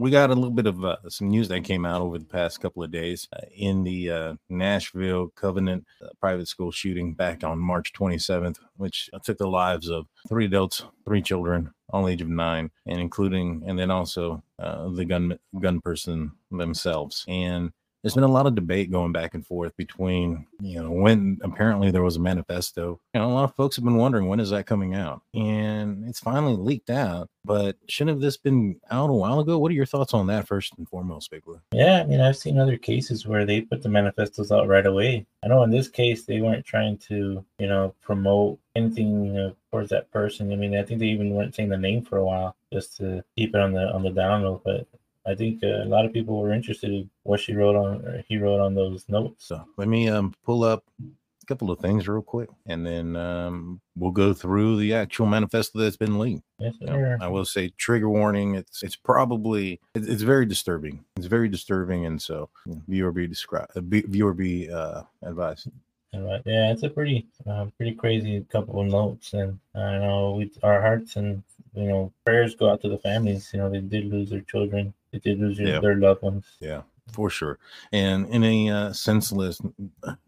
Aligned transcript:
we 0.00 0.10
got 0.10 0.30
a 0.30 0.34
little 0.34 0.50
bit 0.50 0.66
of 0.66 0.82
uh, 0.82 0.96
some 1.10 1.28
news 1.28 1.48
that 1.48 1.62
came 1.62 1.84
out 1.84 2.00
over 2.00 2.18
the 2.18 2.24
past 2.24 2.58
couple 2.58 2.82
of 2.82 2.90
days 2.90 3.28
uh, 3.34 3.44
in 3.54 3.84
the 3.84 4.10
uh, 4.10 4.34
Nashville 4.48 5.28
Covenant 5.36 5.84
uh, 6.02 6.08
private 6.18 6.48
school 6.48 6.70
shooting 6.70 7.12
back 7.12 7.44
on 7.44 7.58
March 7.58 7.92
27th, 7.92 8.56
which 8.78 9.10
took 9.24 9.36
the 9.36 9.46
lives 9.46 9.90
of 9.90 10.06
three 10.26 10.46
adults, 10.46 10.84
three 11.04 11.20
children, 11.20 11.70
all 11.90 12.08
age 12.08 12.22
of 12.22 12.28
nine, 12.28 12.70
and 12.86 12.98
including, 12.98 13.62
and 13.66 13.78
then 13.78 13.90
also 13.90 14.42
uh, 14.58 14.88
the 14.88 15.04
gun 15.04 15.38
gun 15.60 15.82
person 15.82 16.32
themselves. 16.50 17.26
And 17.28 17.70
there's 18.02 18.14
been 18.14 18.24
a 18.24 18.28
lot 18.28 18.46
of 18.46 18.54
debate 18.54 18.90
going 18.90 19.12
back 19.12 19.34
and 19.34 19.46
forth 19.46 19.76
between, 19.76 20.46
you 20.60 20.82
know, 20.82 20.90
when 20.90 21.38
apparently 21.42 21.90
there 21.90 22.02
was 22.02 22.16
a 22.16 22.20
manifesto. 22.20 22.98
Know, 23.14 23.26
a 23.26 23.28
lot 23.28 23.44
of 23.44 23.54
folks 23.54 23.76
have 23.76 23.84
been 23.84 23.96
wondering 23.96 24.26
when 24.26 24.40
is 24.40 24.50
that 24.50 24.66
coming 24.66 24.94
out? 24.94 25.22
And 25.34 26.08
it's 26.08 26.20
finally 26.20 26.56
leaked 26.56 26.90
out. 26.90 27.28
But 27.44 27.76
shouldn't 27.88 28.16
have 28.16 28.20
this 28.20 28.36
been 28.36 28.78
out 28.90 29.08
a 29.08 29.14
while 29.14 29.40
ago? 29.40 29.58
What 29.58 29.70
are 29.70 29.74
your 29.74 29.86
thoughts 29.86 30.12
on 30.12 30.26
that 30.26 30.46
first 30.46 30.74
and 30.76 30.88
foremost, 30.88 31.30
Big 31.30 31.44
Blue? 31.44 31.60
Yeah, 31.72 32.00
I 32.00 32.04
mean, 32.04 32.20
I've 32.20 32.36
seen 32.36 32.58
other 32.58 32.76
cases 32.76 33.26
where 33.26 33.46
they 33.46 33.62
put 33.62 33.82
the 33.82 33.88
manifestos 33.88 34.52
out 34.52 34.68
right 34.68 34.84
away. 34.84 35.26
I 35.42 35.48
know 35.48 35.62
in 35.62 35.70
this 35.70 35.88
case 35.88 36.24
they 36.24 36.42
weren't 36.42 36.66
trying 36.66 36.98
to, 37.08 37.44
you 37.58 37.66
know, 37.66 37.94
promote 38.02 38.58
anything 38.76 39.54
towards 39.70 39.88
that 39.90 40.10
person. 40.10 40.52
I 40.52 40.56
mean, 40.56 40.76
I 40.76 40.82
think 40.82 41.00
they 41.00 41.06
even 41.06 41.30
weren't 41.30 41.54
saying 41.54 41.70
the 41.70 41.78
name 41.78 42.02
for 42.02 42.18
a 42.18 42.24
while 42.24 42.56
just 42.72 42.96
to 42.98 43.24
keep 43.36 43.54
it 43.54 43.60
on 43.60 43.72
the 43.72 43.90
on 43.92 44.02
the 44.02 44.10
down 44.10 44.42
low. 44.42 44.60
But 44.62 44.86
I 45.26 45.34
think 45.34 45.62
uh, 45.62 45.82
a 45.82 45.84
lot 45.84 46.04
of 46.04 46.12
people 46.12 46.40
were 46.40 46.52
interested 46.52 46.90
in 46.90 47.10
what 47.24 47.40
she 47.40 47.54
wrote 47.54 47.76
on, 47.76 48.06
or 48.06 48.24
he 48.28 48.38
wrote 48.38 48.60
on 48.60 48.74
those 48.74 49.04
notes. 49.08 49.46
So 49.46 49.64
let 49.76 49.88
me 49.88 50.08
um, 50.08 50.34
pull 50.44 50.64
up 50.64 50.84
a 51.02 51.46
couple 51.46 51.70
of 51.70 51.78
things 51.78 52.08
real 52.08 52.22
quick, 52.22 52.48
and 52.66 52.86
then 52.86 53.16
um, 53.16 53.80
we'll 53.96 54.12
go 54.12 54.32
through 54.32 54.78
the 54.78 54.94
actual 54.94 55.26
manifesto 55.26 55.78
that's 55.78 55.96
been 55.96 56.18
leaked. 56.18 56.42
Yes, 56.58 56.74
You 56.80 56.86
know, 56.86 57.18
I 57.20 57.28
will 57.28 57.44
say 57.44 57.70
trigger 57.76 58.08
warning. 58.08 58.54
It's 58.54 58.82
it's 58.82 58.96
probably 58.96 59.80
it's, 59.94 60.06
it's 60.06 60.22
very 60.22 60.46
disturbing. 60.46 61.04
It's 61.16 61.26
very 61.26 61.48
disturbing, 61.48 62.06
and 62.06 62.20
so 62.20 62.48
you 62.64 62.74
know, 62.74 62.82
viewer 62.88 63.12
be 63.12 63.26
describe 63.26 63.68
uh, 63.76 63.80
viewer 63.82 64.32
be 64.32 64.70
uh, 64.70 65.02
advised. 65.22 65.68
All 66.12 66.22
right. 66.22 66.42
Yeah, 66.44 66.72
it's 66.72 66.82
a 66.82 66.88
pretty, 66.88 67.28
uh, 67.46 67.66
pretty 67.76 67.94
crazy 67.94 68.44
couple 68.50 68.80
of 68.80 68.88
notes, 68.88 69.32
and 69.32 69.60
I 69.76 69.98
know 69.98 70.34
we, 70.38 70.50
our 70.62 70.80
hearts 70.80 71.14
and 71.14 71.42
you 71.74 71.88
know 71.88 72.12
prayers 72.24 72.54
go 72.54 72.70
out 72.70 72.80
to 72.82 72.88
the 72.88 72.98
families. 72.98 73.50
You 73.52 73.60
know, 73.60 73.70
they 73.70 73.80
did 73.80 74.06
lose 74.06 74.30
their 74.30 74.40
children, 74.42 74.94
they 75.12 75.18
did 75.18 75.40
lose 75.40 75.58
their, 75.58 75.68
Yeah. 75.68 75.80
their 75.80 75.96
loved 75.96 76.22
ones. 76.22 76.46
Yeah, 76.60 76.82
for 77.12 77.30
sure. 77.30 77.58
And 77.92 78.26
in 78.28 78.44
a 78.44 78.70
uh, 78.70 78.92
senseless, 78.92 79.60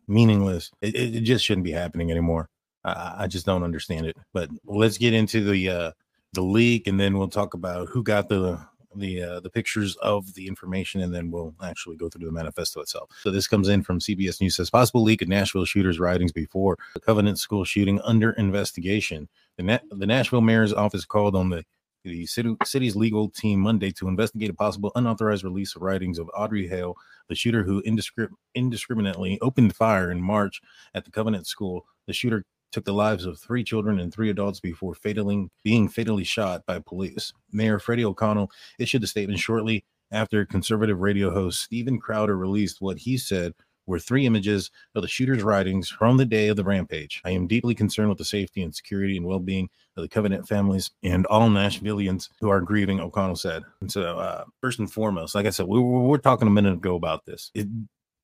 meaningless, 0.09 0.71
it, 0.81 0.95
it 0.95 1.21
just 1.23 1.45
shouldn't 1.45 1.65
be 1.65 1.73
happening 1.73 2.11
anymore. 2.11 2.49
I, 2.85 3.15
I 3.21 3.27
just 3.27 3.47
don't 3.47 3.63
understand 3.63 4.07
it. 4.07 4.17
But 4.33 4.51
let's 4.65 4.99
get 4.99 5.15
into 5.15 5.45
the 5.45 5.69
uh, 5.69 5.91
the 6.33 6.43
leak, 6.43 6.87
and 6.87 6.99
then 6.99 7.19
we'll 7.19 7.29
talk 7.29 7.55
about 7.55 7.89
who 7.89 8.03
got 8.03 8.29
the 8.29 8.59
the 8.95 9.23
uh, 9.23 9.41
the 9.41 9.51
pictures 9.51 9.97
of 9.97 10.35
the 10.35 10.47
information, 10.47 11.01
and 11.01 11.15
then 11.15 11.31
we'll 11.31 11.55
actually 11.63 11.97
go 11.97 12.09
through 12.09 12.27
the 12.27 12.33
manifesto 12.33 12.81
itself. 12.81 13.11
So 13.23 13.31
this 13.31 13.47
comes 13.47 13.69
in 13.69 13.83
from 13.83 14.01
CBS 14.01 14.41
News 14.41 14.57
says 14.57 14.71
possible 14.71 15.03
leak 15.03 15.23
of 15.23 15.29
Nashville 15.29 15.65
shooters' 15.65 15.99
writings 15.99 16.33
before 16.33 16.79
the 16.95 17.01
Covenant 17.01 17.39
School 17.39 17.65
shooting 17.65 18.01
under 18.03 18.33
investigation. 18.33 19.29
The 19.57 19.63
Na- 19.65 19.79
the 19.91 20.07
Nashville 20.07 20.41
mayor's 20.41 20.73
office 20.73 21.05
called 21.05 21.37
on 21.37 21.51
the 21.51 21.65
the 22.05 22.27
city, 22.27 22.57
city's 22.65 22.97
legal 22.97 23.29
team 23.29 23.61
Monday 23.61 23.93
to 23.93 24.09
investigate 24.09 24.51
a 24.51 24.55
possible 24.55 24.91
unauthorized 24.97 25.45
release 25.45 25.77
of 25.77 25.83
writings 25.83 26.19
of 26.19 26.29
Audrey 26.35 26.67
Hale, 26.67 26.97
the 27.29 27.35
shooter 27.35 27.63
who 27.63 27.83
indiscri- 27.83 28.29
indiscriminately 28.55 29.39
opened 29.41 29.77
fire 29.77 30.11
in 30.11 30.21
March 30.21 30.61
at 30.95 31.05
the 31.05 31.11
Covenant 31.11 31.47
School. 31.47 31.87
The 32.07 32.13
shooter 32.13 32.45
took 32.73 32.85
the 32.85 32.93
lives 32.93 33.25
of 33.25 33.39
three 33.39 33.63
children 33.63 34.01
and 34.01 34.13
three 34.13 34.31
adults 34.31 34.59
before 34.59 34.95
fatally 34.95 35.49
being 35.63 35.89
fatally 35.89 36.25
shot 36.25 36.67
by 36.67 36.79
police. 36.81 37.33
Mayor 37.53 37.79
Freddie 37.79 38.05
O'Connell 38.05 38.51
issued 38.79 39.05
a 39.05 39.07
statement 39.07 39.39
shortly 39.39 39.85
after 40.11 40.45
conservative 40.45 41.01
radio 41.01 41.31
host 41.31 41.63
Steven 41.63 42.01
Crowder 42.01 42.37
released 42.37 42.81
what 42.81 42.99
he 42.99 43.17
said 43.17 43.55
were 43.87 43.99
three 43.99 44.27
images 44.27 44.71
of 44.95 45.03
the 45.03 45.09
shooter's 45.09 45.43
writings 45.43 45.89
from 45.89 46.17
the 46.17 46.25
day 46.25 46.49
of 46.49 46.57
the 46.57 46.65
rampage. 46.65 47.21
I 47.25 47.31
am 47.31 47.47
deeply 47.47 47.75
concerned 47.75 48.09
with 48.09 48.19
the 48.19 48.25
safety 48.25 48.63
and 48.63 48.75
security 48.75 49.17
and 49.17 49.27
well-being 49.27 49.69
of 49.97 50.03
the 50.03 50.09
Covenant 50.09 50.49
families 50.49 50.91
and 51.03 51.27
all 51.27 51.49
Nashvillians 51.49 52.29
who 52.41 52.49
are 52.49 52.61
grieving, 52.61 53.01
O'Connell 53.01 53.37
said. 53.37 53.63
And 53.81 53.91
so, 53.91 54.19
uh, 54.19 54.45
first 54.61 54.79
and 54.79 54.91
foremost, 54.91 55.35
like 55.35 55.47
I 55.47 55.51
said, 55.51 55.67
we 55.67 55.79
were, 55.79 56.03
we 56.03 56.09
were 56.09 56.19
talking 56.19 56.49
a 56.49 56.53
minute 56.53 56.75
ago 56.75 56.95
about 56.95 57.27
this. 57.27 57.51
It, 57.55 57.69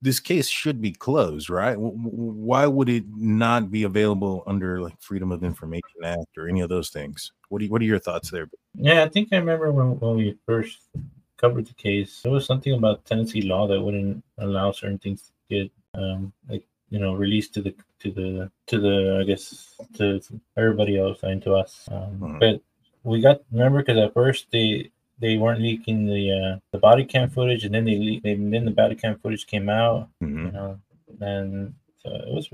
this 0.00 0.20
case 0.20 0.46
should 0.46 0.80
be 0.80 0.92
closed, 0.92 1.50
right? 1.50 1.76
Why 1.76 2.66
would 2.66 2.88
it 2.88 3.04
not 3.16 3.70
be 3.70 3.82
available 3.82 4.44
under 4.46 4.80
like 4.80 4.94
Freedom 5.00 5.32
of 5.32 5.42
Information 5.42 6.04
Act 6.04 6.38
or 6.38 6.48
any 6.48 6.60
of 6.60 6.68
those 6.68 6.90
things? 6.90 7.32
What 7.48 7.62
you, 7.62 7.68
what 7.68 7.82
are 7.82 7.86
your 7.86 7.98
thoughts 7.98 8.30
there? 8.30 8.48
Yeah, 8.74 9.02
I 9.02 9.08
think 9.08 9.30
I 9.32 9.38
remember 9.38 9.72
when, 9.72 9.98
when 9.98 10.16
we 10.16 10.38
first 10.46 10.78
covered 11.38 11.66
the 11.66 11.74
case, 11.74 12.20
there 12.22 12.32
was 12.32 12.46
something 12.46 12.72
about 12.74 13.04
Tennessee 13.04 13.42
law 13.42 13.66
that 13.68 13.80
wouldn't 13.80 14.22
allow 14.38 14.72
certain 14.72 14.98
things 14.98 15.22
to 15.22 15.32
get 15.54 15.72
um 15.94 16.32
like 16.50 16.64
you 16.90 16.98
know 16.98 17.14
released 17.14 17.54
to 17.54 17.62
the 17.62 17.74
to 18.00 18.10
the 18.18 18.50
to 18.66 18.78
the 18.78 19.18
I 19.20 19.24
guess 19.24 19.74
to 19.98 20.20
everybody 20.56 20.98
else 20.98 21.22
and 21.22 21.40
to 21.42 21.54
us. 21.54 21.88
Um, 21.90 22.18
Mhm. 22.20 22.40
But 22.40 22.60
we 23.04 23.20
got 23.20 23.40
remember 23.52 23.78
because 23.80 23.98
at 23.98 24.14
first 24.14 24.50
they 24.50 24.90
they 25.20 25.36
weren't 25.36 25.60
leaking 25.62 26.06
the 26.06 26.24
uh, 26.40 26.58
the 26.72 26.78
body 26.78 27.04
cam 27.04 27.28
footage, 27.30 27.64
and 27.64 27.74
then 27.74 27.84
they, 27.84 27.96
le- 27.98 28.30
and 28.30 28.52
then 28.52 28.64
the 28.64 28.70
body 28.82 28.94
cam 28.94 29.18
footage 29.18 29.46
came 29.46 29.68
out. 29.68 30.08
Mhm. 30.22 30.46
You 30.46 30.52
know, 30.52 30.80
and 31.20 31.74
so 32.02 32.10
it 32.14 32.34
was 32.34 32.48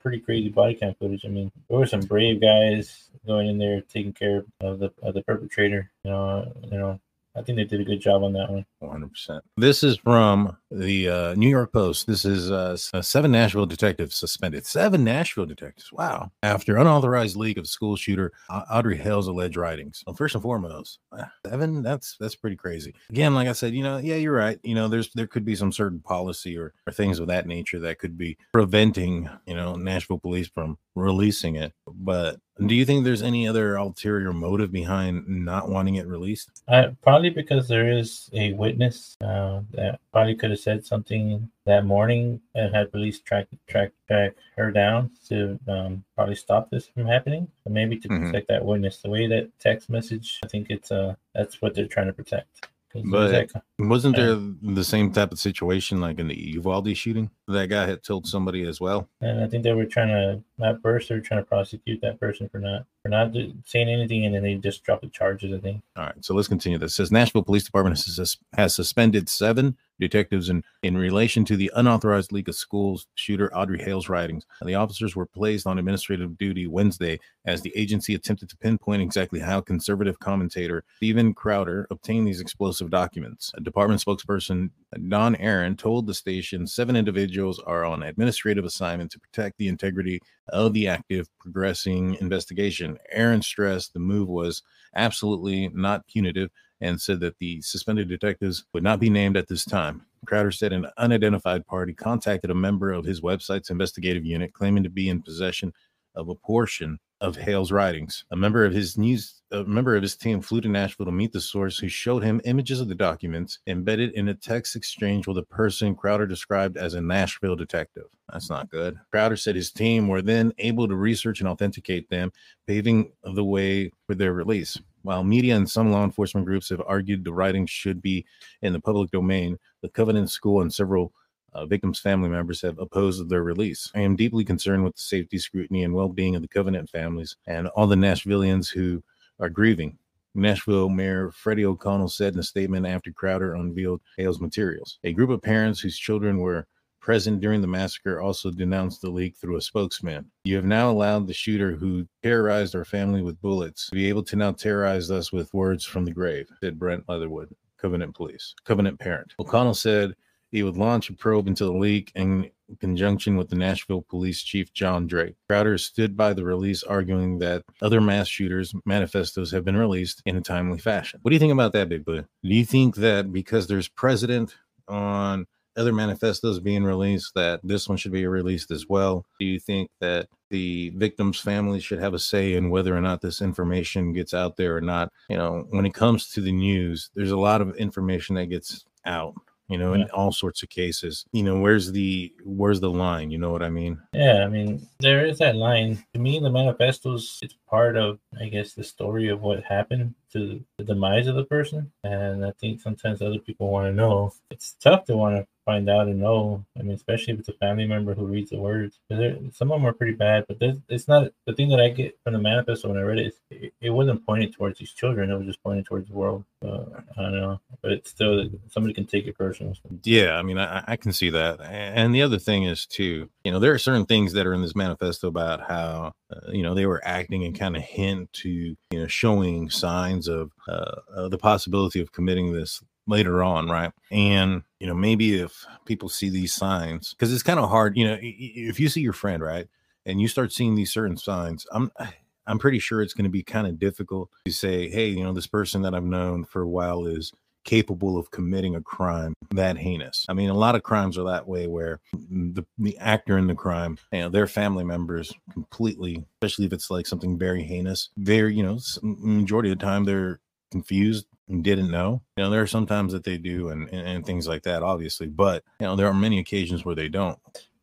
pretty 0.00 0.20
crazy 0.20 0.48
body 0.48 0.74
cam 0.74 0.94
footage. 0.94 1.24
I 1.24 1.28
mean, 1.28 1.50
there 1.68 1.78
were 1.78 1.86
some 1.86 2.00
brave 2.00 2.40
guys 2.40 3.10
going 3.26 3.48
in 3.48 3.58
there 3.58 3.80
taking 3.82 4.12
care 4.12 4.44
of 4.60 4.78
the 4.78 4.90
of 5.02 5.14
the 5.14 5.22
perpetrator. 5.22 5.90
You 6.04 6.10
know, 6.12 6.52
you 6.70 6.78
know, 6.78 7.00
I 7.36 7.42
think 7.42 7.56
they 7.56 7.64
did 7.64 7.80
a 7.80 7.84
good 7.84 8.00
job 8.00 8.22
on 8.22 8.32
that 8.32 8.50
one. 8.50 8.64
100%. 8.82 9.40
This 9.58 9.82
is 9.82 9.98
from 9.98 10.56
the 10.70 11.08
uh, 11.08 11.34
New 11.34 11.48
York 11.48 11.72
Post. 11.72 12.06
This 12.06 12.24
is 12.24 12.50
uh, 12.50 12.76
uh, 12.94 13.02
seven 13.02 13.30
Nashville 13.30 13.66
detectives 13.66 14.16
suspended. 14.16 14.64
Seven 14.64 15.04
Nashville 15.04 15.44
detectives. 15.44 15.92
Wow. 15.92 16.30
After 16.42 16.76
unauthorized 16.76 17.36
leak 17.36 17.58
of 17.58 17.66
school 17.66 17.96
shooter 17.96 18.32
Audrey 18.50 18.96
Hale's 18.96 19.28
alleged 19.28 19.56
writings. 19.56 20.02
Well, 20.06 20.16
first 20.16 20.34
and 20.34 20.42
foremost, 20.42 20.98
uh, 21.12 21.24
seven. 21.46 21.82
That's 21.82 22.16
that's 22.18 22.34
pretty 22.34 22.56
crazy. 22.56 22.94
Again, 23.10 23.34
like 23.34 23.48
I 23.48 23.52
said, 23.52 23.74
you 23.74 23.82
know, 23.82 23.98
yeah, 23.98 24.16
you're 24.16 24.32
right. 24.32 24.58
You 24.62 24.74
know, 24.74 24.88
there's 24.88 25.10
there 25.12 25.26
could 25.26 25.44
be 25.44 25.56
some 25.56 25.72
certain 25.72 26.00
policy 26.00 26.56
or, 26.56 26.72
or 26.86 26.92
things 26.92 27.18
of 27.18 27.26
that 27.28 27.46
nature 27.46 27.78
that 27.80 27.98
could 27.98 28.16
be 28.16 28.38
preventing, 28.52 29.28
you 29.46 29.54
know, 29.54 29.74
Nashville 29.74 30.18
police 30.18 30.48
from 30.48 30.78
releasing 30.96 31.54
it. 31.56 31.72
But 31.86 32.40
do 32.66 32.74
you 32.74 32.84
think 32.86 33.04
there's 33.04 33.22
any 33.22 33.46
other 33.46 33.76
ulterior 33.76 34.32
motive 34.32 34.72
behind 34.72 35.28
not 35.28 35.68
wanting 35.68 35.96
it 35.96 36.06
released? 36.06 36.62
Uh, 36.66 36.88
probably 37.02 37.28
because 37.30 37.68
there 37.68 37.90
is 37.92 38.30
a 38.32 38.54
witness 38.54 39.14
uh, 39.22 39.60
that 39.74 40.00
probably 40.10 40.34
could 40.34 40.50
have 40.50 40.58
said 40.58 40.84
something 40.84 41.48
that 41.66 41.84
morning 41.84 42.40
and 42.54 42.74
had 42.74 42.90
police 42.90 43.20
track 43.20 43.46
track 43.68 43.92
track 44.08 44.32
her 44.56 44.70
down 44.72 45.10
to 45.28 45.58
um, 45.68 46.02
probably 46.16 46.34
stop 46.34 46.70
this 46.70 46.88
from 46.88 47.06
happening. 47.06 47.46
So 47.62 47.70
maybe 47.70 47.98
to 47.98 48.08
Mhm. 48.08 48.26
protect 48.26 48.48
that 48.48 48.64
witness. 48.64 49.02
The 49.02 49.10
way 49.10 49.26
that 49.28 49.50
text 49.60 49.90
message, 49.90 50.40
I 50.42 50.48
think 50.48 50.68
it's 50.70 50.90
uh 50.90 51.14
that's 51.34 51.60
what 51.60 51.74
they're 51.74 51.86
trying 51.86 52.06
to 52.06 52.12
protect. 52.14 52.68
But- 53.10 53.50
Wasn't 53.78 54.16
there 54.16 54.36
the 54.62 54.82
same 54.82 55.12
type 55.12 55.30
of 55.30 55.38
situation 55.38 56.00
like 56.00 56.18
in 56.18 56.28
the 56.28 56.34
Uvalde 56.52 56.96
shooting? 56.96 57.28
That 57.46 57.68
guy 57.68 57.84
had 57.86 58.02
told 58.02 58.26
somebody 58.26 58.62
as 58.66 58.80
well. 58.80 59.06
and 59.20 59.44
I 59.44 59.48
think 59.48 59.64
they 59.64 59.74
were 59.74 59.84
trying 59.84 60.08
to 60.08 60.42
at 60.64 60.80
first 60.82 61.08
they're 61.08 61.20
trying 61.20 61.42
to 61.42 61.46
prosecute 61.46 62.00
that 62.00 62.18
person 62.18 62.48
for 62.48 62.58
not 62.58 62.86
for 63.02 63.08
not 63.08 63.32
saying 63.64 63.88
anything, 63.88 64.24
and 64.24 64.34
then 64.34 64.42
they 64.42 64.54
just 64.54 64.82
dropped 64.82 65.02
the 65.02 65.08
charges. 65.08 65.52
I 65.52 65.58
think. 65.58 65.82
All 65.96 66.04
right, 66.04 66.24
so 66.24 66.34
let's 66.34 66.48
continue. 66.48 66.78
This 66.78 66.94
says 66.94 67.12
Nashville 67.12 67.42
Police 67.42 67.64
Department 67.64 67.96
has, 67.96 68.38
has 68.54 68.74
suspended 68.74 69.28
seven 69.28 69.76
detectives 69.98 70.48
in, 70.48 70.62
in 70.82 70.96
relation 70.96 71.44
to 71.44 71.56
the 71.56 71.70
unauthorized 71.74 72.32
leak 72.32 72.48
of 72.48 72.54
schools 72.54 73.06
shooter 73.14 73.54
Audrey 73.54 73.82
Hale's 73.82 74.08
writings. 74.08 74.44
The 74.62 74.74
officers 74.74 75.16
were 75.16 75.26
placed 75.26 75.66
on 75.66 75.78
administrative 75.78 76.36
duty 76.36 76.66
Wednesday 76.66 77.18
as 77.44 77.62
the 77.62 77.72
agency 77.76 78.14
attempted 78.14 78.48
to 78.50 78.56
pinpoint 78.56 79.02
exactly 79.02 79.40
how 79.40 79.60
conservative 79.60 80.18
commentator 80.18 80.84
Steven 80.96 81.34
Crowder 81.34 81.86
obtained 81.90 82.26
these 82.26 82.40
explosive 82.40 82.90
documents. 82.90 83.52
A 83.56 83.60
department 83.60 84.02
spokesperson 84.04 84.70
Don 85.08 85.36
Aaron 85.36 85.76
told 85.76 86.06
the 86.06 86.14
station 86.14 86.66
seven 86.66 86.96
individuals 86.96 87.58
are 87.60 87.84
on 87.84 88.02
administrative 88.02 88.64
assignment 88.64 89.10
to 89.12 89.20
protect 89.20 89.58
the 89.58 89.68
integrity 89.68 90.20
of 90.48 90.72
the 90.72 90.88
active 90.88 91.28
progressing 91.38 92.16
investigation. 92.20 92.98
Aaron 93.10 93.42
stressed 93.42 93.92
the 93.92 93.98
move 93.98 94.28
was 94.28 94.62
absolutely 94.94 95.68
not 95.68 96.06
punitive 96.06 96.50
and 96.80 97.00
said 97.00 97.20
that 97.20 97.38
the 97.38 97.60
suspended 97.62 98.08
detectives 98.08 98.64
would 98.72 98.82
not 98.82 99.00
be 99.00 99.10
named 99.10 99.36
at 99.36 99.48
this 99.48 99.64
time. 99.64 100.04
Crowder 100.26 100.50
said 100.50 100.72
an 100.72 100.86
unidentified 100.98 101.66
party 101.66 101.92
contacted 101.92 102.50
a 102.50 102.54
member 102.54 102.92
of 102.92 103.04
his 103.04 103.20
website's 103.20 103.70
investigative 103.70 104.24
unit 104.24 104.52
claiming 104.52 104.82
to 104.82 104.90
be 104.90 105.08
in 105.08 105.22
possession 105.22 105.72
of 106.16 106.28
a 106.28 106.34
portion 106.34 106.98
of 107.20 107.36
Hale's 107.36 107.72
writings. 107.72 108.24
A 108.30 108.36
member 108.36 108.64
of 108.64 108.72
his 108.72 108.98
news 108.98 109.42
a 109.52 109.62
member 109.62 109.94
of 109.94 110.02
his 110.02 110.16
team 110.16 110.40
flew 110.40 110.60
to 110.60 110.68
Nashville 110.68 111.06
to 111.06 111.12
meet 111.12 111.32
the 111.32 111.40
source 111.40 111.78
who 111.78 111.88
showed 111.88 112.24
him 112.24 112.40
images 112.44 112.80
of 112.80 112.88
the 112.88 112.96
documents 112.96 113.60
embedded 113.68 114.12
in 114.14 114.28
a 114.28 114.34
text 114.34 114.74
exchange 114.74 115.28
with 115.28 115.38
a 115.38 115.42
person 115.44 115.94
Crowder 115.94 116.26
described 116.26 116.76
as 116.76 116.94
a 116.94 117.00
Nashville 117.00 117.54
detective. 117.54 118.06
That's 118.32 118.50
not 118.50 118.68
good. 118.68 118.98
Crowder 119.12 119.36
said 119.36 119.54
his 119.54 119.70
team 119.70 120.08
were 120.08 120.22
then 120.22 120.52
able 120.58 120.88
to 120.88 120.96
research 120.96 121.40
and 121.40 121.48
authenticate 121.48 122.10
them, 122.10 122.32
paving 122.66 123.12
the 123.22 123.44
way 123.44 123.92
for 124.06 124.16
their 124.16 124.32
release. 124.32 124.76
While 125.02 125.22
media 125.22 125.54
and 125.54 125.70
some 125.70 125.92
law 125.92 126.02
enforcement 126.02 126.44
groups 126.44 126.68
have 126.70 126.82
argued 126.84 127.22
the 127.22 127.32
writings 127.32 127.70
should 127.70 128.02
be 128.02 128.26
in 128.62 128.72
the 128.72 128.80
public 128.80 129.12
domain, 129.12 129.58
the 129.80 129.88
Covenant 129.88 130.30
School 130.30 130.62
and 130.62 130.74
several 130.74 131.12
uh, 131.56 131.66
victims' 131.66 132.00
family 132.00 132.28
members 132.28 132.60
have 132.62 132.78
opposed 132.78 133.28
their 133.28 133.42
release. 133.42 133.90
I 133.94 134.00
am 134.00 134.14
deeply 134.16 134.44
concerned 134.44 134.84
with 134.84 134.94
the 134.94 135.02
safety, 135.02 135.38
scrutiny, 135.38 135.82
and 135.84 135.94
well 135.94 136.08
being 136.08 136.36
of 136.36 136.42
the 136.42 136.48
Covenant 136.48 136.90
families 136.90 137.36
and 137.46 137.68
all 137.68 137.86
the 137.86 137.96
Nashvillians 137.96 138.70
who 138.70 139.02
are 139.40 139.48
grieving. 139.48 139.98
Nashville 140.34 140.90
Mayor 140.90 141.30
Freddie 141.30 141.64
O'Connell 141.64 142.10
said 142.10 142.34
in 142.34 142.40
a 142.40 142.42
statement 142.42 142.86
after 142.86 143.10
Crowder 143.10 143.54
unveiled 143.54 144.02
Hale's 144.18 144.40
materials. 144.40 144.98
A 145.04 145.14
group 145.14 145.30
of 145.30 145.40
parents 145.40 145.80
whose 145.80 145.98
children 145.98 146.38
were 146.38 146.66
present 147.00 147.40
during 147.40 147.60
the 147.60 147.66
massacre 147.66 148.20
also 148.20 148.50
denounced 148.50 149.00
the 149.00 149.08
leak 149.08 149.36
through 149.36 149.56
a 149.56 149.62
spokesman. 149.62 150.30
You 150.44 150.56
have 150.56 150.64
now 150.64 150.90
allowed 150.90 151.26
the 151.26 151.32
shooter 151.32 151.74
who 151.74 152.06
terrorized 152.22 152.74
our 152.74 152.84
family 152.84 153.22
with 153.22 153.40
bullets 153.40 153.86
to 153.86 153.94
be 153.94 154.08
able 154.08 154.24
to 154.24 154.36
now 154.36 154.52
terrorize 154.52 155.10
us 155.10 155.32
with 155.32 155.54
words 155.54 155.84
from 155.84 156.04
the 156.04 156.12
grave, 156.12 156.48
said 156.60 156.78
Brent 156.78 157.04
Leatherwood, 157.08 157.54
Covenant 157.78 158.14
Police, 158.14 158.54
Covenant 158.64 158.98
parent. 158.98 159.32
O'Connell 159.38 159.74
said 159.74 160.14
he 160.56 160.62
would 160.62 160.78
launch 160.78 161.10
a 161.10 161.12
probe 161.12 161.48
into 161.48 161.66
the 161.66 161.72
leak 161.72 162.10
in 162.14 162.50
conjunction 162.80 163.36
with 163.36 163.50
the 163.50 163.56
Nashville 163.56 164.00
Police 164.00 164.42
Chief 164.42 164.72
John 164.72 165.06
Drake. 165.06 165.34
Crowder 165.50 165.76
stood 165.76 166.16
by 166.16 166.32
the 166.32 166.46
release, 166.46 166.82
arguing 166.82 167.40
that 167.40 167.62
other 167.82 168.00
mass 168.00 168.26
shooters' 168.26 168.74
manifestos 168.86 169.50
have 169.50 169.66
been 169.66 169.76
released 169.76 170.22
in 170.24 170.34
a 170.34 170.40
timely 170.40 170.78
fashion. 170.78 171.20
What 171.20 171.28
do 171.28 171.34
you 171.34 171.40
think 171.40 171.52
about 171.52 171.74
that, 171.74 171.90
Big 171.90 172.06
Boy? 172.06 172.24
Do 172.42 172.48
you 172.54 172.64
think 172.64 172.96
that 172.96 173.34
because 173.34 173.66
there's 173.66 173.86
precedent 173.86 174.56
on 174.88 175.46
other 175.76 175.92
manifestos 175.92 176.58
being 176.58 176.84
released, 176.84 177.34
that 177.34 177.60
this 177.62 177.86
one 177.86 177.98
should 177.98 178.12
be 178.12 178.26
released 178.26 178.70
as 178.70 178.88
well? 178.88 179.26
Do 179.38 179.44
you 179.44 179.60
think 179.60 179.90
that 180.00 180.28
the 180.48 180.88
victims' 180.96 181.38
families 181.38 181.84
should 181.84 182.00
have 182.00 182.14
a 182.14 182.18
say 182.18 182.54
in 182.54 182.70
whether 182.70 182.96
or 182.96 183.02
not 183.02 183.20
this 183.20 183.42
information 183.42 184.14
gets 184.14 184.32
out 184.32 184.56
there 184.56 184.74
or 184.74 184.80
not? 184.80 185.12
You 185.28 185.36
know, 185.36 185.66
when 185.68 185.84
it 185.84 185.92
comes 185.92 186.30
to 186.30 186.40
the 186.40 186.52
news, 186.52 187.10
there's 187.14 187.30
a 187.30 187.36
lot 187.36 187.60
of 187.60 187.76
information 187.76 188.36
that 188.36 188.46
gets 188.46 188.86
out 189.04 189.34
you 189.68 189.78
know, 189.78 189.94
yeah. 189.94 190.02
in 190.02 190.10
all 190.10 190.32
sorts 190.32 190.62
of 190.62 190.68
cases. 190.68 191.24
You 191.32 191.42
know, 191.42 191.60
where's 191.60 191.92
the 191.92 192.32
where's 192.44 192.80
the 192.80 192.90
line? 192.90 193.30
You 193.30 193.38
know 193.38 193.50
what 193.50 193.62
I 193.62 193.70
mean? 193.70 194.00
Yeah, 194.12 194.44
I 194.44 194.48
mean, 194.48 194.86
there 195.00 195.24
is 195.24 195.38
that 195.38 195.56
line. 195.56 196.04
To 196.14 196.20
me, 196.20 196.38
the 196.38 196.50
manifestos 196.50 197.40
it's 197.42 197.56
part 197.68 197.96
of, 197.96 198.18
I 198.40 198.48
guess, 198.48 198.74
the 198.74 198.84
story 198.84 199.28
of 199.28 199.40
what 199.40 199.64
happened 199.64 200.14
to 200.32 200.64
the 200.78 200.84
demise 200.84 201.26
of 201.26 201.34
the 201.34 201.44
person. 201.44 201.92
And 202.04 202.44
I 202.44 202.52
think 202.52 202.80
sometimes 202.80 203.22
other 203.22 203.38
people 203.38 203.70
want 203.70 203.86
to 203.86 203.92
know. 203.92 204.32
It's 204.50 204.76
tough 204.80 205.04
to 205.06 205.16
want 205.16 205.36
to 205.36 205.46
find 205.66 205.90
out 205.90 206.06
and 206.06 206.20
know. 206.20 206.64
I 206.78 206.82
mean, 206.82 206.94
especially 206.94 207.34
if 207.34 207.40
it's 207.40 207.48
a 207.48 207.54
family 207.54 207.86
member 207.86 208.14
who 208.14 208.24
reads 208.24 208.50
the 208.50 208.58
words. 208.58 208.98
Some 209.10 209.72
of 209.72 209.80
them 209.80 209.84
are 209.84 209.92
pretty 209.92 210.14
bad, 210.14 210.46
but 210.48 210.56
it's 210.88 211.08
not 211.08 211.32
the 211.44 211.52
thing 211.52 211.68
that 211.70 211.80
I 211.80 211.88
get 211.88 212.16
from 212.22 212.32
the 212.32 212.38
manifesto 212.38 212.88
when 212.88 212.96
I 212.96 213.02
read 213.02 213.18
it. 213.18 213.34
It, 213.80 213.90
wasn't 213.90 214.24
pointed 214.24 214.52
towards 214.52 214.78
these 214.78 214.92
children; 214.92 215.30
it 215.30 215.36
was 215.36 215.46
just 215.46 215.62
pointed 215.62 215.84
towards 215.84 216.08
the 216.08 216.14
world. 216.14 216.44
I 216.62 217.22
don't 217.22 217.32
know, 217.32 217.60
but 217.82 217.92
it's 217.92 218.10
still 218.10 218.48
somebody 218.68 218.94
can 218.94 219.06
take 219.06 219.26
it 219.26 219.36
personal. 219.36 219.74
Yeah, 220.04 220.36
I 220.36 220.42
mean, 220.42 220.58
I, 220.58 220.84
I 220.86 220.96
can 220.96 221.12
see 221.12 221.30
that. 221.30 221.60
And 221.60 222.14
the 222.14 222.22
other 222.22 222.38
thing 222.38 222.64
is 222.64 222.86
too, 222.86 223.28
you 223.44 223.50
know, 223.50 223.58
there 223.58 223.72
are 223.72 223.78
certain 223.78 224.06
things 224.06 224.32
that 224.34 224.46
are 224.46 224.54
in 224.54 224.62
this 224.62 224.76
manifesto 224.76 225.28
about 225.28 225.62
how 225.62 226.12
uh, 226.30 226.50
you 226.50 226.62
know 226.62 226.74
they 226.74 226.86
were 226.86 227.00
acting 227.04 227.44
and 227.44 227.58
kind 227.58 227.76
of 227.76 227.82
hint 227.82 228.32
to 228.32 228.48
you 228.50 228.76
know 228.92 229.06
showing 229.06 229.70
signs 229.70 230.15
of 230.28 230.52
uh, 230.68 231.00
uh, 231.14 231.28
the 231.28 231.38
possibility 231.38 232.00
of 232.00 232.12
committing 232.12 232.52
this 232.52 232.82
later 233.06 233.42
on, 233.42 233.68
right? 233.68 233.92
And 234.10 234.62
you 234.80 234.86
know, 234.86 234.94
maybe 234.94 235.38
if 235.38 235.64
people 235.84 236.08
see 236.08 236.30
these 236.30 236.54
signs, 236.54 237.14
because 237.14 237.32
it's 237.32 237.42
kind 237.42 237.60
of 237.60 237.68
hard, 237.68 237.96
you 237.96 238.06
know, 238.06 238.18
if 238.20 238.80
you 238.80 238.88
see 238.88 239.00
your 239.00 239.12
friend, 239.12 239.42
right, 239.42 239.68
and 240.04 240.20
you 240.20 240.28
start 240.28 240.52
seeing 240.52 240.74
these 240.74 240.92
certain 240.92 241.16
signs, 241.16 241.66
I'm 241.72 241.90
I'm 242.48 242.60
pretty 242.60 242.78
sure 242.78 243.02
it's 243.02 243.12
going 243.12 243.24
to 243.24 243.30
be 243.30 243.42
kind 243.42 243.66
of 243.66 243.76
difficult 243.76 244.30
to 244.44 244.52
say, 244.52 244.88
hey, 244.88 245.08
you 245.08 245.24
know, 245.24 245.32
this 245.32 245.48
person 245.48 245.82
that 245.82 245.96
I've 245.96 246.04
known 246.04 246.44
for 246.44 246.62
a 246.62 246.68
while 246.68 247.04
is 247.04 247.32
capable 247.66 248.16
of 248.16 248.30
committing 248.30 248.76
a 248.76 248.80
crime 248.80 249.34
that 249.50 249.76
heinous. 249.76 250.24
I 250.30 250.32
mean, 250.32 250.48
a 250.48 250.54
lot 250.54 250.74
of 250.74 250.82
crimes 250.82 251.18
are 251.18 251.24
that 251.24 251.46
way 251.46 251.66
where 251.66 252.00
the, 252.12 252.64
the 252.78 252.96
actor 252.96 253.36
in 253.36 253.48
the 253.48 253.54
crime, 253.54 253.98
you 254.12 254.20
know, 254.20 254.28
their 254.30 254.46
family 254.46 254.84
members 254.84 255.34
completely, 255.52 256.24
especially 256.36 256.64
if 256.64 256.72
it's 256.72 256.90
like 256.90 257.06
something 257.06 257.36
very 257.36 257.62
heinous, 257.62 258.08
they're, 258.16 258.48
you 258.48 258.62
know, 258.62 258.78
majority 259.02 259.70
of 259.70 259.78
the 259.78 259.84
time 259.84 260.04
they're 260.04 260.40
confused 260.70 261.26
and 261.48 261.62
didn't 261.62 261.90
know. 261.90 262.22
You 262.36 262.44
know, 262.44 262.50
there 262.50 262.62
are 262.62 262.66
some 262.66 262.86
times 262.86 263.12
that 263.12 263.24
they 263.24 263.36
do 263.36 263.68
and, 263.68 263.88
and, 263.90 264.08
and 264.08 264.26
things 264.26 264.48
like 264.48 264.62
that, 264.62 264.82
obviously, 264.82 265.26
but 265.26 265.62
you 265.80 265.86
know, 265.86 265.96
there 265.96 266.06
are 266.06 266.14
many 266.14 266.38
occasions 266.38 266.84
where 266.84 266.94
they 266.94 267.08
don't. 267.08 267.38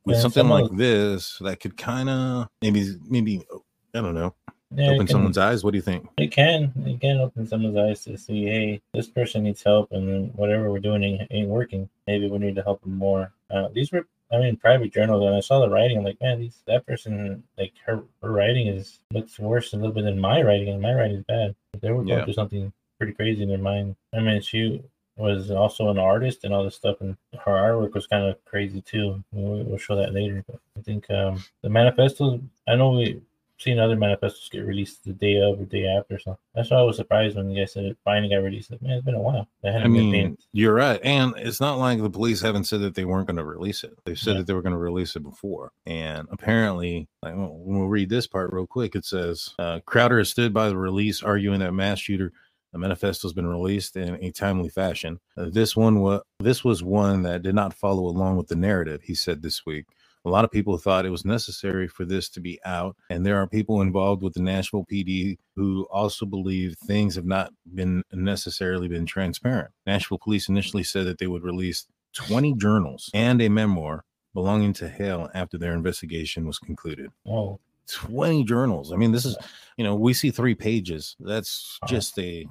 With 0.05 0.15
yeah, 0.15 0.21
something 0.21 0.49
like 0.49 0.71
this, 0.71 1.37
that 1.41 1.59
could 1.59 1.77
kind 1.77 2.09
of 2.09 2.47
maybe, 2.61 2.95
maybe, 3.07 3.45
I 3.93 4.01
don't 4.01 4.15
know, 4.15 4.33
yeah, 4.75 4.87
open 4.89 5.07
can, 5.07 5.07
someone's 5.07 5.37
eyes. 5.37 5.63
What 5.63 5.71
do 5.71 5.77
you 5.77 5.81
think? 5.81 6.07
It 6.17 6.31
can. 6.31 6.71
It 6.85 6.99
can 7.01 7.17
open 7.17 7.47
someone's 7.47 7.77
eyes 7.77 8.03
to 8.05 8.17
see, 8.17 8.45
hey, 8.45 8.81
this 8.93 9.07
person 9.07 9.43
needs 9.43 9.63
help, 9.63 9.91
and 9.91 10.33
whatever 10.35 10.71
we're 10.71 10.79
doing 10.79 11.03
ain't, 11.03 11.27
ain't 11.31 11.49
working. 11.49 11.89
Maybe 12.07 12.29
we 12.29 12.37
need 12.37 12.55
to 12.55 12.63
help 12.63 12.81
them 12.81 12.97
more. 12.97 13.31
Uh, 13.49 13.69
these 13.73 13.91
were, 13.91 14.07
I 14.31 14.37
mean, 14.37 14.57
private 14.57 14.93
journals, 14.93 15.25
and 15.25 15.35
I 15.35 15.39
saw 15.39 15.59
the 15.59 15.69
writing. 15.69 15.97
I'm 15.97 16.03
like, 16.03 16.21
man, 16.21 16.39
these 16.39 16.61
that 16.67 16.85
person, 16.85 17.43
like 17.57 17.73
her, 17.85 18.03
her 18.21 18.31
writing 18.31 18.67
is 18.67 18.99
looks 19.11 19.39
worse 19.39 19.73
a 19.73 19.77
little 19.77 19.93
bit 19.93 20.05
than 20.05 20.19
my 20.19 20.41
writing, 20.41 20.69
and 20.69 20.81
my 20.81 20.93
writing 20.93 21.17
is 21.17 21.23
bad. 21.25 21.55
They 21.81 21.91
were 21.91 22.03
going 22.03 22.07
yeah. 22.09 22.23
through 22.23 22.33
something 22.33 22.73
pretty 22.97 23.13
crazy 23.13 23.43
in 23.43 23.49
their 23.49 23.57
mind. 23.57 23.95
I 24.13 24.19
mean, 24.19 24.41
she 24.41 24.81
was 25.15 25.51
also 25.51 25.89
an 25.89 25.99
artist 25.99 26.43
and 26.43 26.53
all 26.53 26.63
this 26.63 26.75
stuff, 26.75 27.01
and 27.01 27.15
her 27.45 27.51
artwork 27.51 27.93
was 27.93 28.07
kind 28.07 28.25
of 28.25 28.43
crazy 28.45 28.81
too. 28.81 29.23
We'll, 29.31 29.63
we'll 29.63 29.77
show 29.77 29.95
that 29.95 30.13
later. 30.13 30.43
But 30.47 30.59
I 30.77 30.81
think 30.81 31.09
um, 31.11 31.43
the 31.61 31.69
manifestos. 31.69 32.39
I 32.67 32.75
know 32.75 32.91
we 32.91 33.21
seen 33.63 33.79
other 33.79 33.95
manifestos 33.95 34.49
get 34.49 34.65
released 34.65 35.03
the 35.03 35.13
day 35.13 35.37
of 35.37 35.59
or 35.59 35.65
day 35.65 35.85
after. 35.87 36.19
So 36.19 36.37
that's 36.53 36.69
why 36.69 36.77
I 36.77 36.83
was 36.83 36.97
surprised 36.97 37.35
when 37.35 37.49
you 37.49 37.61
guys 37.61 37.73
said 37.73 37.85
it 37.85 37.97
finally 38.03 38.29
got 38.29 38.43
released. 38.43 38.71
Like, 38.71 38.81
man, 38.81 38.91
it's 38.93 39.05
been 39.05 39.15
a 39.15 39.21
while. 39.21 39.47
I 39.63 39.87
mean, 39.87 40.37
you're 40.51 40.73
right, 40.73 40.99
and 41.03 41.33
it's 41.37 41.61
not 41.61 41.79
like 41.79 42.01
the 42.01 42.09
police 42.09 42.41
haven't 42.41 42.65
said 42.65 42.81
that 42.81 42.95
they 42.95 43.05
weren't 43.05 43.27
going 43.27 43.37
to 43.37 43.45
release 43.45 43.83
it. 43.83 43.97
They 44.05 44.15
said 44.15 44.33
yeah. 44.33 44.37
that 44.39 44.47
they 44.47 44.53
were 44.53 44.61
going 44.61 44.73
to 44.73 44.79
release 44.79 45.15
it 45.15 45.23
before, 45.23 45.71
and 45.85 46.27
apparently, 46.31 47.07
like, 47.21 47.33
we'll 47.35 47.87
read 47.87 48.09
this 48.09 48.27
part 48.27 48.53
real 48.53 48.67
quick. 48.67 48.95
It 48.95 49.05
says 49.05 49.55
uh, 49.57 49.79
Crowder 49.85 50.19
has 50.19 50.29
stood 50.29 50.53
by 50.53 50.69
the 50.69 50.77
release, 50.77 51.23
arguing 51.23 51.59
that 51.59 51.73
mass 51.73 51.99
shooter 51.99 52.33
the 52.73 52.79
manifesto 52.79 53.27
has 53.27 53.33
been 53.33 53.47
released 53.47 53.95
in 53.95 54.15
a 54.15 54.31
timely 54.31 54.67
fashion. 54.67 55.19
Uh, 55.37 55.45
this 55.51 55.77
one 55.77 56.01
was 56.01 56.21
this 56.39 56.63
was 56.63 56.83
one 56.83 57.21
that 57.21 57.43
did 57.43 57.53
not 57.53 57.73
follow 57.73 58.07
along 58.07 58.35
with 58.35 58.47
the 58.47 58.55
narrative. 58.55 59.03
He 59.03 59.13
said 59.13 59.41
this 59.41 59.63
week. 59.65 59.85
A 60.25 60.29
lot 60.29 60.45
of 60.45 60.51
people 60.51 60.77
thought 60.77 61.05
it 61.05 61.09
was 61.09 61.25
necessary 61.25 61.87
for 61.87 62.05
this 62.05 62.29
to 62.29 62.39
be 62.39 62.59
out, 62.65 62.95
and 63.09 63.25
there 63.25 63.37
are 63.37 63.47
people 63.47 63.81
involved 63.81 64.23
with 64.23 64.33
the 64.33 64.41
Nashville 64.41 64.85
PD 64.89 65.37
who 65.55 65.85
also 65.91 66.25
believe 66.25 66.75
things 66.85 67.15
have 67.15 67.25
not 67.25 67.51
been 67.73 68.03
necessarily 68.13 68.87
been 68.87 69.05
transparent. 69.05 69.71
Nashville 69.85 70.19
police 70.19 70.47
initially 70.47 70.83
said 70.83 71.05
that 71.07 71.17
they 71.17 71.27
would 71.27 71.43
release 71.43 71.87
20 72.13 72.53
journals 72.55 73.09
and 73.13 73.41
a 73.41 73.49
memoir 73.49 74.05
belonging 74.33 74.73
to 74.73 74.89
Hale 74.89 75.29
after 75.33 75.57
their 75.57 75.73
investigation 75.73 76.47
was 76.47 76.57
concluded. 76.57 77.11
Oh, 77.27 77.59
20 77.91 78.45
journals. 78.45 78.93
I 78.93 78.95
mean, 78.95 79.11
this 79.11 79.25
is, 79.25 79.37
you 79.77 79.83
know, 79.83 79.95
we 79.95 80.13
see 80.13 80.31
three 80.31 80.55
pages. 80.55 81.15
That's 81.19 81.79
just 81.87 82.17
a 82.17 82.47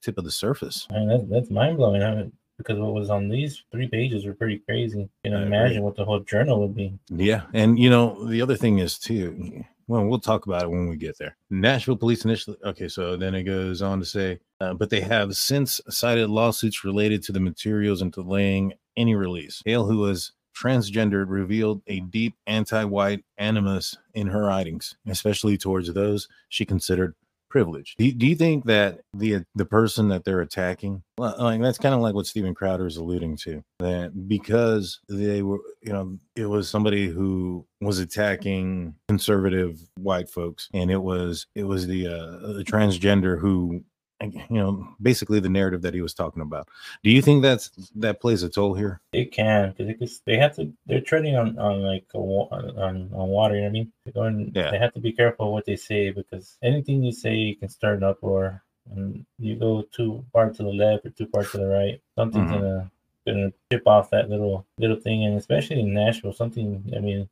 tip 0.00 0.16
of 0.16 0.24
the 0.24 0.30
surface. 0.30 0.86
I 0.90 0.94
mean, 0.94 1.08
that's, 1.08 1.24
that's 1.28 1.50
mind 1.50 1.76
blowing. 1.78 2.02
I 2.02 2.14
mean, 2.14 2.32
because 2.58 2.78
what 2.78 2.94
was 2.94 3.10
on 3.10 3.28
these 3.28 3.62
three 3.70 3.88
pages 3.88 4.24
were 4.24 4.34
pretty 4.34 4.58
crazy. 4.58 5.08
You 5.24 5.30
know, 5.30 5.42
imagine 5.42 5.82
what 5.82 5.96
the 5.96 6.04
whole 6.04 6.20
journal 6.20 6.60
would 6.60 6.74
be. 6.74 6.98
Yeah. 7.08 7.42
And, 7.52 7.78
you 7.78 7.90
know, 7.90 8.26
the 8.26 8.42
other 8.42 8.56
thing 8.56 8.78
is, 8.78 8.98
too, 8.98 9.64
well, 9.88 10.04
we'll 10.06 10.18
talk 10.18 10.46
about 10.46 10.64
it 10.64 10.70
when 10.70 10.88
we 10.88 10.96
get 10.96 11.18
there. 11.18 11.36
Nashville 11.50 11.96
police 11.96 12.24
initially, 12.24 12.56
okay, 12.64 12.88
so 12.88 13.16
then 13.16 13.34
it 13.34 13.44
goes 13.44 13.82
on 13.82 14.00
to 14.00 14.04
say, 14.04 14.40
uh, 14.60 14.74
but 14.74 14.90
they 14.90 15.00
have 15.00 15.36
since 15.36 15.80
cited 15.88 16.30
lawsuits 16.30 16.84
related 16.84 17.22
to 17.24 17.32
the 17.32 17.40
materials 17.40 18.02
and 18.02 18.10
delaying 18.12 18.72
any 18.96 19.14
release. 19.14 19.62
Hale, 19.64 19.86
who 19.86 19.98
was 19.98 20.32
transgendered 20.56 21.26
revealed 21.28 21.82
a 21.86 22.00
deep 22.00 22.34
anti-white 22.46 23.22
animus 23.36 23.96
in 24.14 24.26
her 24.26 24.46
writings, 24.46 24.96
especially 25.06 25.58
towards 25.58 25.92
those 25.92 26.28
she 26.48 26.64
considered 26.64 27.14
privileged. 27.56 27.96
Do 27.96 28.04
you, 28.04 28.12
do 28.12 28.26
you 28.26 28.36
think 28.36 28.66
that 28.66 29.00
the 29.14 29.42
the 29.54 29.64
person 29.64 30.08
that 30.10 30.24
they're 30.24 30.42
attacking, 30.42 31.02
like 31.16 31.62
that's 31.62 31.78
kind 31.78 31.94
of 31.94 32.02
like 32.02 32.14
what 32.14 32.26
Steven 32.26 32.54
Crowder 32.54 32.86
is 32.86 32.98
alluding 32.98 33.38
to, 33.38 33.64
that 33.78 34.28
because 34.28 35.00
they 35.08 35.40
were, 35.40 35.60
you 35.80 35.90
know, 35.90 36.18
it 36.34 36.44
was 36.44 36.68
somebody 36.68 37.06
who 37.06 37.64
was 37.80 37.98
attacking 37.98 38.94
conservative 39.08 39.80
white 39.96 40.28
folks, 40.28 40.68
and 40.74 40.90
it 40.90 41.02
was 41.02 41.46
it 41.54 41.64
was 41.64 41.86
the 41.86 42.06
uh, 42.08 42.52
the 42.52 42.64
transgender 42.66 43.40
who 43.40 43.82
you 44.22 44.42
know 44.50 44.88
basically 45.00 45.40
the 45.40 45.48
narrative 45.48 45.82
that 45.82 45.94
he 45.94 46.00
was 46.00 46.14
talking 46.14 46.42
about. 46.42 46.68
Do 47.02 47.10
you 47.10 47.20
think 47.20 47.42
that's 47.42 47.70
that 47.96 48.20
plays 48.20 48.42
a 48.42 48.48
toll 48.48 48.74
here? 48.74 49.00
It 49.12 49.32
can 49.32 49.74
because 49.76 50.20
they 50.24 50.36
have 50.38 50.56
to 50.56 50.72
they're 50.86 51.00
treading 51.00 51.36
on 51.36 51.58
on 51.58 51.82
like 51.82 52.06
a, 52.14 52.18
on, 52.18 53.10
on 53.12 53.28
water 53.28 53.56
you 53.56 53.62
know 53.62 53.66
what 53.66 53.70
i 53.70 53.72
mean? 53.72 53.92
They're 54.04 54.12
going 54.12 54.52
yeah. 54.54 54.70
they 54.70 54.78
have 54.78 54.94
to 54.94 55.00
be 55.00 55.12
careful 55.12 55.52
what 55.52 55.66
they 55.66 55.76
say 55.76 56.10
because 56.10 56.56
anything 56.62 57.02
you 57.02 57.12
say 57.12 57.54
can 57.58 57.68
start 57.68 57.98
an 57.98 58.04
uproar. 58.04 58.62
And 58.94 59.26
you 59.40 59.56
go 59.56 59.82
too 59.90 60.24
far 60.32 60.48
to 60.48 60.62
the 60.62 60.68
left 60.68 61.06
or 61.06 61.10
too 61.10 61.26
far 61.26 61.42
to 61.42 61.58
the 61.58 61.66
right 61.66 62.00
something's 62.14 62.48
mm-hmm. 62.48 62.60
gonna 62.60 62.90
gonna 63.26 63.52
chip 63.70 63.82
off 63.86 64.10
that 64.10 64.30
little 64.30 64.64
little 64.78 65.00
thing. 65.00 65.24
And 65.24 65.36
especially 65.36 65.80
in 65.80 65.92
nashville 65.92 66.32
something 66.32 66.84
i 66.96 67.00
mean 67.00 67.28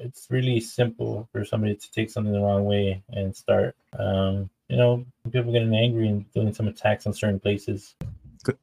it's 0.00 0.26
really 0.30 0.60
simple 0.60 1.28
for 1.32 1.44
somebody 1.44 1.74
to 1.74 1.92
take 1.92 2.10
something 2.10 2.32
the 2.32 2.40
wrong 2.40 2.64
way 2.64 3.02
and 3.10 3.34
start, 3.34 3.76
um, 3.98 4.50
you 4.68 4.76
know, 4.76 5.04
people 5.30 5.52
getting 5.52 5.74
angry 5.74 6.08
and 6.08 6.30
doing 6.32 6.52
some 6.52 6.68
attacks 6.68 7.06
on 7.06 7.12
certain 7.12 7.40
places 7.40 7.94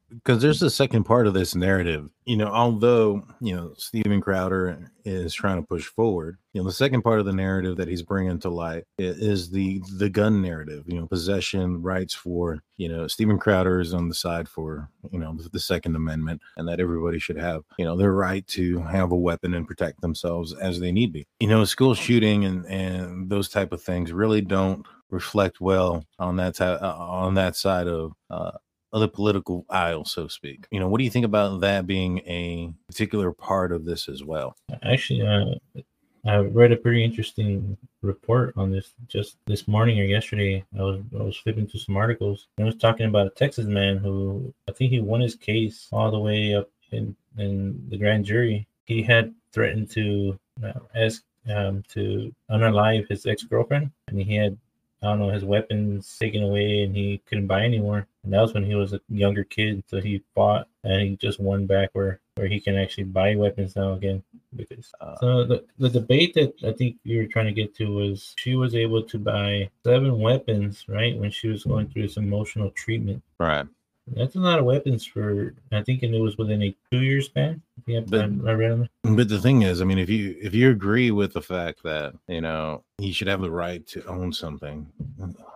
because 0.08 0.42
there's 0.42 0.62
a 0.62 0.70
second 0.70 1.04
part 1.04 1.26
of 1.26 1.34
this 1.34 1.54
narrative. 1.54 2.08
You 2.24 2.36
know, 2.36 2.48
although 2.48 3.22
you 3.40 3.54
know 3.54 3.72
Steven 3.76 4.20
Crowder 4.20 4.90
is 5.04 5.34
trying 5.34 5.60
to 5.60 5.66
push 5.66 5.86
forward, 5.86 6.38
you 6.52 6.60
know, 6.60 6.66
the 6.66 6.72
second 6.72 7.02
part 7.02 7.20
of 7.20 7.26
the 7.26 7.32
narrative 7.32 7.76
that 7.76 7.88
he's 7.88 8.02
bringing 8.02 8.38
to 8.40 8.50
light 8.50 8.84
is 8.98 9.50
the 9.50 9.82
the 9.96 10.08
gun 10.08 10.42
narrative. 10.42 10.84
You 10.86 11.00
know, 11.00 11.06
possession 11.06 11.82
rights 11.82 12.14
for 12.14 12.62
you 12.76 12.88
know 12.88 13.06
Steven 13.06 13.38
Crowder 13.38 13.80
is 13.80 13.94
on 13.94 14.08
the 14.08 14.14
side 14.14 14.48
for 14.48 14.88
you 15.10 15.18
know 15.18 15.36
the 15.52 15.60
Second 15.60 15.96
Amendment 15.96 16.40
and 16.56 16.68
that 16.68 16.80
everybody 16.80 17.18
should 17.18 17.38
have 17.38 17.62
you 17.78 17.84
know 17.84 17.96
their 17.96 18.12
right 18.12 18.46
to 18.48 18.80
have 18.82 19.12
a 19.12 19.16
weapon 19.16 19.54
and 19.54 19.66
protect 19.66 20.00
themselves 20.00 20.54
as 20.54 20.80
they 20.80 20.92
need 20.92 21.12
be. 21.12 21.26
You 21.40 21.48
know, 21.48 21.64
school 21.64 21.94
shooting 21.94 22.44
and 22.44 22.66
and 22.66 23.30
those 23.30 23.48
type 23.48 23.72
of 23.72 23.82
things 23.82 24.12
really 24.12 24.40
don't 24.40 24.86
reflect 25.10 25.60
well 25.60 26.04
on 26.18 26.36
that 26.36 26.54
t- 26.56 26.64
uh, 26.64 26.94
on 26.94 27.34
that 27.34 27.56
side 27.56 27.88
of 27.88 28.12
uh, 28.30 28.52
of 28.92 29.00
the 29.00 29.08
political 29.08 29.64
aisle, 29.68 30.04
so 30.04 30.24
to 30.24 30.30
speak. 30.30 30.66
You 30.70 30.80
know, 30.80 30.88
what 30.88 30.98
do 30.98 31.04
you 31.04 31.10
think 31.10 31.24
about 31.24 31.60
that 31.60 31.86
being 31.86 32.18
a 32.20 32.72
particular 32.86 33.32
part 33.32 33.72
of 33.72 33.84
this 33.84 34.08
as 34.08 34.24
well? 34.24 34.56
Actually, 34.82 35.26
uh, 35.26 35.80
I 36.26 36.36
read 36.38 36.72
a 36.72 36.76
pretty 36.76 37.02
interesting 37.02 37.76
report 38.02 38.54
on 38.56 38.70
this 38.70 38.92
just 39.08 39.36
this 39.46 39.66
morning 39.66 40.00
or 40.00 40.04
yesterday. 40.04 40.64
I 40.78 40.82
was 40.82 41.00
I 41.18 41.22
was 41.22 41.36
flipping 41.36 41.66
through 41.66 41.80
some 41.80 41.96
articles. 41.96 42.48
And 42.58 42.66
was 42.66 42.76
talking 42.76 43.06
about 43.06 43.26
a 43.26 43.30
Texas 43.30 43.66
man 43.66 43.98
who 43.98 44.52
I 44.68 44.72
think 44.72 44.90
he 44.90 45.00
won 45.00 45.20
his 45.20 45.34
case 45.34 45.88
all 45.92 46.10
the 46.10 46.18
way 46.18 46.54
up 46.54 46.68
in 46.90 47.16
in 47.38 47.86
the 47.88 47.96
grand 47.96 48.24
jury. 48.24 48.66
He 48.84 49.02
had 49.02 49.34
threatened 49.52 49.90
to 49.92 50.38
uh, 50.62 50.80
ask 50.94 51.22
um, 51.48 51.82
to 51.88 52.34
unalive 52.50 53.08
his 53.08 53.24
ex 53.24 53.44
girlfriend, 53.44 53.90
and 54.08 54.20
he 54.20 54.34
had 54.34 54.58
I 55.02 55.06
don't 55.06 55.18
know 55.18 55.30
his 55.30 55.44
weapons 55.44 56.16
taken 56.18 56.42
away, 56.42 56.82
and 56.82 56.94
he 56.94 57.22
couldn't 57.26 57.46
buy 57.46 57.64
anymore. 57.64 58.06
And 58.22 58.32
that 58.32 58.40
was 58.40 58.52
when 58.52 58.64
he 58.64 58.74
was 58.74 58.92
a 58.92 59.00
younger 59.08 59.44
kid, 59.44 59.82
so 59.86 60.00
he 60.00 60.22
fought 60.34 60.68
and 60.84 61.02
he 61.02 61.16
just 61.16 61.40
won 61.40 61.66
back 61.66 61.90
where 61.92 62.20
where 62.36 62.48
he 62.48 62.60
can 62.60 62.76
actually 62.76 63.04
buy 63.04 63.34
weapons 63.34 63.76
now 63.76 63.92
again. 63.92 64.22
Because 64.54 64.90
uh, 65.00 65.16
so 65.20 65.44
the 65.44 65.64
the 65.78 65.88
debate 65.88 66.34
that 66.34 66.52
I 66.64 66.72
think 66.72 66.96
you 67.04 67.18
were 67.18 67.26
trying 67.26 67.46
to 67.46 67.52
get 67.52 67.74
to 67.76 67.86
was 67.86 68.34
she 68.38 68.56
was 68.56 68.74
able 68.74 69.02
to 69.02 69.18
buy 69.18 69.70
seven 69.84 70.18
weapons 70.18 70.84
right 70.88 71.16
when 71.16 71.30
she 71.30 71.48
was 71.48 71.64
going 71.64 71.88
through 71.88 72.02
this 72.02 72.16
emotional 72.16 72.70
treatment. 72.70 73.22
Right. 73.38 73.66
That's 74.14 74.34
a 74.34 74.40
lot 74.40 74.58
of 74.58 74.64
weapons 74.64 75.04
for. 75.04 75.54
I 75.72 75.82
think 75.82 76.02
it 76.02 76.10
was 76.18 76.36
within 76.36 76.62
a 76.62 76.74
two-year 76.90 77.20
span. 77.22 77.62
Yeah, 77.86 78.00
but, 78.00 78.20
I 78.20 78.52
read 78.52 78.88
but 79.02 79.28
the 79.28 79.40
thing 79.40 79.62
is, 79.62 79.80
I 79.80 79.84
mean, 79.84 79.98
if 79.98 80.10
you 80.10 80.36
if 80.40 80.54
you 80.54 80.70
agree 80.70 81.10
with 81.10 81.32
the 81.32 81.40
fact 81.40 81.82
that 81.84 82.14
you 82.28 82.40
know 82.40 82.84
you 82.98 83.12
should 83.12 83.28
have 83.28 83.40
the 83.40 83.50
right 83.50 83.86
to 83.88 84.04
own 84.06 84.32
something, 84.32 84.86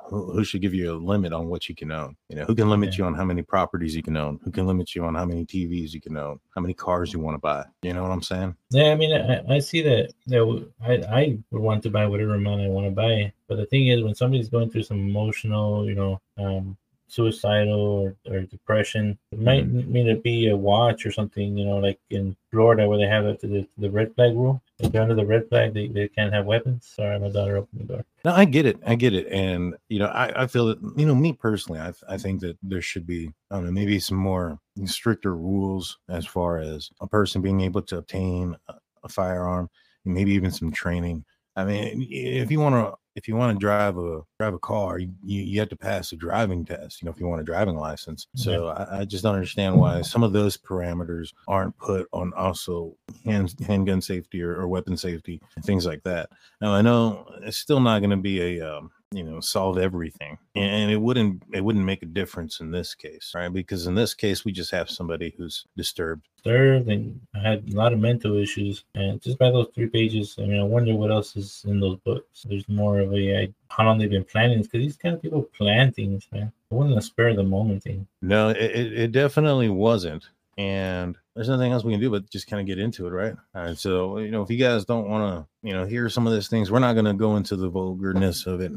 who, 0.06 0.32
who 0.32 0.44
should 0.44 0.62
give 0.62 0.74
you 0.74 0.92
a 0.92 0.96
limit 0.96 1.32
on 1.32 1.48
what 1.48 1.68
you 1.68 1.74
can 1.74 1.90
own? 1.92 2.16
You 2.28 2.36
know, 2.36 2.44
who 2.44 2.54
can 2.54 2.70
limit 2.70 2.92
yeah. 2.92 2.98
you 2.98 3.04
on 3.04 3.14
how 3.14 3.24
many 3.24 3.42
properties 3.42 3.94
you 3.94 4.02
can 4.02 4.16
own? 4.16 4.40
Who 4.44 4.50
can 4.50 4.66
limit 4.66 4.94
you 4.94 5.04
on 5.04 5.14
how 5.14 5.24
many 5.24 5.44
TVs 5.44 5.92
you 5.92 6.00
can 6.00 6.16
own? 6.16 6.40
How 6.54 6.60
many 6.60 6.74
cars 6.74 7.12
you 7.12 7.20
want 7.20 7.34
to 7.34 7.40
buy? 7.40 7.64
You 7.82 7.92
know 7.92 8.02
what 8.02 8.12
I'm 8.12 8.22
saying? 8.22 8.54
Yeah, 8.70 8.92
I 8.92 8.96
mean, 8.96 9.12
I, 9.12 9.42
I 9.54 9.58
see 9.58 9.82
that. 9.82 10.12
That 10.26 10.68
I 10.82 10.92
I 10.92 11.38
would 11.50 11.62
want 11.62 11.82
to 11.84 11.90
buy 11.90 12.06
whatever 12.06 12.34
amount 12.34 12.62
I 12.62 12.68
want 12.68 12.86
to 12.86 12.90
buy, 12.90 13.32
but 13.48 13.56
the 13.56 13.66
thing 13.66 13.88
is, 13.88 14.02
when 14.02 14.14
somebody's 14.14 14.48
going 14.48 14.70
through 14.70 14.84
some 14.84 14.98
emotional, 14.98 15.86
you 15.86 15.94
know, 15.94 16.20
um, 16.38 16.76
suicidal 17.06 18.14
or, 18.26 18.32
or 18.32 18.40
depression. 18.42 19.18
It 19.32 19.40
might 19.40 19.66
mm-hmm. 19.66 19.92
mean 19.92 20.08
it 20.08 20.22
be 20.22 20.48
a 20.48 20.56
watch 20.56 21.06
or 21.06 21.12
something, 21.12 21.56
you 21.56 21.64
know, 21.64 21.78
like 21.78 21.98
in 22.10 22.36
Florida 22.50 22.88
where 22.88 22.98
they 22.98 23.06
have 23.06 23.26
it, 23.26 23.40
the, 23.40 23.66
the 23.78 23.90
red 23.90 24.14
flag 24.14 24.34
rule. 24.34 24.60
If 24.80 24.90
they're 24.90 25.02
under 25.02 25.14
the 25.14 25.24
red 25.24 25.48
flag, 25.48 25.72
they, 25.72 25.86
they 25.86 26.08
can't 26.08 26.32
have 26.32 26.46
weapons. 26.46 26.92
Sorry, 26.96 27.18
my 27.20 27.28
daughter 27.28 27.58
opened 27.58 27.80
the 27.82 27.84
door. 27.84 28.04
No, 28.24 28.32
I 28.32 28.44
get 28.44 28.66
it. 28.66 28.78
I 28.84 28.96
get 28.96 29.14
it. 29.14 29.28
And, 29.28 29.76
you 29.88 30.00
know, 30.00 30.06
I, 30.06 30.42
I 30.42 30.46
feel 30.48 30.66
that, 30.66 30.78
you 30.96 31.06
know, 31.06 31.14
me 31.14 31.32
personally, 31.32 31.80
I, 31.80 31.92
I 32.08 32.18
think 32.18 32.40
that 32.40 32.58
there 32.62 32.82
should 32.82 33.06
be, 33.06 33.32
I 33.50 33.56
don't 33.56 33.66
know, 33.66 33.70
maybe 33.70 34.00
some 34.00 34.18
more 34.18 34.58
stricter 34.84 35.36
rules 35.36 35.98
as 36.08 36.26
far 36.26 36.58
as 36.58 36.90
a 37.00 37.06
person 37.06 37.42
being 37.42 37.60
able 37.60 37.82
to 37.82 37.98
obtain 37.98 38.56
a, 38.68 38.74
a 39.04 39.08
firearm, 39.08 39.70
maybe 40.04 40.32
even 40.32 40.50
some 40.50 40.72
training. 40.72 41.24
I 41.56 41.64
mean, 41.64 42.06
if 42.10 42.50
you 42.50 42.60
want 42.60 42.74
to 42.74 42.98
if 43.14 43.28
you 43.28 43.36
want 43.36 43.54
to 43.54 43.60
drive 43.60 43.96
a 43.96 44.22
drive 44.38 44.54
a 44.54 44.58
car, 44.58 44.98
you, 44.98 45.12
you 45.22 45.60
have 45.60 45.68
to 45.68 45.76
pass 45.76 46.10
a 46.12 46.16
driving 46.16 46.64
test. 46.64 47.00
You 47.00 47.06
know, 47.06 47.12
if 47.12 47.20
you 47.20 47.28
want 47.28 47.40
a 47.40 47.44
driving 47.44 47.76
license. 47.76 48.26
So 48.34 48.66
yeah. 48.66 48.72
I, 48.72 49.00
I, 49.00 49.04
just 49.04 49.22
don't 49.22 49.34
understand 49.34 49.76
why 49.76 50.02
some 50.02 50.24
of 50.24 50.32
those 50.32 50.56
parameters 50.56 51.32
aren't 51.46 51.76
put 51.78 52.08
on 52.12 52.32
also 52.34 52.96
hand 53.24 53.54
handgun 53.66 54.00
safety 54.00 54.42
or, 54.42 54.56
or 54.56 54.66
weapon 54.66 54.96
safety 54.96 55.40
and 55.54 55.64
things 55.64 55.86
like 55.86 56.02
that. 56.02 56.30
Now 56.60 56.72
I 56.72 56.82
know 56.82 57.26
it's 57.42 57.58
still 57.58 57.80
not 57.80 58.00
going 58.00 58.10
to 58.10 58.16
be 58.16 58.58
a 58.58 58.76
um, 58.76 58.90
you 59.14 59.22
know 59.22 59.40
solve 59.40 59.78
everything 59.78 60.36
mm-hmm. 60.56 60.60
and 60.60 60.90
it 60.90 60.96
wouldn't 60.96 61.42
it 61.52 61.64
wouldn't 61.64 61.84
make 61.84 62.02
a 62.02 62.06
difference 62.06 62.60
in 62.60 62.70
this 62.70 62.94
case 62.94 63.32
right? 63.34 63.52
Because 63.52 63.86
in 63.86 63.94
this 63.94 64.14
case 64.14 64.44
we 64.44 64.52
just 64.52 64.70
have 64.70 64.90
somebody 64.90 65.34
who's 65.36 65.66
disturbed. 65.76 66.26
Disturbed 66.36 66.88
and 66.88 67.20
had 67.34 67.64
a 67.72 67.76
lot 67.76 67.92
of 67.92 67.98
mental 67.98 68.36
issues 68.36 68.84
and 68.94 69.20
just 69.22 69.38
by 69.38 69.50
those 69.50 69.68
three 69.74 69.86
pages 69.86 70.36
i 70.38 70.42
mean 70.42 70.60
i 70.60 70.64
wonder 70.64 70.94
what 70.94 71.10
else 71.10 71.36
is 71.36 71.64
in 71.66 71.80
those 71.80 71.98
books. 72.04 72.44
There's 72.48 72.68
more 72.68 73.00
of 73.00 73.12
a 73.14 73.52
how 73.68 73.84
long 73.84 73.98
they've 73.98 74.10
been 74.10 74.24
planning 74.24 74.62
because 74.62 74.80
these 74.80 74.96
kind 74.96 75.14
of 75.14 75.22
people 75.22 75.42
plan 75.42 75.92
things 75.92 76.26
man. 76.32 76.52
It 76.70 76.74
wasn't 76.74 76.98
a 76.98 77.02
spur 77.02 77.28
of 77.28 77.36
the 77.36 77.42
moment 77.42 77.82
thing. 77.82 78.06
No 78.22 78.50
it, 78.50 78.56
it 78.58 79.12
definitely 79.12 79.68
wasn't 79.68 80.28
and 80.56 81.16
there's 81.34 81.48
nothing 81.48 81.72
else 81.72 81.82
we 81.82 81.92
can 81.92 82.00
do 82.00 82.10
but 82.10 82.30
just 82.30 82.46
kind 82.46 82.60
of 82.60 82.66
get 82.66 82.78
into 82.78 83.06
it, 83.06 83.10
right? 83.10 83.34
Right. 83.54 83.76
So, 83.76 84.18
you 84.18 84.30
know, 84.30 84.42
if 84.42 84.50
you 84.50 84.56
guys 84.56 84.84
don't 84.84 85.08
want 85.08 85.34
to, 85.34 85.68
you 85.68 85.74
know, 85.74 85.84
hear 85.84 86.08
some 86.08 86.26
of 86.26 86.32
these 86.32 86.48
things, 86.48 86.70
we're 86.70 86.78
not 86.78 86.92
going 86.92 87.06
to 87.06 87.14
go 87.14 87.36
into 87.36 87.56
the 87.56 87.68
vulgarness 87.68 88.46
of 88.46 88.60
it. 88.60 88.72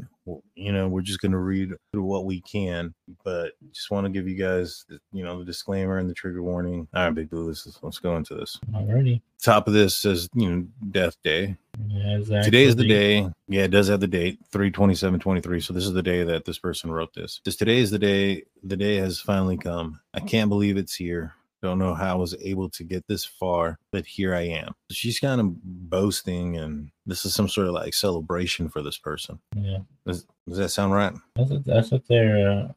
You 0.56 0.72
know, 0.72 0.88
we're 0.88 1.02
just 1.02 1.20
going 1.20 1.32
to 1.32 1.38
read 1.38 1.72
through 1.92 2.02
what 2.02 2.24
we 2.24 2.40
can, 2.40 2.94
but 3.24 3.52
just 3.72 3.90
want 3.90 4.06
to 4.06 4.10
give 4.10 4.28
you 4.28 4.36
guys, 4.36 4.84
you 5.12 5.22
know, 5.22 5.38
the 5.38 5.44
disclaimer 5.44 5.98
and 5.98 6.10
the 6.10 6.14
trigger 6.14 6.42
warning. 6.42 6.88
All 6.94 7.04
right, 7.04 7.14
Big 7.14 7.30
Blue, 7.30 7.46
let's, 7.46 7.78
let's 7.82 7.98
go 8.00 8.16
into 8.16 8.34
this. 8.34 8.58
Alrighty. 8.72 9.20
Top 9.40 9.68
of 9.68 9.72
this 9.72 9.96
says, 9.96 10.28
you 10.34 10.50
know, 10.50 10.66
Death 10.90 11.16
Day. 11.22 11.56
Yeah, 11.86 12.16
exactly. 12.16 12.50
Today 12.50 12.64
is 12.64 12.74
the 12.74 12.88
day. 12.88 13.30
Yeah, 13.46 13.62
it 13.62 13.70
does 13.70 13.86
have 13.86 14.00
the 14.00 14.08
date, 14.08 14.40
327 14.50 15.20
23. 15.20 15.60
So 15.60 15.72
this 15.72 15.84
is 15.84 15.92
the 15.92 16.02
day 16.02 16.24
that 16.24 16.44
this 16.44 16.58
person 16.58 16.90
wrote 16.90 17.14
this. 17.14 17.40
Just 17.44 17.60
today 17.60 17.78
is 17.78 17.92
the 17.92 18.00
day. 18.00 18.42
The 18.64 18.76
day 18.76 18.96
has 18.96 19.20
finally 19.20 19.56
come. 19.56 20.00
I 20.12 20.18
can't 20.18 20.48
believe 20.48 20.76
it's 20.76 20.96
here. 20.96 21.34
Don't 21.60 21.78
know 21.78 21.94
how 21.94 22.12
I 22.12 22.16
was 22.16 22.36
able 22.40 22.70
to 22.70 22.84
get 22.84 23.04
this 23.08 23.24
far, 23.24 23.78
but 23.90 24.06
here 24.06 24.34
I 24.34 24.42
am. 24.42 24.74
She's 24.92 25.18
kind 25.18 25.40
of 25.40 25.56
boasting, 25.64 26.56
and 26.56 26.90
this 27.04 27.24
is 27.24 27.34
some 27.34 27.48
sort 27.48 27.66
of 27.66 27.74
like 27.74 27.94
celebration 27.94 28.68
for 28.68 28.80
this 28.80 28.96
person. 28.96 29.40
Yeah. 29.56 29.78
Does, 30.06 30.24
does 30.48 30.58
that 30.58 30.68
sound 30.68 30.92
right? 30.92 31.12
That's 31.34 31.50
what, 31.50 31.64
that's 31.64 31.90
what 31.90 32.06
they're. 32.06 32.50
Uh, 32.50 32.72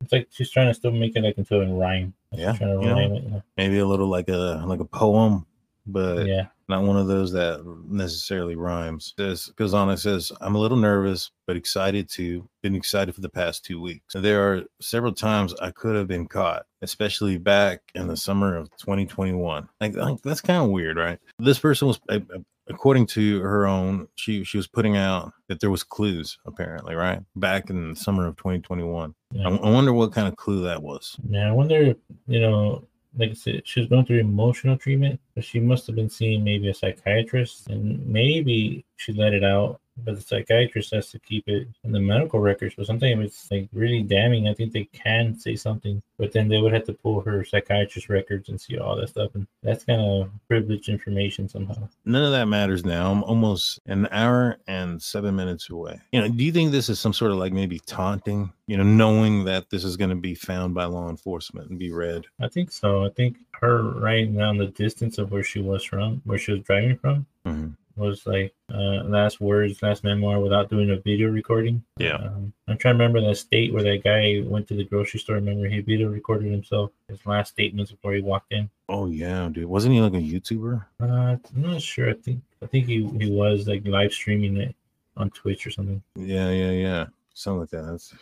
it's 0.00 0.12
like 0.12 0.28
she's 0.30 0.50
trying 0.50 0.68
to 0.68 0.74
still 0.74 0.92
make 0.92 1.16
it 1.16 1.24
like 1.24 1.38
into 1.38 1.60
a 1.60 1.66
rhyme. 1.66 2.14
yeah. 2.32 2.52
Trying 2.52 2.80
to 2.80 2.88
rhyme 2.88 3.10
know, 3.10 3.16
it, 3.16 3.30
know? 3.30 3.42
Maybe 3.56 3.78
a 3.78 3.86
little 3.86 4.08
like 4.08 4.28
a 4.28 4.62
like 4.64 4.80
a 4.80 4.84
poem, 4.84 5.46
but 5.92 6.26
yeah, 6.26 6.46
not 6.68 6.84
one 6.84 6.96
of 6.96 7.06
those 7.06 7.32
that 7.32 7.64
necessarily 7.88 8.56
rhymes. 8.56 9.14
This 9.16 9.48
goes 9.48 9.74
on. 9.74 9.90
It 9.90 9.98
says, 9.98 10.32
"I'm 10.40 10.54
a 10.54 10.60
little 10.60 10.76
nervous, 10.76 11.30
but 11.46 11.56
excited 11.56 12.08
too. 12.08 12.48
Been 12.62 12.74
excited 12.74 13.14
for 13.14 13.20
the 13.20 13.28
past 13.28 13.64
two 13.64 13.80
weeks. 13.80 14.14
There 14.16 14.52
are 14.52 14.62
several 14.80 15.12
times 15.12 15.54
I 15.60 15.70
could 15.70 15.96
have 15.96 16.08
been 16.08 16.26
caught, 16.26 16.66
especially 16.82 17.38
back 17.38 17.80
in 17.94 18.06
the 18.06 18.16
summer 18.16 18.56
of 18.56 18.70
2021. 18.76 19.68
Like, 19.80 19.94
like 19.94 20.22
that's 20.22 20.40
kind 20.40 20.62
of 20.62 20.70
weird, 20.70 20.96
right? 20.96 21.18
This 21.38 21.58
person 21.58 21.88
was, 21.88 22.00
according 22.68 23.06
to 23.06 23.40
her 23.40 23.66
own, 23.66 24.08
she 24.14 24.44
she 24.44 24.56
was 24.56 24.66
putting 24.66 24.96
out 24.96 25.32
that 25.48 25.60
there 25.60 25.70
was 25.70 25.82
clues 25.82 26.38
apparently, 26.46 26.94
right? 26.94 27.20
Back 27.36 27.68
in 27.70 27.90
the 27.90 27.96
summer 27.96 28.26
of 28.26 28.36
2021. 28.36 29.14
Yeah. 29.32 29.48
I, 29.48 29.56
I 29.56 29.70
wonder 29.70 29.92
what 29.92 30.12
kind 30.12 30.28
of 30.28 30.36
clue 30.36 30.62
that 30.64 30.82
was. 30.82 31.16
Yeah, 31.28 31.48
I 31.48 31.52
wonder. 31.52 31.94
You 32.26 32.40
know, 32.40 32.84
like 33.18 33.30
I 33.30 33.34
said, 33.34 33.62
she 33.64 33.80
was 33.80 33.88
going 33.88 34.06
through 34.06 34.18
emotional 34.20 34.76
treatment, 34.76 35.20
but 35.34 35.44
she 35.44 35.60
must 35.60 35.86
have 35.86 35.96
been 35.96 36.10
seeing 36.10 36.44
maybe 36.44 36.68
a 36.68 36.74
psychiatrist, 36.74 37.68
and 37.68 38.06
maybe 38.06 38.84
she 38.96 39.12
let 39.12 39.34
it 39.34 39.44
out 39.44 39.80
but 40.04 40.16
the 40.16 40.20
psychiatrist 40.20 40.94
has 40.94 41.10
to 41.10 41.18
keep 41.18 41.48
it 41.48 41.68
in 41.84 41.92
the 41.92 42.00
medical 42.00 42.40
records. 42.40 42.74
But 42.76 42.86
sometimes 42.86 43.24
it's 43.24 43.50
like 43.50 43.68
really 43.72 44.02
damning. 44.02 44.48
I 44.48 44.54
think 44.54 44.72
they 44.72 44.84
can 44.84 45.38
say 45.38 45.56
something, 45.56 46.02
but 46.18 46.32
then 46.32 46.48
they 46.48 46.60
would 46.60 46.72
have 46.72 46.84
to 46.84 46.92
pull 46.92 47.20
her 47.22 47.44
psychiatrist 47.44 48.08
records 48.08 48.48
and 48.48 48.60
see 48.60 48.78
all 48.78 48.96
that 48.96 49.08
stuff, 49.08 49.34
and 49.34 49.46
that's 49.62 49.84
kind 49.84 50.00
of 50.00 50.30
privileged 50.48 50.88
information 50.88 51.48
somehow. 51.48 51.88
None 52.04 52.24
of 52.24 52.32
that 52.32 52.46
matters 52.46 52.84
now. 52.84 53.10
I'm 53.10 53.22
almost 53.24 53.80
an 53.86 54.08
hour 54.10 54.58
and 54.66 55.00
seven 55.02 55.36
minutes 55.36 55.70
away. 55.70 56.00
You 56.12 56.20
know, 56.20 56.28
do 56.28 56.44
you 56.44 56.52
think 56.52 56.72
this 56.72 56.88
is 56.88 57.00
some 57.00 57.12
sort 57.12 57.30
of 57.30 57.38
like 57.38 57.52
maybe 57.52 57.78
taunting? 57.80 58.52
You 58.66 58.76
know, 58.76 58.84
knowing 58.84 59.44
that 59.44 59.68
this 59.70 59.84
is 59.84 59.96
going 59.96 60.10
to 60.10 60.16
be 60.16 60.34
found 60.34 60.74
by 60.74 60.84
law 60.84 61.08
enforcement 61.08 61.70
and 61.70 61.78
be 61.78 61.90
read. 61.90 62.26
I 62.40 62.48
think 62.48 62.70
so. 62.70 63.04
I 63.04 63.08
think 63.10 63.36
her 63.52 63.82
writing 63.82 64.36
down 64.36 64.58
the 64.58 64.66
distance 64.66 65.18
of 65.18 65.32
where 65.32 65.42
she 65.42 65.60
was 65.60 65.84
from, 65.84 66.22
where 66.24 66.38
she 66.38 66.52
was 66.52 66.60
driving 66.60 66.96
from. 66.96 67.26
Mm-hmm 67.44 67.70
was 68.00 68.26
like 68.26 68.54
uh, 68.72 69.04
last 69.04 69.40
words, 69.40 69.82
last 69.82 70.02
memoir 70.02 70.40
without 70.40 70.70
doing 70.70 70.90
a 70.90 70.96
video 70.96 71.28
recording. 71.28 71.84
Yeah. 71.98 72.14
Um, 72.14 72.52
I'm 72.66 72.78
trying 72.78 72.98
to 72.98 73.04
remember 73.04 73.20
that 73.20 73.36
state 73.36 73.72
where 73.72 73.82
that 73.82 74.02
guy 74.02 74.42
went 74.44 74.66
to 74.68 74.74
the 74.74 74.84
grocery 74.84 75.20
store. 75.20 75.36
Remember, 75.36 75.68
he 75.68 75.80
video 75.80 76.08
recorded 76.08 76.50
himself, 76.50 76.90
his 77.08 77.24
last 77.26 77.50
statements 77.50 77.90
before 77.90 78.14
he 78.14 78.22
walked 78.22 78.52
in. 78.52 78.70
Oh 78.88 79.06
yeah, 79.06 79.48
dude. 79.52 79.66
Wasn't 79.66 79.94
he 79.94 80.00
like 80.00 80.14
a 80.14 80.16
YouTuber? 80.16 80.84
Uh, 81.00 81.04
I'm 81.04 81.40
not 81.54 81.82
sure. 81.82 82.10
I 82.10 82.14
think 82.14 82.42
I 82.62 82.66
think 82.66 82.86
he, 82.86 83.06
he 83.18 83.30
was 83.30 83.68
like 83.68 83.86
live 83.86 84.12
streaming 84.12 84.56
it 84.56 84.74
on 85.16 85.30
Twitch 85.30 85.66
or 85.66 85.70
something. 85.70 86.02
Yeah, 86.16 86.50
yeah, 86.50 86.70
yeah. 86.70 87.06
Something 87.34 87.60
like 87.60 87.70
that. 87.70 87.82
That's 87.82 88.14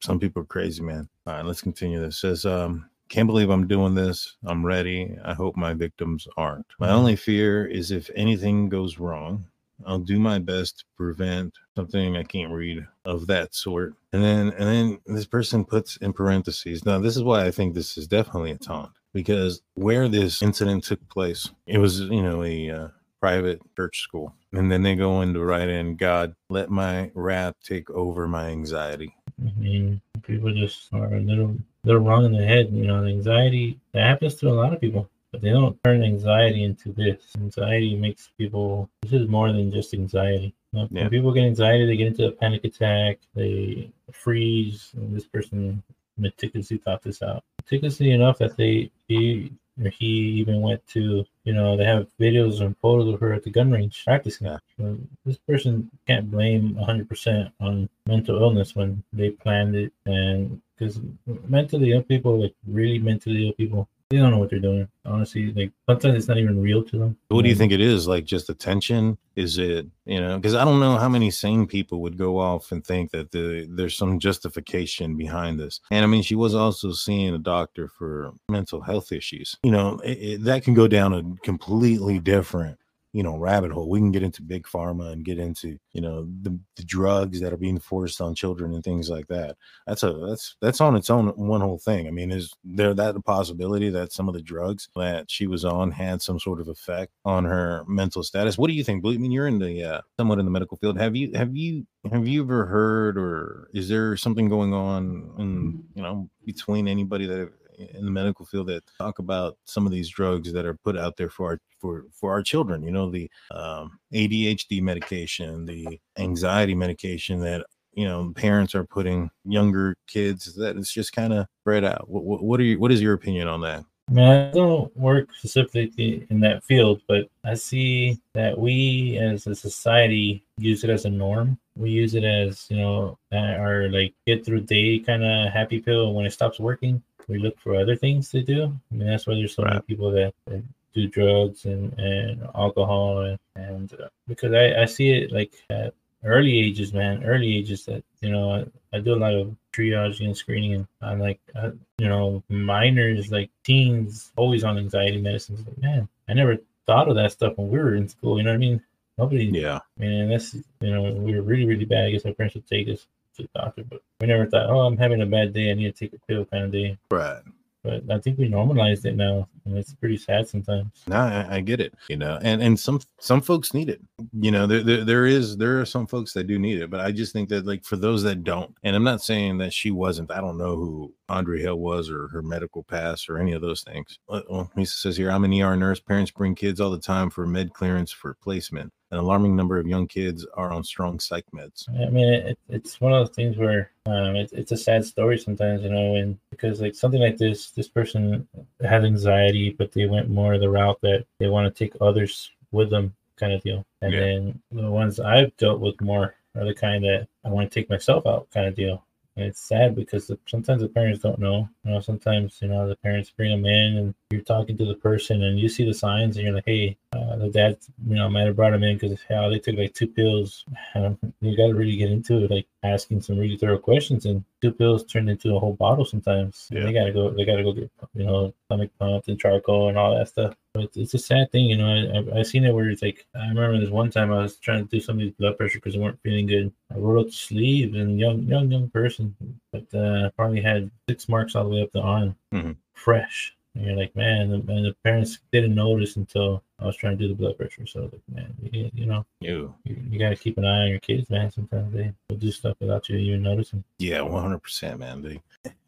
some 0.00 0.20
people 0.20 0.42
are 0.42 0.46
crazy, 0.46 0.82
man. 0.82 1.08
All 1.26 1.34
right, 1.34 1.44
let's 1.44 1.60
continue 1.60 2.00
this. 2.00 2.18
Says, 2.18 2.46
um, 2.46 2.88
can't 3.08 3.26
believe 3.26 3.50
I'm 3.50 3.66
doing 3.66 3.94
this. 3.94 4.36
I'm 4.44 4.64
ready. 4.64 5.16
I 5.24 5.34
hope 5.34 5.56
my 5.56 5.74
victims 5.74 6.26
aren't. 6.36 6.66
My 6.78 6.90
only 6.90 7.16
fear 7.16 7.66
is 7.66 7.90
if 7.90 8.10
anything 8.14 8.68
goes 8.68 8.98
wrong, 8.98 9.44
I'll 9.84 9.98
do 9.98 10.18
my 10.18 10.38
best 10.38 10.78
to 10.78 10.84
prevent 10.96 11.54
something 11.74 12.16
I 12.16 12.22
can't 12.22 12.52
read 12.52 12.86
of 13.04 13.26
that 13.26 13.54
sort. 13.54 13.94
And 14.12 14.24
then 14.24 14.52
and 14.52 14.68
then 14.68 14.98
this 15.06 15.26
person 15.26 15.64
puts 15.64 15.96
in 15.98 16.12
parentheses. 16.12 16.84
Now 16.84 16.98
this 16.98 17.16
is 17.16 17.22
why 17.22 17.44
I 17.44 17.50
think 17.50 17.74
this 17.74 17.98
is 17.98 18.08
definitely 18.08 18.52
a 18.52 18.58
taunt 18.58 18.92
because 19.12 19.62
where 19.74 20.08
this 20.08 20.42
incident 20.42 20.84
took 20.84 21.06
place, 21.08 21.50
it 21.66 21.78
was 21.78 22.00
you 22.00 22.22
know 22.22 22.42
a 22.42 22.70
uh, 22.70 22.88
private 23.20 23.60
church 23.76 24.02
school, 24.02 24.34
and 24.52 24.70
then 24.70 24.82
they 24.82 24.94
go 24.94 25.20
into 25.20 25.44
write 25.44 25.68
in 25.68 25.96
God, 25.96 26.34
let 26.48 26.70
my 26.70 27.10
wrath 27.14 27.54
take 27.62 27.90
over 27.90 28.26
my 28.26 28.48
anxiety. 28.48 29.14
I 29.44 29.52
mean, 29.58 30.00
people 30.22 30.52
just 30.54 30.92
are 30.94 31.14
a 31.14 31.20
little 31.20 31.56
little 31.86 32.02
wrong 32.02 32.24
in 32.24 32.32
the 32.32 32.44
head. 32.44 32.70
You 32.72 32.86
know, 32.86 33.04
anxiety 33.04 33.80
that 33.92 34.02
happens 34.02 34.34
to 34.36 34.48
a 34.48 34.50
lot 34.50 34.74
of 34.74 34.80
people 34.80 35.08
but 35.36 35.42
they 35.42 35.50
don't 35.50 35.78
turn 35.84 36.02
anxiety 36.02 36.64
into 36.64 36.92
this. 36.92 37.22
Anxiety 37.36 37.94
makes 37.94 38.30
people. 38.38 38.88
This 39.02 39.12
is 39.12 39.28
more 39.28 39.52
than 39.52 39.70
just 39.70 39.92
anxiety. 39.92 40.54
You 40.72 40.80
know, 40.80 40.88
Yeah. 40.90 41.02
When 41.02 41.10
people 41.10 41.32
get 41.32 41.44
anxiety, 41.44 41.84
they 41.84 41.96
get 41.96 42.06
into 42.06 42.26
a 42.26 42.32
panic 42.32 42.64
attack. 42.64 43.18
They 43.34 43.90
freeze. 44.12 44.92
And 44.96 45.14
this 45.14 45.26
person 45.26 45.82
meticulously 46.16 46.78
thought 46.78 47.02
this 47.02 47.22
out. 47.22 47.44
Meticulously 47.58 48.12
enough 48.12 48.38
that 48.38 48.56
they 48.56 48.90
he 49.08 49.52
he 49.84 50.06
even 50.40 50.60
went 50.60 50.86
to 50.88 51.24
you 51.44 51.52
know 51.52 51.76
they 51.76 51.84
have 51.84 52.08
videos 52.18 52.60
and 52.60 52.76
photos 52.78 53.12
of 53.12 53.20
her 53.20 53.32
at 53.32 53.42
the 53.42 53.50
gun 53.50 53.70
range 53.70 54.02
practicing. 54.04 54.46
Yeah. 54.46 54.58
So 54.78 54.98
this 55.24 55.38
person 55.38 55.90
can't 56.06 56.30
blame 56.30 56.74
100% 56.74 57.52
on 57.60 57.88
mental 58.06 58.40
illness 58.40 58.74
when 58.74 59.02
they 59.12 59.30
planned 59.30 59.74
it 59.74 59.92
and 60.06 60.60
because 60.76 61.00
mentally 61.46 61.92
ill 61.92 62.02
people 62.02 62.42
like 62.42 62.54
really 62.66 62.98
mentally 62.98 63.46
ill 63.46 63.52
people 63.54 63.88
they 64.10 64.18
don't 64.18 64.30
know 64.30 64.38
what 64.38 64.50
they're 64.50 64.58
doing. 64.60 64.86
Honestly, 65.04 65.52
like 65.52 65.72
sometimes 65.88 66.16
it's 66.16 66.28
not 66.28 66.38
even 66.38 66.60
real 66.60 66.82
to 66.84 66.98
them. 66.98 67.16
What 67.28 67.42
do 67.42 67.48
you 67.48 67.54
think 67.54 67.72
it 67.72 67.80
is? 67.80 68.06
Like 68.06 68.24
just 68.24 68.48
attention? 68.48 69.18
Is 69.34 69.58
it, 69.58 69.86
you 70.04 70.20
know, 70.20 70.36
because 70.36 70.54
I 70.54 70.64
don't 70.64 70.80
know 70.80 70.96
how 70.96 71.08
many 71.08 71.30
sane 71.30 71.66
people 71.66 72.00
would 72.02 72.16
go 72.16 72.38
off 72.38 72.72
and 72.72 72.84
think 72.84 73.10
that 73.10 73.32
the, 73.32 73.66
there's 73.68 73.96
some 73.96 74.18
justification 74.18 75.16
behind 75.16 75.58
this. 75.58 75.80
And 75.90 76.04
I 76.04 76.06
mean, 76.06 76.22
she 76.22 76.36
was 76.36 76.54
also 76.54 76.92
seeing 76.92 77.34
a 77.34 77.38
doctor 77.38 77.88
for 77.88 78.32
mental 78.48 78.80
health 78.80 79.12
issues. 79.12 79.56
You 79.62 79.72
know, 79.72 79.98
it, 80.04 80.18
it, 80.18 80.44
that 80.44 80.62
can 80.62 80.74
go 80.74 80.88
down 80.88 81.12
a 81.12 81.22
completely 81.42 82.18
different, 82.18 82.78
you 83.16 83.22
know, 83.22 83.38
rabbit 83.38 83.72
hole. 83.72 83.88
We 83.88 83.98
can 83.98 84.12
get 84.12 84.22
into 84.22 84.42
big 84.42 84.64
pharma 84.64 85.10
and 85.10 85.24
get 85.24 85.38
into, 85.38 85.78
you 85.94 86.02
know, 86.02 86.28
the, 86.42 86.60
the 86.76 86.84
drugs 86.84 87.40
that 87.40 87.50
are 87.50 87.56
being 87.56 87.78
forced 87.78 88.20
on 88.20 88.34
children 88.34 88.74
and 88.74 88.84
things 88.84 89.08
like 89.08 89.26
that. 89.28 89.56
That's 89.86 90.02
a 90.02 90.12
that's 90.12 90.54
that's 90.60 90.82
on 90.82 90.96
its 90.96 91.08
own 91.08 91.28
one 91.28 91.62
whole 91.62 91.78
thing. 91.78 92.06
I 92.06 92.10
mean, 92.10 92.30
is 92.30 92.52
there 92.62 92.92
that 92.92 93.16
a 93.16 93.22
possibility 93.22 93.88
that 93.88 94.12
some 94.12 94.28
of 94.28 94.34
the 94.34 94.42
drugs 94.42 94.90
that 94.96 95.30
she 95.30 95.46
was 95.46 95.64
on 95.64 95.92
had 95.92 96.20
some 96.20 96.38
sort 96.38 96.60
of 96.60 96.68
effect 96.68 97.10
on 97.24 97.46
her 97.46 97.84
mental 97.88 98.22
status? 98.22 98.58
What 98.58 98.68
do 98.68 98.74
you 98.74 98.84
think? 98.84 99.02
Blue? 99.02 99.14
I 99.14 99.16
mean, 99.16 99.32
you're 99.32 99.48
in 99.48 99.60
the 99.60 99.82
uh, 99.82 100.00
somewhat 100.18 100.38
in 100.38 100.44
the 100.44 100.50
medical 100.50 100.76
field. 100.76 101.00
Have 101.00 101.16
you 101.16 101.30
have 101.34 101.56
you 101.56 101.86
have 102.12 102.28
you 102.28 102.42
ever 102.42 102.66
heard 102.66 103.16
or 103.16 103.70
is 103.72 103.88
there 103.88 104.18
something 104.18 104.50
going 104.50 104.74
on 104.74 105.32
in 105.38 105.82
you 105.94 106.02
know 106.02 106.28
between 106.44 106.86
anybody 106.86 107.26
that 107.26 107.50
in 107.76 108.04
the 108.04 108.10
medical 108.10 108.46
field 108.46 108.68
that 108.68 108.82
talk 108.98 109.18
about 109.18 109.56
some 109.64 109.86
of 109.86 109.92
these 109.92 110.08
drugs 110.08 110.52
that 110.52 110.64
are 110.64 110.74
put 110.74 110.96
out 110.96 111.16
there 111.16 111.30
for 111.30 111.52
our 111.52 111.60
for 111.80 112.04
for 112.12 112.32
our 112.32 112.42
children 112.42 112.82
you 112.82 112.90
know 112.90 113.10
the 113.10 113.30
um, 113.50 113.98
adhd 114.12 114.82
medication 114.82 115.66
the 115.66 115.98
anxiety 116.18 116.74
medication 116.74 117.40
that 117.40 117.64
you 117.92 118.04
know 118.04 118.32
parents 118.34 118.74
are 118.74 118.84
putting 118.84 119.30
younger 119.44 119.96
kids 120.06 120.54
that 120.54 120.76
it's 120.76 120.92
just 120.92 121.12
kind 121.12 121.32
of 121.32 121.46
spread 121.62 121.84
out 121.84 122.08
what, 122.08 122.24
what, 122.24 122.42
what 122.42 122.60
are 122.60 122.64
you 122.64 122.78
what 122.78 122.92
is 122.92 123.02
your 123.02 123.14
opinion 123.14 123.48
on 123.48 123.60
that 123.60 123.84
I 124.08 124.12
mean, 124.12 124.24
I 124.24 124.50
don't 124.52 124.96
work 124.96 125.34
specifically 125.34 126.28
in 126.30 126.38
that 126.40 126.62
field, 126.62 127.02
but 127.08 127.28
I 127.44 127.54
see 127.54 128.20
that 128.34 128.56
we 128.56 129.18
as 129.18 129.48
a 129.48 129.54
society 129.54 130.44
use 130.58 130.84
it 130.84 130.90
as 130.90 131.06
a 131.06 131.10
norm. 131.10 131.58
We 131.74 131.90
use 131.90 132.14
it 132.14 132.22
as, 132.22 132.66
you 132.70 132.76
know, 132.76 133.18
our 133.32 133.88
like 133.88 134.14
get 134.24 134.46
through 134.46 134.60
day 134.60 135.00
kind 135.00 135.24
of 135.24 135.52
happy 135.52 135.80
pill. 135.80 136.14
When 136.14 136.24
it 136.24 136.32
stops 136.32 136.60
working, 136.60 137.02
we 137.28 137.38
look 137.38 137.58
for 137.58 137.74
other 137.76 137.96
things 137.96 138.30
to 138.30 138.42
do. 138.42 138.64
I 138.90 138.94
mean, 138.94 139.08
that's 139.08 139.26
why 139.26 139.34
there's 139.34 139.54
so 139.54 139.62
many 139.62 139.76
Right. 139.76 139.86
people 139.86 140.10
that, 140.12 140.34
that 140.46 140.62
do 140.94 141.08
drugs 141.08 141.64
and, 141.64 141.92
and 141.98 142.42
alcohol. 142.54 143.20
And, 143.20 143.38
and 143.56 143.92
uh, 143.94 144.08
because 144.28 144.52
I, 144.52 144.82
I 144.82 144.84
see 144.86 145.10
it 145.10 145.32
like 145.32 145.52
at 145.70 145.94
early 146.24 146.58
ages, 146.58 146.92
man, 146.92 147.24
early 147.24 147.56
ages 147.56 147.84
that, 147.86 148.02
you 148.20 148.30
know, 148.30 148.50
I, 148.52 148.96
I 148.96 149.00
do 149.00 149.14
a 149.14 149.16
lot 149.16 149.34
of 149.34 149.54
triage 149.72 150.24
and 150.24 150.36
screening 150.36 150.74
and 150.74 150.86
I'm 151.02 151.20
like, 151.20 151.40
I, 151.54 151.72
you 151.98 152.08
know, 152.08 152.42
minors 152.48 153.30
like 153.30 153.50
teens 153.64 154.32
always 154.36 154.64
on 154.64 154.78
anxiety 154.78 155.20
medicines. 155.20 155.66
Like, 155.66 155.78
man, 155.78 156.08
I 156.28 156.34
never 156.34 156.58
thought 156.86 157.08
of 157.08 157.16
that 157.16 157.32
stuff 157.32 157.54
when 157.56 157.68
we 157.68 157.78
were 157.78 157.94
in 157.94 158.08
school. 158.08 158.38
You 158.38 158.44
know 158.44 158.50
what 158.50 158.56
I 158.56 158.58
mean? 158.58 158.82
Nobody, 159.18 159.46
yeah 159.46 159.80
I 159.98 160.00
mean, 160.00 160.12
unless 160.12 160.54
you 160.54 160.90
know 160.90 161.10
we 161.10 161.34
were 161.34 161.42
really, 161.42 161.64
really 161.64 161.86
bad. 161.86 162.04
I 162.04 162.10
guess 162.10 162.26
our 162.26 162.34
parents 162.34 162.54
would 162.54 162.66
take 162.66 162.88
us 162.88 163.06
to 163.36 163.42
the 163.42 163.48
doctor, 163.54 163.84
but 163.84 164.02
we 164.20 164.26
never 164.26 164.46
thought, 164.46 164.68
oh, 164.68 164.80
I'm 164.80 164.96
having 164.96 165.22
a 165.22 165.26
bad 165.26 165.52
day. 165.52 165.70
I 165.70 165.74
need 165.74 165.94
to 165.94 166.04
take 166.08 166.12
a 166.14 166.26
pill, 166.26 166.44
kind 166.46 166.64
of 166.64 166.72
day. 166.72 166.98
right 167.10 167.42
But 167.82 168.02
I 168.10 168.18
think 168.18 168.38
we 168.38 168.48
normalized 168.48 169.06
it 169.06 169.14
now, 169.16 169.48
and 169.64 169.76
it's 169.78 169.94
pretty 169.94 170.16
sad 170.16 170.48
sometimes. 170.48 170.88
No, 171.06 171.16
I, 171.16 171.56
I 171.56 171.60
get 171.60 171.80
it. 171.80 171.94
You 172.08 172.16
know, 172.16 172.38
and 172.42 172.60
and 172.62 172.78
some 172.78 173.00
some 173.20 173.40
folks 173.40 173.74
need 173.74 173.88
it. 173.88 174.00
You 174.32 174.50
know, 174.50 174.66
there, 174.66 174.82
there 174.82 175.04
there 175.04 175.26
is 175.26 175.56
there 175.56 175.80
are 175.80 175.86
some 175.86 176.06
folks 176.06 176.32
that 176.32 176.48
do 176.48 176.58
need 176.58 176.80
it, 176.80 176.90
but 176.90 177.00
I 177.00 177.12
just 177.12 177.32
think 177.32 177.48
that 177.50 177.66
like 177.66 177.84
for 177.84 177.96
those 177.96 178.22
that 178.24 178.42
don't, 178.42 178.74
and 178.82 178.96
I'm 178.96 179.04
not 179.04 179.22
saying 179.22 179.58
that 179.58 179.72
she 179.72 179.90
wasn't. 179.92 180.30
I 180.32 180.40
don't 180.40 180.58
know 180.58 180.74
who 180.74 181.14
Andre 181.28 181.60
Hill 181.60 181.78
was 181.78 182.10
or 182.10 182.28
her 182.28 182.42
medical 182.42 182.82
pass 182.82 183.28
or 183.28 183.38
any 183.38 183.52
of 183.52 183.62
those 183.62 183.82
things. 183.82 184.18
Uh, 184.28 184.42
Well, 184.48 184.70
Lisa 184.76 184.96
says 184.98 185.16
here, 185.16 185.30
I'm 185.30 185.44
an 185.44 185.52
ER 185.60 185.76
nurse. 185.76 186.00
Parents 186.00 186.30
bring 186.30 186.54
kids 186.54 186.80
all 186.80 186.90
the 186.90 186.98
time 186.98 187.30
for 187.30 187.46
med 187.46 187.72
clearance 187.72 188.10
for 188.10 188.34
placement. 188.42 188.92
An 189.16 189.22
alarming 189.22 189.56
number 189.56 189.78
of 189.78 189.86
young 189.86 190.06
kids 190.06 190.44
are 190.58 190.70
on 190.70 190.84
strong 190.84 191.18
psych 191.18 191.46
meds. 191.54 191.88
I 191.88 192.10
mean, 192.10 192.28
it, 192.34 192.58
it's 192.68 193.00
one 193.00 193.14
of 193.14 193.26
those 193.26 193.34
things 193.34 193.56
where 193.56 193.90
um, 194.04 194.36
it, 194.36 194.50
it's 194.52 194.72
a 194.72 194.76
sad 194.76 195.06
story 195.06 195.38
sometimes, 195.38 195.82
you 195.84 195.88
know, 195.88 196.16
and 196.16 196.38
because 196.50 196.82
like 196.82 196.94
something 196.94 197.22
like 197.22 197.38
this, 197.38 197.70
this 197.70 197.88
person 197.88 198.46
had 198.82 199.06
anxiety, 199.06 199.70
but 199.70 199.90
they 199.90 200.04
went 200.04 200.28
more 200.28 200.58
the 200.58 200.68
route 200.68 201.00
that 201.00 201.24
they 201.38 201.48
want 201.48 201.64
to 201.74 201.84
take 201.84 201.94
others 202.02 202.50
with 202.72 202.90
them, 202.90 203.14
kind 203.36 203.54
of 203.54 203.62
deal. 203.62 203.86
And 204.02 204.12
Yeah. 204.12 204.20
then 204.20 204.62
the 204.70 204.90
ones 204.90 205.18
I've 205.18 205.56
dealt 205.56 205.80
with 205.80 205.98
more 206.02 206.34
are 206.54 206.66
the 206.66 206.74
kind 206.74 207.02
that 207.04 207.26
I 207.42 207.48
want 207.48 207.72
to 207.72 207.74
take 207.80 207.88
myself 207.88 208.26
out, 208.26 208.50
kind 208.50 208.66
of 208.66 208.74
deal. 208.74 209.02
It's 209.38 209.60
sad 209.60 209.94
because 209.94 210.28
the, 210.28 210.38
sometimes 210.46 210.80
the 210.80 210.88
parents 210.88 211.20
don't 211.20 211.38
know. 211.38 211.68
You 211.84 211.90
know, 211.90 212.00
sometimes 212.00 212.58
you 212.62 212.68
know 212.68 212.88
the 212.88 212.96
parents 212.96 213.30
bring 213.30 213.50
them 213.50 213.66
in, 213.66 213.96
and 213.98 214.14
you're 214.30 214.40
talking 214.40 214.78
to 214.78 214.86
the 214.86 214.94
person, 214.94 215.42
and 215.42 215.60
you 215.60 215.68
see 215.68 215.84
the 215.84 215.92
signs, 215.92 216.36
and 216.36 216.46
you're 216.46 216.54
like, 216.54 216.64
"Hey, 216.64 216.96
uh, 217.12 217.36
the 217.36 217.50
dad, 217.50 217.76
you 218.08 218.16
know, 218.16 218.30
might 218.30 218.46
have 218.46 218.56
brought 218.56 218.72
him 218.72 218.82
in 218.82 218.96
because 218.96 219.18
how 219.28 219.50
they 219.50 219.58
took 219.58 219.76
like 219.76 219.92
two 219.92 220.06
pills." 220.06 220.64
You 220.94 221.56
got 221.56 221.68
to 221.68 221.74
really 221.74 221.96
get 221.96 222.10
into 222.10 222.44
it, 222.44 222.50
like 222.50 222.66
asking 222.82 223.20
some 223.20 223.38
really 223.38 223.58
thorough 223.58 223.78
questions. 223.78 224.24
And 224.24 224.42
two 224.62 224.72
pills 224.72 225.04
turned 225.04 225.28
into 225.28 225.54
a 225.54 225.60
whole 225.60 225.74
bottle 225.74 226.06
sometimes. 226.06 226.68
And 226.70 226.78
Yeah. 226.78 226.86
They 226.86 226.92
gotta 226.94 227.12
go. 227.12 227.30
They 227.30 227.44
gotta 227.44 227.62
go 227.62 227.72
get 227.72 227.90
you 228.14 228.24
know 228.24 228.54
stomach 228.66 228.90
pumped 228.98 229.28
and 229.28 229.38
charcoal 229.38 229.90
and 229.90 229.98
all 229.98 230.16
that 230.16 230.28
stuff. 230.28 230.54
It's, 230.80 230.96
it's 230.96 231.14
a 231.14 231.18
sad 231.18 231.50
thing, 231.52 231.66
you 231.66 231.76
know. 231.76 231.86
I, 231.86 232.36
I 232.36 232.40
I 232.40 232.42
seen 232.42 232.64
it 232.64 232.74
where 232.74 232.88
it's 232.90 233.02
like 233.02 233.26
I 233.34 233.48
remember 233.48 233.78
this 233.80 233.90
one 233.90 234.10
time 234.10 234.32
I 234.32 234.42
was 234.42 234.56
trying 234.56 234.84
to 234.84 234.90
do 234.90 235.00
somebody's 235.00 235.32
blood 235.34 235.56
pressure 235.56 235.78
because 235.78 235.94
they 235.94 236.00
weren't 236.00 236.20
feeling 236.22 236.46
good. 236.46 236.72
I 236.94 236.98
rolled 236.98 237.26
up 237.26 237.26
the 237.26 237.32
sleeve 237.32 237.94
and 237.94 238.18
young 238.18 238.42
young 238.42 238.70
young 238.70 238.88
person, 238.90 239.34
but 239.72 239.92
uh, 239.94 240.30
probably 240.30 240.60
had 240.60 240.90
six 241.08 241.28
marks 241.28 241.54
all 241.54 241.64
the 241.64 241.70
way 241.70 241.82
up 241.82 241.92
the 241.92 242.00
arm, 242.00 242.36
Mhm. 242.52 242.76
fresh. 242.94 243.52
And 243.74 243.84
you're 243.84 243.96
like, 243.96 244.16
man, 244.16 244.52
and 244.52 244.66
the 244.66 244.96
parents 245.04 245.40
didn't 245.52 245.74
notice 245.74 246.16
until 246.16 246.62
I 246.78 246.86
was 246.86 246.96
trying 246.96 247.18
to 247.18 247.22
do 247.24 247.28
the 247.28 247.34
blood 247.34 247.58
pressure. 247.58 247.86
So 247.86 248.04
like, 248.10 248.22
man, 248.32 248.54
you, 248.72 248.90
you 248.94 249.04
know, 249.04 249.26
Ew. 249.40 249.74
you, 249.84 249.96
you 250.08 250.18
got 250.18 250.30
to 250.30 250.36
keep 250.36 250.56
an 250.56 250.64
eye 250.64 250.84
on 250.84 250.88
your 250.88 250.98
kids, 251.00 251.28
man. 251.28 251.50
Sometimes 251.50 251.92
they 251.92 252.10
will 252.30 252.38
do 252.38 252.50
stuff 252.50 252.76
without 252.80 253.06
you 253.10 253.18
even 253.18 253.42
noticing. 253.42 253.84
Yeah, 253.98 254.22
one 254.22 254.42
hundred 254.42 254.60
percent, 254.60 254.98
man. 254.98 255.20
They, 255.20 255.42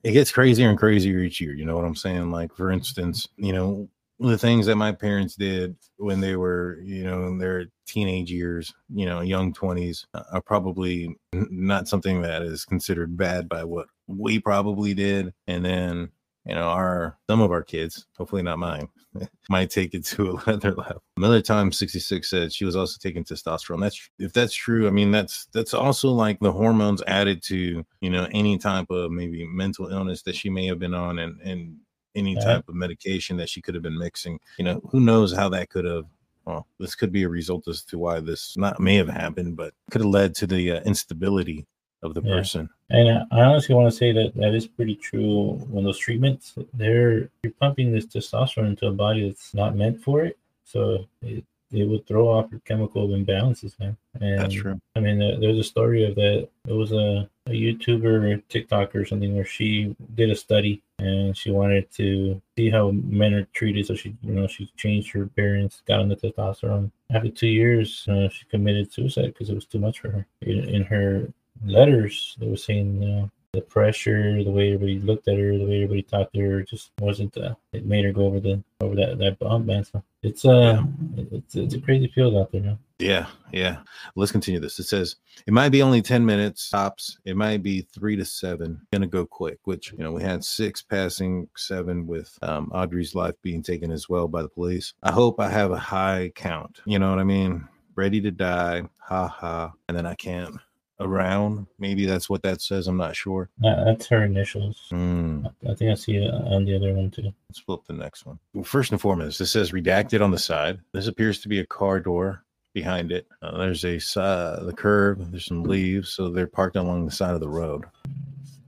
it 0.04 0.12
gets 0.12 0.30
crazier 0.30 0.68
and 0.68 0.78
crazier 0.78 1.20
each 1.20 1.40
year. 1.40 1.54
You 1.54 1.64
know 1.64 1.76
what 1.76 1.86
I'm 1.86 1.96
saying? 1.96 2.30
Like, 2.30 2.54
for 2.54 2.70
instance, 2.70 3.26
you 3.38 3.54
know, 3.54 3.88
the 4.20 4.38
things 4.38 4.66
that 4.66 4.76
my 4.76 4.92
parents 4.92 5.36
did 5.36 5.76
when 5.96 6.20
they 6.20 6.36
were, 6.36 6.80
you 6.82 7.04
know, 7.04 7.26
in 7.26 7.38
their 7.38 7.66
teenage 7.86 8.30
years, 8.30 8.74
you 8.92 9.06
know, 9.06 9.20
young 9.20 9.52
twenties, 9.52 10.06
uh, 10.14 10.24
are 10.32 10.42
probably 10.42 11.16
not 11.32 11.88
something 11.88 12.22
that 12.22 12.42
is 12.42 12.64
considered 12.64 13.16
bad 13.16 13.48
by 13.48 13.64
what 13.64 13.86
we 14.06 14.40
probably 14.40 14.94
did. 14.94 15.32
And 15.46 15.64
then, 15.64 16.10
you 16.44 16.54
know, 16.54 16.68
our 16.68 17.16
some 17.30 17.40
of 17.40 17.52
our 17.52 17.62
kids, 17.62 18.06
hopefully 18.16 18.42
not 18.42 18.58
mine, 18.58 18.88
might 19.48 19.70
take 19.70 19.94
it 19.94 20.04
to 20.06 20.40
another 20.46 20.74
level. 20.74 21.02
Another 21.16 21.40
time, 21.40 21.70
66 21.70 22.28
said 22.28 22.52
she 22.52 22.64
was 22.64 22.74
also 22.74 22.98
taking 23.00 23.22
testosterone. 23.22 23.80
That's 23.80 24.10
if 24.18 24.32
that's 24.32 24.54
true. 24.54 24.88
I 24.88 24.90
mean, 24.90 25.12
that's 25.12 25.46
that's 25.52 25.74
also 25.74 26.10
like 26.10 26.40
the 26.40 26.52
hormones 26.52 27.02
added 27.06 27.42
to 27.44 27.84
you 28.00 28.10
know 28.10 28.26
any 28.32 28.58
type 28.58 28.90
of 28.90 29.12
maybe 29.12 29.46
mental 29.46 29.88
illness 29.88 30.22
that 30.22 30.34
she 30.34 30.50
may 30.50 30.66
have 30.66 30.80
been 30.80 30.94
on, 30.94 31.20
and 31.20 31.40
and 31.40 31.76
any 32.18 32.34
Yeah. 32.34 32.40
type 32.40 32.68
of 32.68 32.74
medication 32.74 33.36
that 33.38 33.48
she 33.48 33.60
could 33.62 33.74
have 33.74 33.82
been 33.82 33.98
mixing. 33.98 34.38
You 34.58 34.64
know, 34.64 34.80
who 34.90 35.00
knows 35.00 35.32
how 35.34 35.48
that 35.50 35.70
could 35.70 35.84
have. 35.84 36.06
Well, 36.44 36.66
this 36.78 36.94
could 36.94 37.12
be 37.12 37.24
a 37.24 37.28
result 37.28 37.68
as 37.68 37.82
to 37.84 37.98
why 37.98 38.20
this 38.20 38.56
not 38.56 38.80
may 38.80 38.96
have 38.96 39.08
happened, 39.08 39.56
but 39.56 39.74
could 39.90 40.00
have 40.00 40.10
led 40.10 40.34
to 40.36 40.46
the 40.46 40.72
uh, 40.72 40.80
instability 40.84 41.66
of 42.02 42.14
the 42.14 42.22
Yeah. 42.22 42.32
person. 42.36 42.70
And 42.90 43.26
I- 43.30 43.42
honestly 43.44 43.74
want 43.74 43.90
to 43.90 43.96
say 43.96 44.12
that 44.12 44.34
that 44.36 44.54
is 44.54 44.66
pretty 44.66 44.94
true. 44.94 45.54
When 45.68 45.84
those 45.84 45.98
treatments, 45.98 46.54
they're 46.72 47.28
you're 47.42 47.52
pumping 47.60 47.92
this 47.92 48.06
testosterone 48.06 48.68
into 48.68 48.86
a 48.86 48.92
body 48.92 49.28
that's 49.28 49.52
not 49.52 49.76
meant 49.76 50.00
for 50.00 50.24
it, 50.24 50.38
so 50.64 51.06
it, 51.20 51.44
it 51.70 51.84
would 51.84 52.06
throw 52.06 52.28
off 52.28 52.50
your 52.50 52.60
chemical 52.60 53.08
imbalances, 53.08 53.78
man. 53.78 53.94
And 54.20 54.38
That's 54.38 54.54
true. 54.54 54.80
I 54.96 55.00
mean, 55.00 55.20
uh, 55.20 55.36
there's 55.38 55.58
a 55.58 55.64
story 55.64 56.04
of 56.04 56.14
that. 56.14 56.48
It 56.66 56.72
was 56.72 56.92
a, 56.92 57.28
a 57.48 57.52
YouTuber 57.52 58.42
TikToker 58.50 58.94
or 58.96 59.04
something 59.04 59.34
where 59.34 59.44
she 59.44 59.96
did 60.14 60.30
a 60.30 60.36
study 60.36 60.82
and 60.98 61.36
she 61.36 61.50
wanted 61.50 61.90
to 61.92 62.40
see 62.56 62.70
how 62.70 62.90
men 62.90 63.34
are 63.34 63.44
treated. 63.54 63.86
So 63.86 63.94
she, 63.94 64.16
you 64.22 64.32
know, 64.32 64.46
she 64.46 64.70
changed 64.76 65.12
her 65.12 65.26
parents, 65.26 65.82
got 65.86 66.00
on 66.00 66.08
the 66.08 66.16
testosterone. 66.16 66.90
After 67.10 67.30
two 67.30 67.48
years, 67.48 68.06
uh, 68.08 68.28
she 68.28 68.44
committed 68.46 68.92
suicide 68.92 69.28
because 69.28 69.50
it 69.50 69.54
was 69.54 69.66
too 69.66 69.78
much 69.78 70.00
for 70.00 70.10
her. 70.10 70.26
In, 70.42 70.68
in 70.68 70.84
her 70.84 71.32
letters, 71.64 72.36
they 72.38 72.48
were 72.48 72.56
saying, 72.56 73.02
you 73.02 73.08
know, 73.08 73.30
the 73.52 73.62
pressure, 73.62 74.44
the 74.44 74.50
way 74.50 74.74
everybody 74.74 74.98
looked 74.98 75.26
at 75.26 75.38
her, 75.38 75.56
the 75.56 75.64
way 75.64 75.76
everybody 75.76 76.02
talked 76.02 76.34
to 76.34 76.40
her, 76.40 76.62
just 76.62 76.90
wasn't. 77.00 77.36
Uh, 77.36 77.54
it 77.72 77.86
made 77.86 78.04
her 78.04 78.12
go 78.12 78.26
over 78.26 78.40
the 78.40 78.62
over 78.80 78.94
that 78.94 79.18
that 79.18 79.38
bump, 79.38 79.66
man. 79.66 79.84
So 79.84 80.02
it's 80.22 80.44
uh, 80.44 80.82
it's 81.16 81.54
it's 81.54 81.74
a 81.74 81.80
crazy 81.80 82.08
field 82.08 82.36
out 82.36 82.52
there, 82.52 82.60
man. 82.60 82.78
Yeah, 82.98 83.26
yeah. 83.52 83.78
Let's 84.16 84.32
continue 84.32 84.58
this. 84.60 84.78
It 84.78 84.84
says 84.88 85.16
it 85.46 85.52
might 85.52 85.68
be 85.68 85.82
only 85.82 86.02
10 86.02 86.24
minutes 86.26 86.68
tops. 86.68 87.18
It 87.24 87.36
might 87.36 87.62
be 87.62 87.82
three 87.82 88.16
to 88.16 88.24
seven. 88.24 88.80
Gonna 88.92 89.06
go 89.06 89.24
quick, 89.24 89.58
which 89.64 89.92
you 89.92 89.98
know, 89.98 90.12
we 90.12 90.22
had 90.22 90.44
six 90.44 90.82
passing, 90.82 91.48
seven 91.56 92.06
with 92.06 92.36
um, 92.42 92.70
Audrey's 92.72 93.14
life 93.14 93.34
being 93.42 93.62
taken 93.62 93.92
as 93.92 94.08
well 94.08 94.26
by 94.26 94.42
the 94.42 94.48
police. 94.48 94.94
I 95.02 95.12
hope 95.12 95.38
I 95.38 95.48
have 95.48 95.70
a 95.70 95.78
high 95.78 96.32
count. 96.34 96.80
You 96.86 96.98
know 96.98 97.10
what 97.10 97.20
I 97.20 97.24
mean? 97.24 97.68
Ready 97.94 98.20
to 98.20 98.30
die, 98.30 98.82
ha 98.98 99.28
ha, 99.28 99.72
and 99.88 99.96
then 99.96 100.06
I 100.06 100.14
can't 100.14 100.56
around. 101.00 101.66
Maybe 101.78 102.06
that's 102.06 102.28
what 102.28 102.42
that 102.42 102.60
says. 102.60 102.88
I'm 102.88 102.96
not 102.96 103.14
sure. 103.14 103.48
That, 103.58 103.84
that's 103.84 104.06
her 104.08 104.24
initials. 104.24 104.86
Hmm. 104.90 105.46
I 105.68 105.74
think 105.74 105.92
I 105.92 105.94
see 105.94 106.16
it 106.16 106.32
on 106.32 106.64
the 106.64 106.74
other 106.74 106.92
one 106.92 107.10
too. 107.10 107.32
Let's 107.48 107.60
flip 107.60 107.80
the 107.86 107.92
next 107.92 108.26
one. 108.26 108.38
Well, 108.54 108.64
first 108.64 108.90
and 108.90 109.00
foremost, 109.00 109.38
this 109.38 109.52
says 109.52 109.72
redacted 109.72 110.22
on 110.22 110.30
the 110.30 110.38
side. 110.38 110.80
This 110.92 111.06
appears 111.06 111.40
to 111.40 111.48
be 111.48 111.60
a 111.60 111.66
car 111.66 112.00
door 112.00 112.44
behind 112.74 113.12
it. 113.12 113.26
Uh, 113.42 113.58
there's 113.58 113.84
a 113.84 113.96
uh, 114.20 114.64
the 114.64 114.72
curb. 114.72 115.30
There's 115.30 115.46
some 115.46 115.62
leaves, 115.62 116.10
so 116.10 116.28
they're 116.30 116.46
parked 116.46 116.76
along 116.76 117.04
the 117.04 117.10
side 117.12 117.34
of 117.34 117.40
the 117.40 117.48
road. 117.48 117.84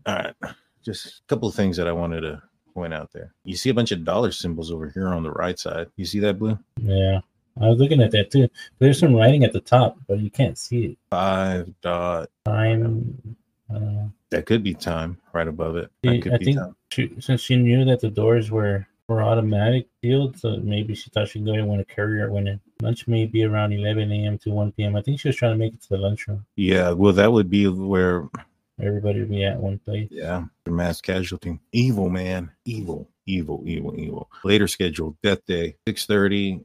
All 0.07 0.15
right, 0.17 0.35
just 0.85 1.07
a 1.07 1.23
couple 1.29 1.49
of 1.49 1.55
things 1.55 1.77
that 1.77 1.87
I 1.89 1.93
wanted 1.93 2.23
to 2.23 2.43
point 2.75 2.95
out 2.95 3.13
there. 3.13 3.33
You 3.45 3.57
see 3.57 3.71
a 3.71 3.75
bunch 3.75 3.93
of 3.93 4.05
dollar 4.05 4.33
symbols 4.33 4.71
over 4.73 4.89
here 4.91 5.09
on 5.09 5.23
the 5.23 5.33
right 5.33 5.59
side. 5.59 5.89
You 5.97 6.05
see 6.05 6.21
that 6.21 6.39
blue? 6.39 6.59
Yeah, 6.81 7.21
I 7.61 7.69
was 7.69 7.79
looking 7.79 8.01
at 8.03 8.11
that 8.13 8.31
too. 8.31 8.49
There's 8.79 8.99
some 8.99 9.15
writing 9.15 9.45
at 9.45 9.53
the 9.53 9.61
top, 9.61 9.99
but 10.09 10.21
you 10.21 10.31
can't 10.31 10.57
see 10.59 10.87
it. 10.87 10.99
Five 11.11 11.73
dot. 11.83 12.31
Time. 12.45 13.37
Uh, 13.73 14.09
That 14.31 14.47
could 14.47 14.63
be 14.65 14.75
time 14.75 15.19
right 15.33 15.47
above 15.47 15.77
it. 15.77 15.91
That 16.03 16.23
could 16.23 16.35
I 16.35 16.39
be 16.39 16.45
think 16.47 16.59
time. 16.59 16.77
she, 16.91 17.13
since 17.21 17.41
she 17.41 17.57
knew 17.57 17.85
that 17.85 18.01
the 18.01 18.11
doors 18.11 18.51
were 18.51 18.87
were 19.11 19.23
automatic 19.23 19.89
sealed, 20.03 20.39
so 20.39 20.57
maybe 20.63 20.95
she 20.95 21.11
thought 21.11 21.29
she'd 21.29 21.45
go 21.45 21.51
ahead 21.51 21.61
and 21.61 21.69
want 21.69 21.87
to 21.87 21.95
carry 21.95 22.21
her 22.21 22.31
when 22.31 22.47
it, 22.47 22.61
lunch 22.81 23.07
may 23.07 23.27
be 23.27 23.45
around 23.45 23.73
11 23.73 24.11
a.m. 24.11 24.39
to 24.39 24.51
1 24.51 24.73
p.m. 24.73 24.97
I 24.97 25.03
think 25.03 25.21
she 25.21 25.29
was 25.29 25.37
trying 25.37 25.53
to 25.53 25.59
make 25.59 25.75
it 25.75 25.83
to 25.83 25.89
the 25.91 25.99
lunchroom. 25.99 26.47
Yeah, 26.57 26.93
well, 26.93 27.13
that 27.13 27.33
would 27.33 27.51
be 27.51 27.69
where 27.69 28.29
Everybody 28.83 29.21
would 29.21 29.31
be 29.31 29.45
at 29.45 29.59
one 29.59 29.79
place. 29.79 30.09
Yeah, 30.11 30.45
mass 30.67 31.01
casualty. 31.01 31.59
Evil 31.73 32.09
man, 32.09 32.51
evil, 32.65 33.11
evil, 33.27 33.63
evil, 33.67 33.95
evil. 33.99 34.31
Later 34.43 34.67
scheduled 34.67 35.17
death 35.23 35.45
day, 35.47 35.77
six 35.87 36.07
thirty. 36.07 36.65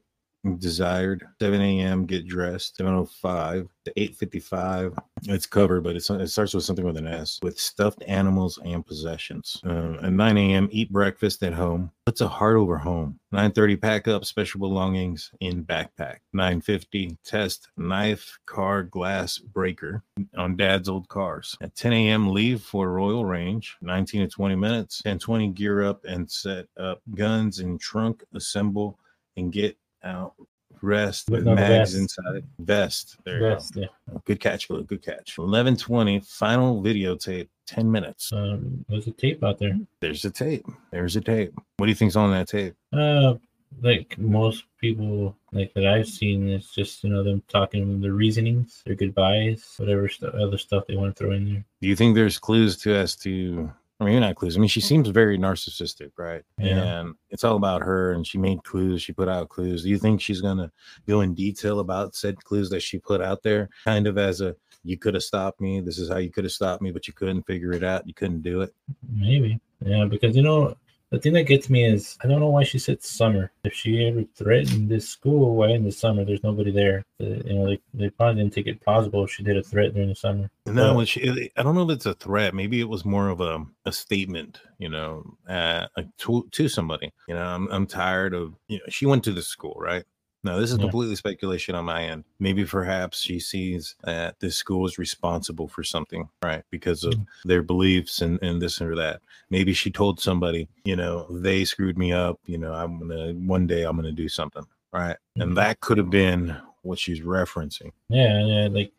Desired 0.58 1.26
7 1.40 1.60
a.m. 1.60 2.06
Get 2.06 2.26
dressed 2.26 2.78
7:05 2.78 3.68
to 3.84 3.92
8:55. 3.96 4.96
It's 5.24 5.46
covered, 5.46 5.82
but 5.82 5.96
it's 5.96 6.08
it 6.08 6.28
starts 6.28 6.54
with 6.54 6.62
something 6.62 6.84
with 6.84 6.96
an 6.96 7.08
S. 7.08 7.40
With 7.42 7.58
stuffed 7.58 8.04
animals 8.06 8.58
and 8.64 8.86
possessions. 8.86 9.60
Uh, 9.66 9.94
at 10.02 10.12
9 10.12 10.36
a.m. 10.36 10.68
Eat 10.70 10.92
breakfast 10.92 11.42
at 11.42 11.52
home. 11.52 11.90
Puts 12.04 12.20
a 12.20 12.28
heart 12.28 12.56
over 12.56 12.78
home. 12.78 13.18
9:30 13.34 13.80
Pack 13.80 14.08
up 14.08 14.24
special 14.24 14.60
belongings 14.60 15.32
in 15.40 15.64
backpack. 15.64 16.18
9:50 16.34 17.16
Test 17.24 17.68
knife 17.76 18.38
car 18.46 18.84
glass 18.84 19.38
breaker 19.38 20.04
on 20.36 20.56
dad's 20.56 20.88
old 20.88 21.08
cars. 21.08 21.56
At 21.60 21.74
10 21.74 21.92
a.m., 21.92 22.32
leave 22.32 22.62
for 22.62 22.92
Royal 22.92 23.24
Range, 23.24 23.76
19 23.80 24.20
to 24.22 24.28
20 24.28 24.54
minutes. 24.54 25.02
10:20, 25.04 25.54
gear 25.54 25.82
up 25.82 26.04
and 26.04 26.30
set 26.30 26.66
up 26.76 27.02
guns 27.14 27.58
in 27.58 27.78
trunk, 27.78 28.22
assemble, 28.32 28.98
and 29.36 29.52
get 29.52 29.76
out. 30.06 30.34
Rest 30.82 31.30
With 31.30 31.44
mags 31.44 31.92
vest. 31.92 31.96
inside. 31.96 32.44
Vest. 32.58 33.16
There 33.24 33.38
you 33.40 33.46
Yes, 33.46 33.70
yeah. 33.74 33.86
go. 34.10 34.22
Good 34.26 34.40
catch, 34.40 34.68
Blue. 34.68 34.84
Good 34.84 35.02
catch. 35.02 35.36
11:20, 35.36 36.20
final 36.26 36.82
videotape, 36.82 37.48
10 37.66 37.90
minutes. 37.90 38.30
Um, 38.32 38.84
there's 38.88 39.06
a 39.06 39.12
tape 39.12 39.42
out 39.42 39.58
there. 39.58 39.78
There's 40.00 40.24
a 40.26 40.30
tape. 40.30 40.66
There's 40.92 41.16
a 41.16 41.20
tape. 41.22 41.54
What 41.78 41.86
do 41.86 41.90
you 41.90 41.94
think's 41.96 42.14
on 42.16 42.30
that 42.32 42.48
tape? 42.48 42.74
Uh, 42.92 43.34
like 43.82 44.16
most 44.18 44.64
people 44.78 45.36
like 45.52 45.72
that 45.74 45.86
I've 45.86 46.06
seen, 46.08 46.48
it's 46.50 46.72
just 46.74 47.02
you 47.02 47.10
know 47.10 47.24
them 47.24 47.42
talking 47.48 48.00
their 48.00 48.12
reasonings, 48.12 48.82
their 48.86 48.94
goodbyes, 48.94 49.74
whatever 49.78 50.08
stu 50.08 50.26
other 50.28 50.58
stuff 50.58 50.84
they 50.86 50.96
want 50.96 51.16
to 51.16 51.24
throw 51.24 51.32
in 51.32 51.44
there. 51.52 51.64
Do 51.80 51.88
you 51.88 51.96
think 51.96 52.14
there's 52.14 52.38
clues 52.38 52.76
to 52.82 52.94
as 52.94 53.16
to 53.16 53.72
I 53.98 54.04
mean, 54.04 54.20
not 54.20 54.36
clues. 54.36 54.56
I 54.56 54.60
mean, 54.60 54.68
she 54.68 54.82
seems 54.82 55.08
very 55.08 55.38
narcissistic, 55.38 56.10
right? 56.18 56.42
Yeah. 56.58 56.82
And 57.00 57.14
it's 57.30 57.44
all 57.44 57.56
about 57.56 57.82
her, 57.82 58.12
and 58.12 58.26
she 58.26 58.36
made 58.36 58.62
clues. 58.62 59.00
She 59.02 59.12
put 59.12 59.28
out 59.28 59.48
clues. 59.48 59.84
Do 59.84 59.88
you 59.88 59.98
think 59.98 60.20
she's 60.20 60.42
gonna 60.42 60.70
go 61.08 61.22
in 61.22 61.34
detail 61.34 61.80
about 61.80 62.14
said 62.14 62.42
clues 62.44 62.68
that 62.70 62.80
she 62.80 62.98
put 62.98 63.22
out 63.22 63.42
there, 63.42 63.70
kind 63.84 64.06
of 64.06 64.18
as 64.18 64.42
a 64.42 64.54
"you 64.84 64.98
could 64.98 65.14
have 65.14 65.22
stopped 65.22 65.60
me. 65.62 65.80
This 65.80 65.98
is 65.98 66.10
how 66.10 66.18
you 66.18 66.30
could 66.30 66.44
have 66.44 66.52
stopped 66.52 66.82
me, 66.82 66.92
but 66.92 67.06
you 67.08 67.14
couldn't 67.14 67.46
figure 67.46 67.72
it 67.72 67.82
out. 67.82 68.06
You 68.06 68.12
couldn't 68.12 68.42
do 68.42 68.60
it." 68.60 68.74
Maybe, 69.10 69.58
yeah, 69.84 70.04
because 70.04 70.36
you 70.36 70.42
know 70.42 70.76
the 71.10 71.18
thing 71.20 71.32
that 71.34 71.44
gets 71.44 71.70
me 71.70 71.84
is 71.84 72.18
I 72.22 72.26
don't 72.26 72.40
know 72.40 72.48
why 72.50 72.64
she 72.64 72.78
said 72.78 73.02
summer. 73.02 73.52
If 73.64 73.74
she 73.74 74.06
ever 74.06 74.24
threatened 74.34 74.88
this 74.88 75.08
school, 75.08 75.54
why 75.56 75.68
in 75.70 75.84
the 75.84 75.92
summer 75.92 76.24
there's 76.24 76.42
nobody 76.42 76.70
there? 76.72 77.04
Uh, 77.20 77.24
you 77.24 77.54
know, 77.54 77.66
they, 77.66 77.80
they 77.94 78.10
probably 78.10 78.42
didn't 78.42 78.54
take 78.54 78.66
it 78.66 78.80
plausible 78.82 79.24
if 79.24 79.30
she 79.30 79.42
did 79.42 79.56
a 79.56 79.62
threat 79.62 79.94
during 79.94 80.08
the 80.08 80.14
summer. 80.14 80.50
No, 80.66 80.88
But- 80.88 80.96
when 80.96 81.06
she, 81.06 81.50
I 81.56 81.62
don't 81.62 81.74
know 81.74 81.88
if 81.88 81.96
it's 81.96 82.06
a 82.06 82.14
threat. 82.14 82.54
Maybe 82.54 82.80
it 82.80 82.88
was 82.88 83.04
more 83.04 83.28
of 83.28 83.40
a, 83.40 83.64
a 83.84 83.92
statement, 83.92 84.60
you 84.78 84.88
know, 84.88 85.24
uh, 85.48 85.86
to, 86.18 86.48
to 86.50 86.68
somebody. 86.68 87.12
You 87.28 87.34
know, 87.34 87.44
I'm, 87.44 87.68
I'm 87.70 87.86
tired 87.86 88.34
of, 88.34 88.54
you 88.68 88.78
know, 88.78 88.84
she 88.88 89.06
went 89.06 89.22
to 89.24 89.32
the 89.32 89.42
school, 89.42 89.76
right? 89.78 90.04
Now, 90.46 90.58
this 90.58 90.70
is 90.70 90.78
Yeah. 90.78 90.84
completely 90.84 91.16
speculation 91.16 91.74
on 91.74 91.84
my 91.84 92.04
end. 92.04 92.24
Maybe 92.38 92.64
perhaps 92.64 93.20
she 93.20 93.40
sees 93.40 93.96
that 94.04 94.38
this 94.40 94.56
school 94.56 94.86
is 94.86 94.96
responsible 94.96 95.66
for 95.68 95.82
something, 95.82 96.28
right? 96.42 96.62
Because 96.70 97.02
of 97.04 97.14
Mm. 97.14 97.26
their 97.44 97.62
beliefs 97.62 98.22
and, 98.22 98.40
and 98.42 98.62
this 98.62 98.80
or 98.80 98.94
that. 98.94 99.20
Maybe 99.50 99.72
she 99.74 99.90
told 99.90 100.20
somebody, 100.20 100.68
you 100.84 100.96
know, 100.96 101.26
they 101.30 101.64
screwed 101.64 101.98
me 101.98 102.12
up. 102.12 102.38
You 102.46 102.58
know, 102.58 102.72
I'm 102.72 102.98
going 103.00 103.10
to, 103.10 103.32
one 103.46 103.66
day 103.66 103.82
I'm 103.82 103.96
going 103.96 104.06
to 104.06 104.12
do 104.22 104.28
something, 104.28 104.64
right? 104.92 105.16
Mhm. 105.36 105.42
And 105.42 105.56
that 105.56 105.80
could 105.80 105.98
have 105.98 106.10
been 106.10 106.56
what 106.82 106.98
she's 106.98 107.20
referencing. 107.20 107.90
Yeah, 108.08 108.44
yeah, 108.46 108.68
like 108.68 108.92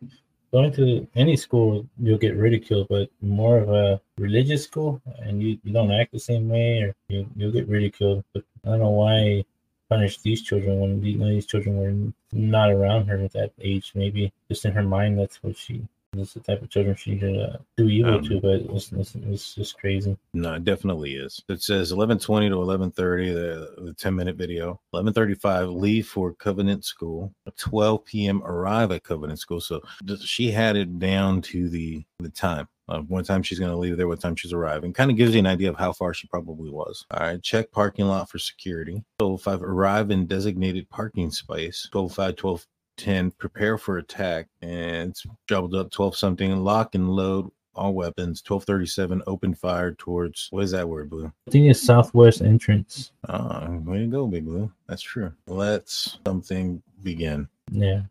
going 0.52 0.72
to 0.74 1.08
any 1.16 1.38
school, 1.38 1.88
you'll 2.00 2.18
get 2.18 2.36
ridiculed, 2.36 2.88
but 2.90 3.10
more 3.22 3.58
of 3.60 3.70
a 3.70 4.02
religious 4.18 4.64
school, 4.64 5.02
and 5.20 5.42
you, 5.42 5.58
you 5.64 5.72
don't 5.72 5.92
act 5.92 6.12
the 6.12 6.20
same 6.20 6.50
way, 6.50 6.82
or 6.82 6.96
you, 7.08 7.26
you'll 7.38 7.52
get 7.52 7.68
ridiculed. 7.70 8.24
But 8.34 8.44
I 8.66 8.70
don't 8.72 8.80
know 8.80 8.90
why 8.90 9.46
punish 9.90 10.20
these 10.20 10.42
children 10.42 10.80
when 10.80 11.02
these, 11.02 11.20
these 11.20 11.46
children 11.46 11.78
were 11.78 12.14
not 12.32 12.72
around 12.72 13.08
her 13.08 13.18
at 13.18 13.34
that 13.34 13.52
age. 13.62 13.92
Maybe 13.96 14.32
just 14.50 14.66
in 14.66 14.74
her 14.74 14.84
mind, 14.84 15.20
that's 15.20 15.42
what 15.44 15.58
she. 15.58 15.88
That's 16.18 16.34
the 16.34 16.40
type 16.42 16.62
of 16.62 16.70
children 16.70 16.96
she 16.96 17.20
should 17.20 17.38
uh, 17.38 17.58
do 17.78 17.88
evil 17.88 18.16
Um, 18.16 18.24
to, 18.24 18.40
but 18.42 18.62
it's, 18.76 18.92
it's, 18.92 19.16
it's 19.16 19.56
just 19.56 19.78
crazy. 19.80 20.18
No, 20.34 20.56
it 20.56 20.64
definitely 20.64 21.16
is. 21.16 21.42
It 21.50 21.62
says 21.62 21.92
11:20 21.92 22.50
to 22.50 22.56
11:30, 22.56 23.34
the, 23.34 23.82
the 23.84 23.94
10 23.94 24.16
minute 24.16 24.36
video. 24.36 24.80
11:35, 24.94 25.74
leave 25.74 26.08
for 26.08 26.34
Covenant 26.34 26.86
School. 26.86 27.34
12 27.58 28.06
p.m. 28.06 28.44
arrive 28.44 28.92
at 28.92 29.04
Covenant 29.04 29.40
School. 29.40 29.62
So 29.62 29.82
she 30.24 30.52
had 30.52 30.76
it 30.76 31.00
down 31.00 31.42
to 31.44 31.70
the 31.70 32.04
the 32.20 32.30
time. 32.30 32.68
Uh, 32.90 33.02
what 33.02 33.26
time 33.26 33.44
she's 33.44 33.60
going 33.60 33.72
to 33.72 33.78
leave 33.78 33.98
there, 33.98 34.08
what 34.08 34.22
time 34.22 34.36
she's 34.36 34.54
arriving. 34.54 34.94
Kind 34.94 35.12
of 35.12 35.18
gives 35.18 35.34
you 35.34 35.40
an 35.40 35.46
idea 35.46 35.70
of 35.70 35.76
how 35.78 35.92
far 35.92 36.14
she 36.14 36.26
probably 36.28 36.70
was. 36.70 37.06
All 37.12 37.20
right, 37.20 37.44
check 37.44 37.70
parking 37.72 38.06
lot 38.08 38.30
for 38.30 38.40
security. 38.40 39.04
12:05, 39.22 39.62
arrive 39.62 40.12
in 40.12 40.26
designated 40.26 40.90
parking 40.90 41.30
space. 41.30 41.90
12:05, 41.94 42.38
12 42.38 42.68
10 42.98 43.32
prepare 43.32 43.78
for 43.78 43.98
attack 44.00 44.48
and 44.62 45.12
it's 45.12 45.26
doubled 45.48 45.76
up 45.76 45.90
12 45.92 46.18
something 46.18 46.56
lock 46.58 46.96
and 46.96 47.10
load 47.10 47.50
all 47.76 47.94
weapons 47.94 48.42
1237 48.48 49.22
open 49.28 49.54
fire 49.54 49.92
towards 49.94 50.48
what 50.52 50.64
is 50.64 50.72
that 50.72 50.88
word 50.90 51.10
blue 51.10 51.32
I 51.48 51.52
think 51.52 51.68
it's 51.70 51.82
southwest 51.82 52.42
entrance. 52.42 53.12
ah 53.30 53.68
way 53.86 54.00
to 54.00 54.08
go 54.08 54.26
big 54.28 54.46
blue 54.46 54.72
that's 54.88 55.02
true 55.04 55.32
let's 55.46 56.18
something 56.26 56.82
begin 57.04 57.48
Yeah. 57.72 58.02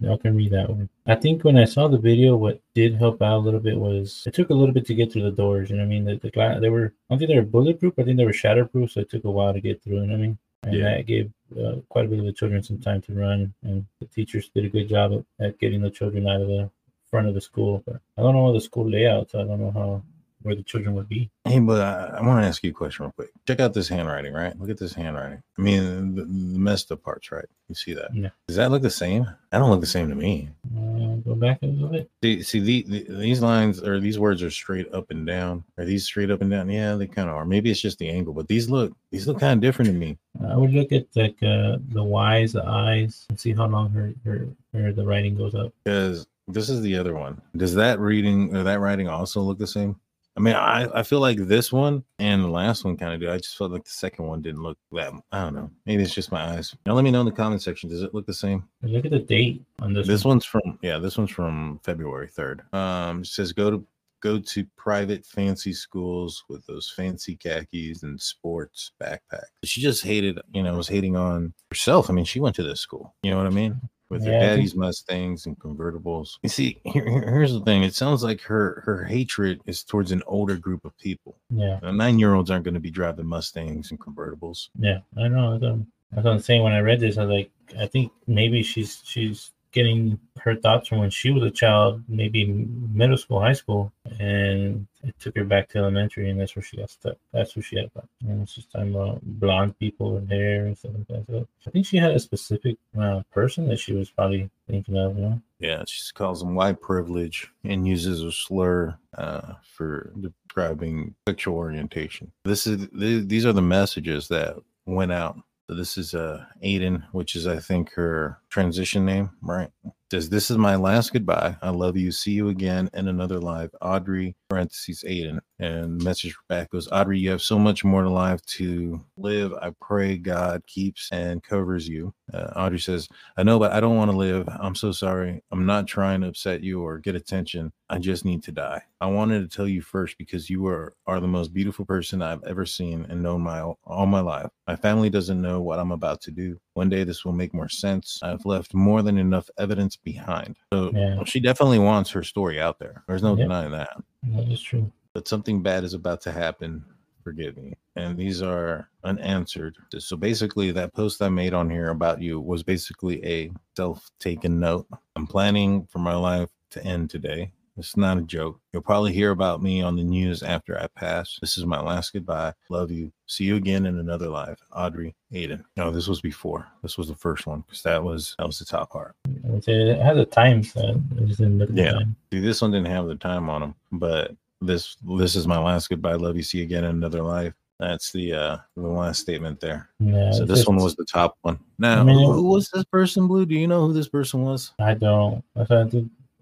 y'all 0.00 0.16
can 0.18 0.36
read 0.36 0.52
that 0.52 0.70
one. 0.70 0.88
I 1.06 1.14
think 1.14 1.44
when 1.44 1.56
I 1.58 1.64
saw 1.66 1.88
the 1.88 1.98
video, 1.98 2.36
what 2.36 2.60
did 2.74 2.94
help 2.94 3.20
out 3.22 3.36
a 3.38 3.44
little 3.46 3.60
bit 3.60 3.76
was 3.76 4.22
it 4.26 4.32
took 4.34 4.50
a 4.50 4.54
little 4.54 4.72
bit 4.72 4.86
to 4.86 4.94
get 4.94 5.12
through 5.12 5.24
the 5.24 5.30
doors. 5.30 5.68
You 5.68 5.76
know 5.76 5.82
what 5.82 5.86
I 5.86 5.90
mean? 5.90 6.04
The, 6.04 6.16
the 6.16 6.30
glass, 6.30 6.60
they 6.60 6.70
were, 6.70 6.86
I 7.10 7.12
don't 7.14 7.18
think 7.18 7.28
they 7.30 7.36
were 7.36 7.42
bulletproof. 7.42 7.94
I 7.98 8.04
think 8.04 8.16
they 8.16 8.24
were 8.24 8.32
shatterproof, 8.32 8.90
so 8.92 9.00
it 9.00 9.10
took 9.10 9.24
a 9.24 9.30
while 9.30 9.52
to 9.52 9.60
get 9.60 9.82
through. 9.82 10.00
You 10.00 10.06
know 10.06 10.14
what 10.14 10.18
I 10.24 10.26
mean? 10.26 10.38
And 10.66 10.74
Yeah. 10.74 10.96
that 10.96 11.06
gave 11.06 11.32
uh, 11.56 11.76
quite 11.88 12.06
a 12.06 12.08
bit 12.08 12.18
of 12.18 12.24
the 12.24 12.32
children 12.32 12.62
some 12.62 12.80
time 12.80 13.00
to 13.02 13.14
run, 13.14 13.54
and 13.62 13.86
the 14.00 14.06
teachers 14.06 14.48
did 14.48 14.64
a 14.64 14.68
good 14.68 14.88
job 14.88 15.12
at, 15.12 15.46
at 15.46 15.58
getting 15.60 15.80
the 15.80 15.90
children 15.90 16.26
out 16.28 16.40
of 16.42 16.48
the 16.48 16.68
front 17.08 17.28
of 17.28 17.34
the 17.34 17.40
school. 17.40 17.82
But 17.86 18.00
I 18.18 18.22
don't 18.22 18.34
know 18.34 18.52
the 18.52 18.60
school 18.60 18.90
layout, 18.90 19.30
so 19.30 19.40
I 19.40 19.44
don't 19.44 19.60
know 19.60 19.70
how 19.70 20.02
where 20.46 20.54
the 20.54 20.62
children 20.62 20.94
would 20.94 21.08
be. 21.08 21.28
Hey, 21.44 21.58
but 21.58 21.80
I, 21.80 22.18
I 22.18 22.22
want 22.22 22.42
to 22.42 22.46
ask 22.46 22.62
you 22.62 22.70
a 22.70 22.72
question 22.72 23.04
real 23.04 23.12
quick. 23.12 23.30
Check 23.46 23.60
out 23.60 23.74
this 23.74 23.88
handwriting, 23.88 24.32
right? 24.32 24.58
Look 24.58 24.70
at 24.70 24.78
this 24.78 24.94
handwriting. 24.94 25.42
I 25.58 25.62
mean, 25.62 26.14
the, 26.14 26.22
the 26.22 26.58
messed 26.58 26.92
up 26.92 27.02
parts, 27.02 27.32
right? 27.32 27.44
You 27.68 27.74
see 27.74 27.94
that? 27.94 28.14
Yeah. 28.14 28.28
Does 28.46 28.56
that 28.56 28.70
look 28.70 28.82
the 28.82 28.90
same? 28.90 29.24
That 29.24 29.58
don't 29.58 29.70
look 29.70 29.80
the 29.80 29.86
same 29.86 30.08
to 30.08 30.14
me. 30.14 30.50
Uh, 30.76 31.16
go 31.16 31.34
back 31.34 31.58
a 31.62 31.66
little 31.66 31.88
bit. 31.88 32.08
See, 32.22 32.42
see 32.42 32.60
the, 32.60 32.82
the, 32.82 33.14
these 33.16 33.42
lines 33.42 33.82
or 33.82 33.98
these 33.98 34.20
words 34.20 34.42
are 34.42 34.50
straight 34.50 34.92
up 34.94 35.10
and 35.10 35.26
down. 35.26 35.64
Are 35.76 35.84
these 35.84 36.04
straight 36.04 36.30
up 36.30 36.42
and 36.42 36.50
down? 36.50 36.70
Yeah, 36.70 36.94
they 36.94 37.08
kind 37.08 37.28
of 37.28 37.34
are. 37.34 37.44
Maybe 37.44 37.70
it's 37.70 37.80
just 37.80 37.98
the 37.98 38.08
angle, 38.08 38.34
but 38.34 38.46
these 38.46 38.70
look 38.70 38.96
these 39.10 39.26
look 39.26 39.40
kind 39.40 39.54
of 39.54 39.60
different 39.60 39.90
to 39.90 39.96
me. 39.96 40.16
I 40.48 40.56
would 40.56 40.72
look 40.72 40.92
at 40.92 41.06
like 41.16 41.42
uh, 41.42 41.78
the 41.88 42.04
Y's, 42.04 42.52
the 42.52 42.64
I's, 42.64 43.26
and 43.30 43.40
see 43.40 43.52
how 43.52 43.66
long 43.66 43.90
her 43.90 44.14
her, 44.24 44.46
her 44.72 44.92
the 44.92 45.04
writing 45.04 45.36
goes 45.36 45.56
up. 45.56 45.72
Because 45.82 46.26
this 46.46 46.68
is 46.68 46.82
the 46.82 46.96
other 46.96 47.14
one. 47.14 47.42
Does 47.56 47.74
that 47.74 47.98
reading 47.98 48.54
or 48.54 48.62
that 48.62 48.78
writing 48.78 49.08
also 49.08 49.40
look 49.40 49.58
the 49.58 49.66
same? 49.66 49.98
I 50.36 50.40
mean, 50.40 50.54
I, 50.54 50.86
I 50.94 51.02
feel 51.02 51.20
like 51.20 51.38
this 51.38 51.72
one 51.72 52.04
and 52.18 52.44
the 52.44 52.48
last 52.48 52.84
one 52.84 52.96
kind 52.96 53.14
of 53.14 53.20
do. 53.20 53.30
I 53.30 53.38
just 53.38 53.56
felt 53.56 53.72
like 53.72 53.84
the 53.84 53.90
second 53.90 54.26
one 54.26 54.42
didn't 54.42 54.62
look 54.62 54.78
that. 54.92 55.12
I 55.32 55.44
don't 55.44 55.54
know. 55.54 55.70
Maybe 55.86 56.02
it's 56.02 56.14
just 56.14 56.30
my 56.30 56.56
eyes. 56.56 56.74
Now 56.84 56.92
let 56.92 57.04
me 57.04 57.10
know 57.10 57.20
in 57.20 57.26
the 57.26 57.32
comment 57.32 57.62
section. 57.62 57.88
Does 57.88 58.02
it 58.02 58.14
look 58.14 58.26
the 58.26 58.34
same? 58.34 58.68
Look 58.82 59.06
at 59.06 59.10
the 59.12 59.18
date 59.18 59.64
on 59.80 59.94
this. 59.94 60.06
This 60.06 60.24
one. 60.24 60.32
one's 60.32 60.44
from 60.44 60.78
yeah. 60.82 60.98
This 60.98 61.16
one's 61.16 61.30
from 61.30 61.80
February 61.84 62.28
third. 62.28 62.62
Um, 62.74 63.22
it 63.22 63.28
says 63.28 63.52
go 63.52 63.70
to 63.70 63.86
go 64.20 64.38
to 64.38 64.66
private 64.76 65.24
fancy 65.24 65.72
schools 65.72 66.44
with 66.48 66.66
those 66.66 66.92
fancy 66.94 67.36
khakis 67.36 68.02
and 68.02 68.20
sports 68.20 68.92
backpacks. 69.00 69.44
She 69.64 69.80
just 69.80 70.02
hated, 70.02 70.40
you 70.52 70.62
know, 70.62 70.76
was 70.76 70.88
hating 70.88 71.16
on 71.16 71.54
herself. 71.70 72.10
I 72.10 72.12
mean, 72.12 72.24
she 72.24 72.40
went 72.40 72.56
to 72.56 72.62
this 72.62 72.80
school. 72.80 73.14
You 73.22 73.30
know 73.30 73.38
what 73.38 73.46
I 73.46 73.50
mean? 73.50 73.80
With 74.08 74.24
her 74.24 74.30
Yeah, 74.30 74.36
I 74.36 74.40
think- 74.40 74.50
daddy's 74.56 74.74
Mustangs 74.76 75.46
and 75.46 75.58
convertibles. 75.58 76.38
You 76.42 76.48
see, 76.48 76.80
here, 76.84 77.08
here- 77.08 77.30
here's 77.30 77.52
the 77.52 77.60
thing. 77.60 77.82
It 77.82 77.94
sounds 77.94 78.22
like 78.22 78.40
her 78.42 78.82
her 78.86 79.04
hatred 79.04 79.60
is 79.66 79.82
towards 79.82 80.12
an 80.12 80.22
older 80.26 80.56
group 80.56 80.84
of 80.84 80.96
people. 80.98 81.36
Yeah, 81.50 81.78
Nine 81.82 82.18
year 82.18 82.34
olds 82.34 82.50
aren't 82.50 82.64
going 82.64 82.74
to 82.74 82.80
be 82.80 82.90
driving 82.90 83.26
Mustangs 83.26 83.90
and 83.90 83.98
convertibles. 84.00 84.68
yeah, 84.78 84.98
I 85.18 85.28
know. 85.28 85.58
That's 85.58 85.62
what, 85.72 85.86
that's 86.12 86.24
what 86.24 86.32
I'm 86.34 86.40
saying. 86.40 86.62
When 86.62 86.72
I 86.72 86.78
read 86.80 87.00
this, 87.00 87.18
I 87.18 87.24
was 87.24 87.30
like, 87.30 87.50
I 87.80 87.86
think 87.86 88.12
maybe 88.28 88.62
she's 88.62 89.02
she's 89.04 89.50
getting 89.76 90.18
her 90.40 90.56
thoughts 90.56 90.88
from 90.88 91.00
when 91.00 91.10
she 91.10 91.30
was 91.30 91.42
a 91.42 91.50
child, 91.50 92.02
maybe 92.08 92.46
middle 92.46 93.18
school, 93.18 93.42
high 93.42 93.52
school, 93.52 93.92
and 94.18 94.86
it 95.04 95.14
took 95.20 95.36
her 95.36 95.44
back 95.44 95.68
to 95.68 95.78
elementary, 95.78 96.30
and 96.30 96.40
that's 96.40 96.56
where 96.56 96.62
she 96.62 96.78
got 96.78 96.88
stuck. 96.88 97.16
That's 97.30 97.54
where 97.54 97.62
she 97.62 97.76
had 97.76 97.90
about. 97.94 98.08
And 98.26 98.42
it's 98.42 98.54
just 98.54 98.72
talking 98.72 98.94
about 98.94 99.20
blonde 99.22 99.78
people 99.78 100.14
with 100.14 100.30
hair 100.30 100.64
and 100.64 100.78
stuff 100.78 100.92
like 100.96 101.06
that. 101.08 101.26
So 101.28 101.46
I 101.66 101.70
think 101.70 101.84
she 101.84 101.98
had 101.98 102.12
a 102.12 102.18
specific 102.18 102.78
uh, 102.98 103.20
person 103.34 103.68
that 103.68 103.78
she 103.78 103.92
was 103.92 104.08
probably 104.08 104.48
thinking 104.66 104.96
of. 104.96 105.14
You 105.14 105.22
know? 105.22 105.42
Yeah, 105.58 105.84
she 105.86 106.00
calls 106.14 106.40
them 106.40 106.54
white 106.54 106.80
privilege 106.80 107.52
and 107.62 107.86
uses 107.86 108.22
a 108.22 108.32
slur 108.32 108.96
uh, 109.18 109.52
for 109.74 110.10
describing 110.18 111.14
sexual 111.28 111.56
orientation. 111.56 112.32
This 112.46 112.66
is 112.66 112.88
th- 112.98 113.28
these 113.28 113.44
are 113.44 113.52
the 113.52 113.60
messages 113.60 114.28
that 114.28 114.56
went 114.86 115.12
out. 115.12 115.36
So 115.68 115.74
this 115.74 115.98
is 115.98 116.14
uh 116.14 116.44
Aiden, 116.62 117.04
which 117.12 117.34
is 117.34 117.46
I 117.46 117.58
think 117.58 117.92
her 117.94 118.38
transition 118.50 119.04
name, 119.04 119.30
right? 119.42 119.70
Says 120.12 120.30
this 120.30 120.52
is 120.52 120.56
my 120.56 120.76
last 120.76 121.12
goodbye. 121.12 121.56
I 121.62 121.70
love 121.70 121.96
you. 121.96 122.12
See 122.12 122.30
you 122.30 122.48
again 122.48 122.88
in 122.94 123.08
another 123.08 123.40
live. 123.40 123.70
Audrey 123.82 124.36
parentheses 124.48 125.02
Aiden. 125.04 125.40
And 125.58 126.00
message 126.00 126.36
back 126.48 126.70
goes, 126.70 126.86
Audrey, 126.92 127.18
you 127.18 127.30
have 127.30 127.42
so 127.42 127.58
much 127.58 127.82
more 127.82 128.02
to 128.02 128.08
life 128.08 128.40
to 128.42 129.04
live. 129.16 129.52
I 129.54 129.72
pray 129.80 130.16
God 130.16 130.62
keeps 130.68 131.10
and 131.10 131.42
covers 131.42 131.88
you. 131.88 132.14
Uh, 132.32 132.52
Audrey 132.54 132.78
says, 132.78 133.08
I 133.36 133.42
know, 133.42 133.58
but 133.58 133.72
I 133.72 133.80
don't 133.80 133.96
want 133.96 134.12
to 134.12 134.16
live. 134.16 134.48
I'm 134.60 134.76
so 134.76 134.92
sorry. 134.92 135.42
I'm 135.50 135.66
not 135.66 135.88
trying 135.88 136.20
to 136.20 136.28
upset 136.28 136.62
you 136.62 136.84
or 136.84 136.98
get 136.98 137.16
attention. 137.16 137.72
I 137.90 137.98
just 137.98 138.24
need 138.24 138.44
to 138.44 138.52
die. 138.52 138.82
I 139.00 139.06
wanted 139.06 139.40
to 139.40 139.56
tell 139.56 139.66
you 139.66 139.82
first 139.82 140.18
because 140.18 140.48
you 140.48 140.68
are, 140.68 140.94
are 141.08 141.18
the 141.18 141.26
most 141.26 141.52
beautiful 141.52 141.84
person 141.84 142.22
I've 142.22 142.44
ever 142.44 142.64
seen 142.64 143.06
and 143.08 143.24
known 143.24 143.40
my 143.40 143.60
all 143.60 144.06
my 144.06 144.20
life. 144.20 144.50
My 144.68 144.76
family 144.76 145.10
doesn't 145.10 145.42
know 145.42 145.62
what 145.62 145.80
I'm 145.80 145.90
about 145.90 146.20
to 146.22 146.30
do. 146.30 146.60
One 146.76 146.90
day 146.90 147.04
this 147.04 147.24
will 147.24 147.32
make 147.32 147.54
more 147.54 147.70
sense. 147.70 148.20
I've 148.22 148.44
left 148.44 148.74
more 148.74 149.00
than 149.00 149.16
enough 149.16 149.48
evidence 149.56 149.96
behind. 149.96 150.58
So 150.74 150.90
Yeah. 150.94 151.24
she 151.24 151.40
definitely 151.40 151.78
wants 151.78 152.10
her 152.10 152.22
story 152.22 152.60
out 152.60 152.78
there. 152.78 153.02
There's 153.08 153.22
no 153.22 153.34
Yeah. 153.34 153.44
denying 153.44 153.70
that. 153.72 153.96
That 154.24 154.46
is 154.48 154.60
true. 154.60 154.92
But 155.14 155.26
something 155.26 155.62
bad 155.62 155.84
is 155.84 155.94
about 155.94 156.20
to 156.22 156.32
happen. 156.32 156.84
Forgive 157.24 157.56
me. 157.56 157.72
And 157.96 158.18
these 158.18 158.42
are 158.42 158.90
unanswered. 159.04 159.78
So 159.98 160.18
basically, 160.18 160.70
that 160.72 160.92
post 160.92 161.22
I 161.22 161.30
made 161.30 161.54
on 161.54 161.70
here 161.70 161.88
about 161.88 162.20
you 162.20 162.40
was 162.42 162.62
basically 162.62 163.24
a 163.24 163.50
self 163.74 164.10
taken 164.20 164.60
note. 164.60 164.86
I'm 165.16 165.26
planning 165.26 165.86
for 165.86 165.98
my 166.00 166.14
life 166.14 166.50
to 166.72 166.84
end 166.84 167.08
today. 167.08 167.52
It's 167.78 167.96
not 167.96 168.16
a 168.18 168.22
joke. 168.22 168.58
You'll 168.72 168.82
probably 168.82 169.12
hear 169.12 169.30
about 169.32 169.62
me 169.62 169.82
on 169.82 169.96
the 169.96 170.02
news 170.02 170.42
after 170.42 170.78
I 170.80 170.86
pass. 170.96 171.36
This 171.40 171.58
is 171.58 171.66
my 171.66 171.80
last 171.80 172.12
goodbye. 172.12 172.54
Love 172.70 172.90
you. 172.90 173.12
See 173.26 173.44
you 173.44 173.56
again 173.56 173.84
in 173.86 173.98
another 173.98 174.28
life. 174.28 174.58
Audrey 174.72 175.14
Aiden. 175.32 175.62
No, 175.76 175.90
this 175.90 176.08
was 176.08 176.20
before. 176.20 176.66
This 176.82 176.96
was 176.96 177.08
the 177.08 177.14
first 177.14 177.46
one 177.46 177.60
because 177.66 177.82
that 177.82 178.02
was 178.02 178.34
that 178.38 178.46
was 178.46 178.58
the 178.58 178.64
top 178.64 178.90
part. 178.92 179.14
I 179.26 179.30
would 179.50 179.64
say 179.64 179.74
it 179.90 180.00
has 180.00 180.16
a 180.16 180.24
time 180.24 180.62
set. 180.62 180.84
I 180.94 181.24
just 181.24 181.38
didn't 181.38 181.58
look 181.58 181.68
at 181.68 181.76
the 181.76 181.82
Yeah. 181.82 181.92
time. 181.92 182.16
See, 182.32 182.40
this 182.40 182.62
one 182.62 182.70
didn't 182.70 182.86
have 182.90 183.06
the 183.08 183.16
time 183.16 183.50
on 183.50 183.60
them, 183.60 183.74
but 183.92 184.34
this 184.62 184.96
this 185.18 185.36
is 185.36 185.46
my 185.46 185.58
last 185.58 185.88
goodbye. 185.90 186.14
Love 186.14 186.36
you. 186.36 186.42
See 186.42 186.58
you 186.58 186.64
again 186.64 186.84
in 186.84 186.90
another 186.90 187.22
life. 187.22 187.52
That's 187.78 188.10
the 188.10 188.32
uh 188.32 188.56
the 188.74 188.82
last 188.88 189.20
statement 189.20 189.60
there. 189.60 189.90
Yeah, 190.00 190.30
So 190.32 190.46
this 190.46 190.66
one 190.66 190.76
was 190.76 190.96
the 190.96 191.04
top 191.04 191.36
one. 191.42 191.58
Now, 191.78 192.00
I 192.00 192.04
mean, 192.04 192.16
who, 192.24 192.32
who 192.32 192.44
was 192.44 192.70
this 192.70 192.84
person, 192.84 193.26
Blue? 193.26 193.44
Do 193.44 193.54
you 193.54 193.66
know 193.66 193.86
who 193.86 193.92
this 193.92 194.08
person 194.08 194.42
was 194.44 194.72
I 194.78 194.94
don't. 194.94 195.44
I 195.54 195.64
thought 195.64 195.90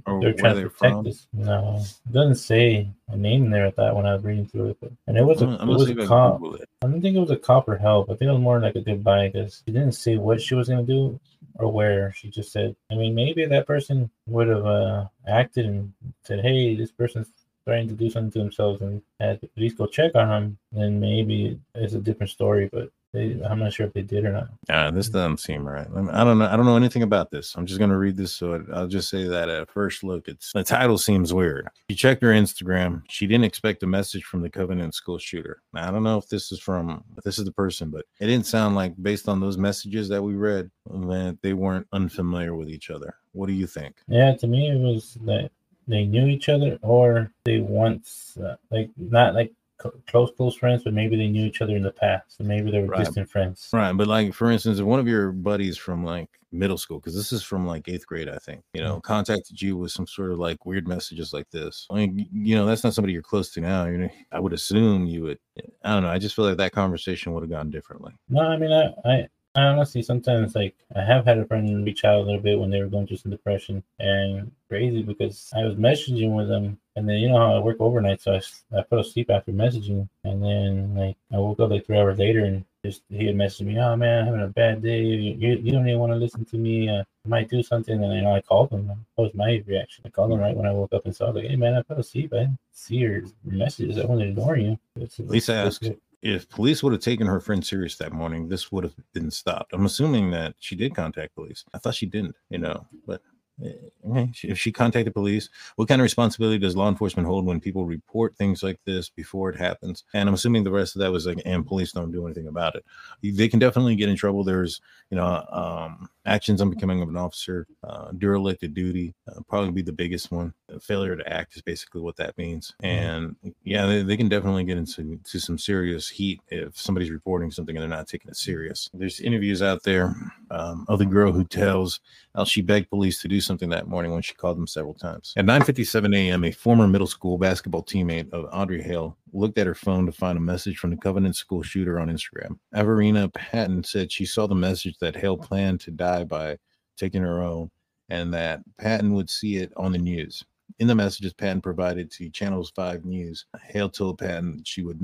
or 0.06 0.20
they're 0.20 0.30
where 0.30 0.34
trying 0.34 0.54
they're 0.56 0.64
to 0.64 0.70
protect 0.70 0.94
from? 0.94 1.04
this. 1.04 1.26
No, 1.32 1.76
it 1.80 2.12
doesn't 2.12 2.36
say 2.36 2.88
a 3.08 3.16
name 3.16 3.50
there. 3.50 3.66
at 3.66 3.76
that 3.76 3.94
when 3.94 4.06
I 4.06 4.14
was 4.14 4.24
reading 4.24 4.46
through 4.46 4.70
it, 4.70 4.76
but 4.80 4.92
and 5.06 5.16
it 5.16 5.24
was 5.24 5.42
a 5.42 5.46
I'm, 5.46 5.68
it 5.68 5.72
was 5.72 5.88
a 5.88 6.06
cop. 6.06 6.42
I 6.82 6.86
don't 6.86 7.00
think 7.00 7.16
it 7.16 7.20
was 7.20 7.30
a 7.30 7.36
cop 7.36 7.68
or 7.68 7.76
help. 7.76 8.10
I 8.10 8.14
think 8.14 8.28
it 8.28 8.32
was 8.32 8.40
more 8.40 8.60
like 8.60 8.76
a 8.76 8.80
goodbye 8.80 9.28
because 9.28 9.62
she 9.66 9.72
didn't 9.72 9.92
say 9.92 10.16
what 10.16 10.40
she 10.40 10.54
was 10.54 10.68
gonna 10.68 10.82
do 10.82 11.18
or 11.56 11.70
where. 11.72 12.12
She 12.12 12.30
just 12.30 12.52
said, 12.52 12.74
I 12.90 12.94
mean, 12.94 13.14
maybe 13.14 13.44
that 13.44 13.66
person 13.66 14.10
would 14.26 14.48
have 14.48 14.66
uh, 14.66 15.06
acted 15.26 15.66
and 15.66 15.92
said, 16.24 16.40
"Hey, 16.40 16.74
this 16.74 16.90
person's 16.90 17.32
trying 17.66 17.88
to 17.88 17.94
do 17.94 18.10
something 18.10 18.30
to 18.32 18.38
themselves," 18.40 18.82
and 18.82 19.02
had 19.20 19.40
the 19.40 19.48
police 19.48 19.74
go 19.74 19.86
check 19.86 20.14
on 20.14 20.30
him. 20.30 20.58
Then 20.72 21.00
maybe 21.00 21.58
it's 21.74 21.94
a 21.94 22.00
different 22.00 22.30
story. 22.30 22.68
But 22.72 22.90
they, 23.14 23.40
I'm 23.48 23.60
not 23.60 23.72
sure 23.72 23.86
if 23.86 23.92
they 23.92 24.02
did 24.02 24.24
or 24.24 24.32
not. 24.32 24.48
Uh, 24.68 24.90
this 24.90 25.08
doesn't 25.08 25.38
seem 25.38 25.66
right. 25.66 25.86
I, 25.86 26.00
mean, 26.00 26.10
I 26.10 26.24
don't 26.24 26.38
know. 26.38 26.46
I 26.46 26.56
don't 26.56 26.66
know 26.66 26.76
anything 26.76 27.04
about 27.04 27.30
this. 27.30 27.54
I'm 27.56 27.64
just 27.64 27.78
gonna 27.78 27.96
read 27.96 28.16
this. 28.16 28.32
So 28.32 28.54
it, 28.54 28.62
I'll 28.74 28.88
just 28.88 29.08
say 29.08 29.28
that 29.28 29.48
at 29.48 29.70
first 29.70 30.02
look, 30.02 30.26
it's 30.26 30.52
the 30.52 30.64
title 30.64 30.98
seems 30.98 31.32
weird. 31.32 31.68
She 31.88 31.96
checked 31.96 32.22
her 32.22 32.30
Instagram. 32.30 33.02
She 33.08 33.28
didn't 33.28 33.44
expect 33.44 33.84
a 33.84 33.86
message 33.86 34.24
from 34.24 34.42
the 34.42 34.50
Covenant 34.50 34.94
school 34.94 35.18
shooter. 35.18 35.62
Now 35.72 35.88
I 35.88 35.92
don't 35.92 36.02
know 36.02 36.18
if 36.18 36.28
this 36.28 36.50
is 36.50 36.58
from 36.58 37.04
this 37.24 37.38
is 37.38 37.44
the 37.44 37.52
person, 37.52 37.90
but 37.90 38.04
it 38.20 38.26
didn't 38.26 38.46
sound 38.46 38.74
like 38.74 38.94
based 39.00 39.28
on 39.28 39.40
those 39.40 39.56
messages 39.56 40.08
that 40.08 40.22
we 40.22 40.34
read 40.34 40.70
that 40.86 41.38
they 41.40 41.52
weren't 41.52 41.86
unfamiliar 41.92 42.56
with 42.56 42.68
each 42.68 42.90
other. 42.90 43.14
What 43.32 43.46
do 43.46 43.52
you 43.52 43.68
think? 43.68 43.96
Yeah, 44.08 44.34
to 44.34 44.46
me 44.48 44.68
it 44.70 44.78
was 44.78 45.16
that 45.24 45.50
they 45.86 46.04
knew 46.04 46.26
each 46.26 46.48
other 46.48 46.78
or 46.82 47.30
they 47.44 47.60
once 47.60 48.36
uh, 48.42 48.56
like 48.70 48.90
not 48.96 49.34
like 49.34 49.52
close 49.78 50.30
close 50.36 50.56
friends, 50.56 50.84
but 50.84 50.92
maybe 50.92 51.16
they 51.16 51.28
knew 51.28 51.44
each 51.44 51.62
other 51.62 51.76
in 51.76 51.82
the 51.82 51.90
past, 51.92 52.38
and 52.38 52.48
maybe 52.48 52.70
they 52.70 52.80
were 52.80 52.86
Right. 52.86 53.04
distant 53.04 53.28
friends. 53.30 53.68
Right, 53.72 53.92
but 53.92 54.06
like 54.06 54.34
for 54.34 54.50
instance, 54.50 54.78
if 54.78 54.84
one 54.84 55.00
of 55.00 55.08
your 55.08 55.32
buddies 55.32 55.76
from 55.76 56.04
like 56.04 56.28
middle 56.52 56.78
school, 56.78 57.00
because 57.00 57.14
this 57.14 57.32
is 57.32 57.42
from 57.42 57.66
like 57.66 57.88
eighth 57.88 58.06
grade, 58.06 58.28
I 58.28 58.38
think, 58.38 58.62
you 58.74 58.82
know, 58.82 58.96
mm. 58.96 59.02
contacted 59.02 59.60
you 59.60 59.76
with 59.76 59.90
some 59.90 60.06
sort 60.06 60.30
of 60.30 60.38
like 60.38 60.64
weird 60.64 60.86
messages 60.86 61.32
like 61.32 61.50
this. 61.50 61.86
I 61.90 61.94
mean, 61.94 62.28
you 62.32 62.54
know, 62.54 62.66
that's 62.66 62.84
not 62.84 62.94
somebody 62.94 63.12
you're 63.12 63.22
close 63.22 63.50
to 63.52 63.60
now. 63.60 63.86
You 63.86 63.98
know, 63.98 64.10
I 64.30 64.40
would 64.40 64.52
assume 64.52 65.06
you 65.06 65.22
would. 65.24 65.38
I 65.84 65.92
don't 65.92 66.02
know. 66.02 66.10
I 66.10 66.18
just 66.18 66.36
feel 66.36 66.44
like 66.44 66.56
that 66.58 66.72
conversation 66.72 67.32
would 67.32 67.42
have 67.42 67.50
gone 67.50 67.70
differently. 67.70 68.12
No, 68.28 68.42
I 68.42 68.56
mean 68.56 68.72
I, 68.72 68.94
I 69.04 69.28
I 69.56 69.62
honestly 69.62 70.02
sometimes 70.02 70.54
like 70.54 70.74
I 70.96 71.04
have 71.04 71.24
had 71.24 71.38
a 71.38 71.46
friend 71.46 71.84
reach 71.84 72.04
out 72.04 72.16
a 72.16 72.22
little 72.22 72.40
bit 72.40 72.58
when 72.58 72.70
they 72.70 72.80
were 72.80 72.88
going 72.88 73.06
through 73.06 73.18
some 73.18 73.30
depression 73.30 73.84
and 74.00 74.50
crazy 74.68 75.02
because 75.02 75.52
I 75.54 75.64
was 75.64 75.76
messaging 75.76 76.34
with 76.34 76.48
them 76.48 76.78
and 76.96 77.08
then 77.08 77.16
you 77.16 77.28
know 77.28 77.38
how 77.38 77.54
I 77.56 77.58
work 77.58 77.76
overnight, 77.80 78.20
so 78.22 78.34
I, 78.34 78.78
I 78.78 78.82
fell 78.84 79.00
asleep 79.00 79.30
after 79.30 79.52
messaging 79.52 80.08
and 80.24 80.42
then 80.42 80.94
like 80.96 81.16
I 81.32 81.38
woke 81.38 81.60
up 81.60 81.70
like 81.70 81.86
three 81.86 81.98
hours 81.98 82.18
later 82.18 82.44
and 82.44 82.64
just 82.84 83.02
he 83.08 83.26
had 83.26 83.34
messaged 83.36 83.62
me, 83.66 83.78
oh 83.78 83.96
man, 83.96 84.20
I'm 84.20 84.26
having 84.26 84.42
a 84.42 84.48
bad 84.48 84.82
day. 84.82 85.00
You, 85.00 85.34
you, 85.38 85.56
you 85.56 85.72
don't 85.72 85.88
even 85.88 85.98
want 85.98 86.12
to 86.12 86.16
listen 86.16 86.44
to 86.44 86.56
me. 86.56 86.88
Uh, 86.88 87.02
I 87.24 87.28
might 87.28 87.48
do 87.48 87.62
something, 87.62 88.02
and 88.04 88.12
you 88.12 88.20
know 88.22 88.34
I 88.34 88.42
called 88.42 88.70
him. 88.70 88.86
That 88.88 88.98
was 89.16 89.32
my 89.34 89.62
reaction. 89.66 90.04
I 90.06 90.10
called 90.10 90.32
him 90.32 90.38
right 90.40 90.54
when 90.54 90.66
I 90.66 90.72
woke 90.72 90.92
up 90.92 91.06
and 91.06 91.16
saw 91.16 91.30
like, 91.30 91.46
hey 91.46 91.56
man, 91.56 91.74
I 91.74 91.82
fell 91.82 91.98
asleep. 91.98 92.32
I 92.34 92.40
didn't 92.40 92.58
see 92.72 92.96
your 92.96 93.22
messages. 93.44 93.98
I 93.98 94.04
wasn't 94.04 94.28
ignoring 94.28 94.66
you. 94.66 94.78
It's, 94.96 95.18
least 95.18 95.48
it's- 95.48 95.80
if 96.20 96.48
police 96.48 96.82
would 96.82 96.92
have 96.94 97.02
taken 97.02 97.26
her 97.26 97.38
friend 97.38 97.64
serious 97.64 97.96
that 97.98 98.12
morning. 98.12 98.48
This 98.48 98.72
would 98.72 98.82
have 98.84 98.94
been 99.12 99.30
stopped. 99.30 99.74
I'm 99.74 99.84
assuming 99.84 100.30
that 100.30 100.54
she 100.58 100.74
did 100.74 100.94
contact 100.94 101.34
police. 101.34 101.64
I 101.74 101.78
thought 101.78 101.94
she 101.94 102.06
didn't. 102.06 102.34
You 102.50 102.58
know, 102.58 102.86
but 103.06 103.20
if 103.60 104.58
she 104.58 104.72
contacted 104.72 105.14
police, 105.14 105.48
what 105.76 105.88
kind 105.88 106.00
of 106.00 106.04
responsibility 106.04 106.58
does 106.58 106.76
law 106.76 106.88
enforcement 106.88 107.26
hold 107.26 107.46
when 107.46 107.60
people 107.60 107.86
report 107.86 108.36
things 108.36 108.62
like 108.62 108.80
this 108.84 109.08
before 109.08 109.50
it 109.50 109.56
happens? 109.56 110.04
And 110.12 110.28
I'm 110.28 110.34
assuming 110.34 110.64
the 110.64 110.70
rest 110.70 110.96
of 110.96 111.00
that 111.00 111.12
was 111.12 111.26
like, 111.26 111.40
and 111.44 111.66
police 111.66 111.92
don't 111.92 112.12
do 112.12 112.26
anything 112.26 112.48
about 112.48 112.74
it. 112.74 112.84
They 113.22 113.48
can 113.48 113.58
definitely 113.58 113.96
get 113.96 114.08
in 114.08 114.16
trouble. 114.16 114.44
There's, 114.44 114.80
you 115.10 115.16
know, 115.16 115.44
um, 115.50 116.08
actions 116.26 116.60
on 116.60 116.70
becoming 116.70 117.02
of 117.02 117.08
an 117.08 117.16
officer, 117.16 117.66
uh, 117.82 118.10
derelict 118.18 118.62
of 118.62 118.74
duty, 118.74 119.14
uh, 119.28 119.40
probably 119.48 119.70
be 119.70 119.82
the 119.82 119.92
biggest 119.92 120.30
one. 120.30 120.52
failure 120.80 121.16
to 121.16 121.32
act 121.32 121.56
is 121.56 121.62
basically 121.62 122.00
what 122.00 122.16
that 122.16 122.36
means. 122.38 122.74
Mm-hmm. 122.82 123.44
And 123.44 123.54
yeah, 123.62 123.86
they, 123.86 124.02
they, 124.02 124.16
can 124.16 124.28
definitely 124.28 124.64
get 124.64 124.78
into 124.78 125.18
to 125.24 125.38
some 125.38 125.58
serious 125.58 126.08
heat 126.08 126.40
if 126.48 126.78
somebody's 126.78 127.10
reporting 127.10 127.50
something 127.50 127.76
and 127.76 127.82
they're 127.82 127.98
not 127.98 128.08
taking 128.08 128.30
it 128.30 128.36
serious. 128.36 128.90
There's 128.94 129.20
interviews 129.20 129.62
out 129.62 129.82
there 129.82 130.14
um, 130.50 130.86
of 130.88 130.98
the 130.98 131.06
girl 131.06 131.32
who 131.32 131.44
tells 131.44 132.00
how 132.34 132.44
she 132.44 132.62
begged 132.62 132.90
police 132.90 133.20
to 133.22 133.28
do 133.28 133.40
something 133.40 133.68
that 133.70 133.88
morning 133.88 134.12
when 134.12 134.22
she 134.22 134.34
called 134.34 134.56
them 134.56 134.66
several 134.66 134.94
times. 134.94 135.34
At 135.36 135.44
9:57 135.44 136.16
a.m., 136.16 136.44
a 136.44 136.50
former 136.50 136.86
middle 136.86 137.06
school 137.06 137.38
basketball 137.38 137.82
teammate 137.82 138.30
of 138.32 138.48
Audrey 138.52 138.82
Hale 138.82 139.16
looked 139.34 139.58
at 139.58 139.66
her 139.66 139.74
phone 139.74 140.06
to 140.06 140.12
find 140.12 140.38
a 140.38 140.40
message 140.40 140.78
from 140.78 140.90
the 140.90 140.96
Covenant 140.96 141.36
School 141.36 141.62
shooter 141.62 141.98
on 141.98 142.08
Instagram. 142.08 142.58
Averina 142.74 143.32
Patton 143.32 143.84
said 143.84 144.10
she 144.10 144.24
saw 144.24 144.46
the 144.46 144.54
message 144.54 144.96
that 145.00 145.16
Hale 145.16 145.36
planned 145.36 145.80
to 145.80 145.90
die 145.90 146.24
by 146.24 146.56
taking 146.96 147.22
her 147.22 147.42
own, 147.42 147.70
and 148.08 148.32
that 148.32 148.60
Patton 148.78 149.12
would 149.14 149.28
see 149.28 149.56
it 149.56 149.72
on 149.76 149.92
the 149.92 149.98
news. 149.98 150.44
In 150.78 150.86
the 150.86 150.94
messages 150.94 151.34
Patton 151.34 151.60
provided 151.60 152.10
to 152.12 152.30
Channels 152.30 152.72
5 152.74 153.04
News, 153.04 153.44
Hale 153.62 153.90
told 153.90 154.18
Patton 154.18 154.62
she 154.64 154.82
would 154.82 155.00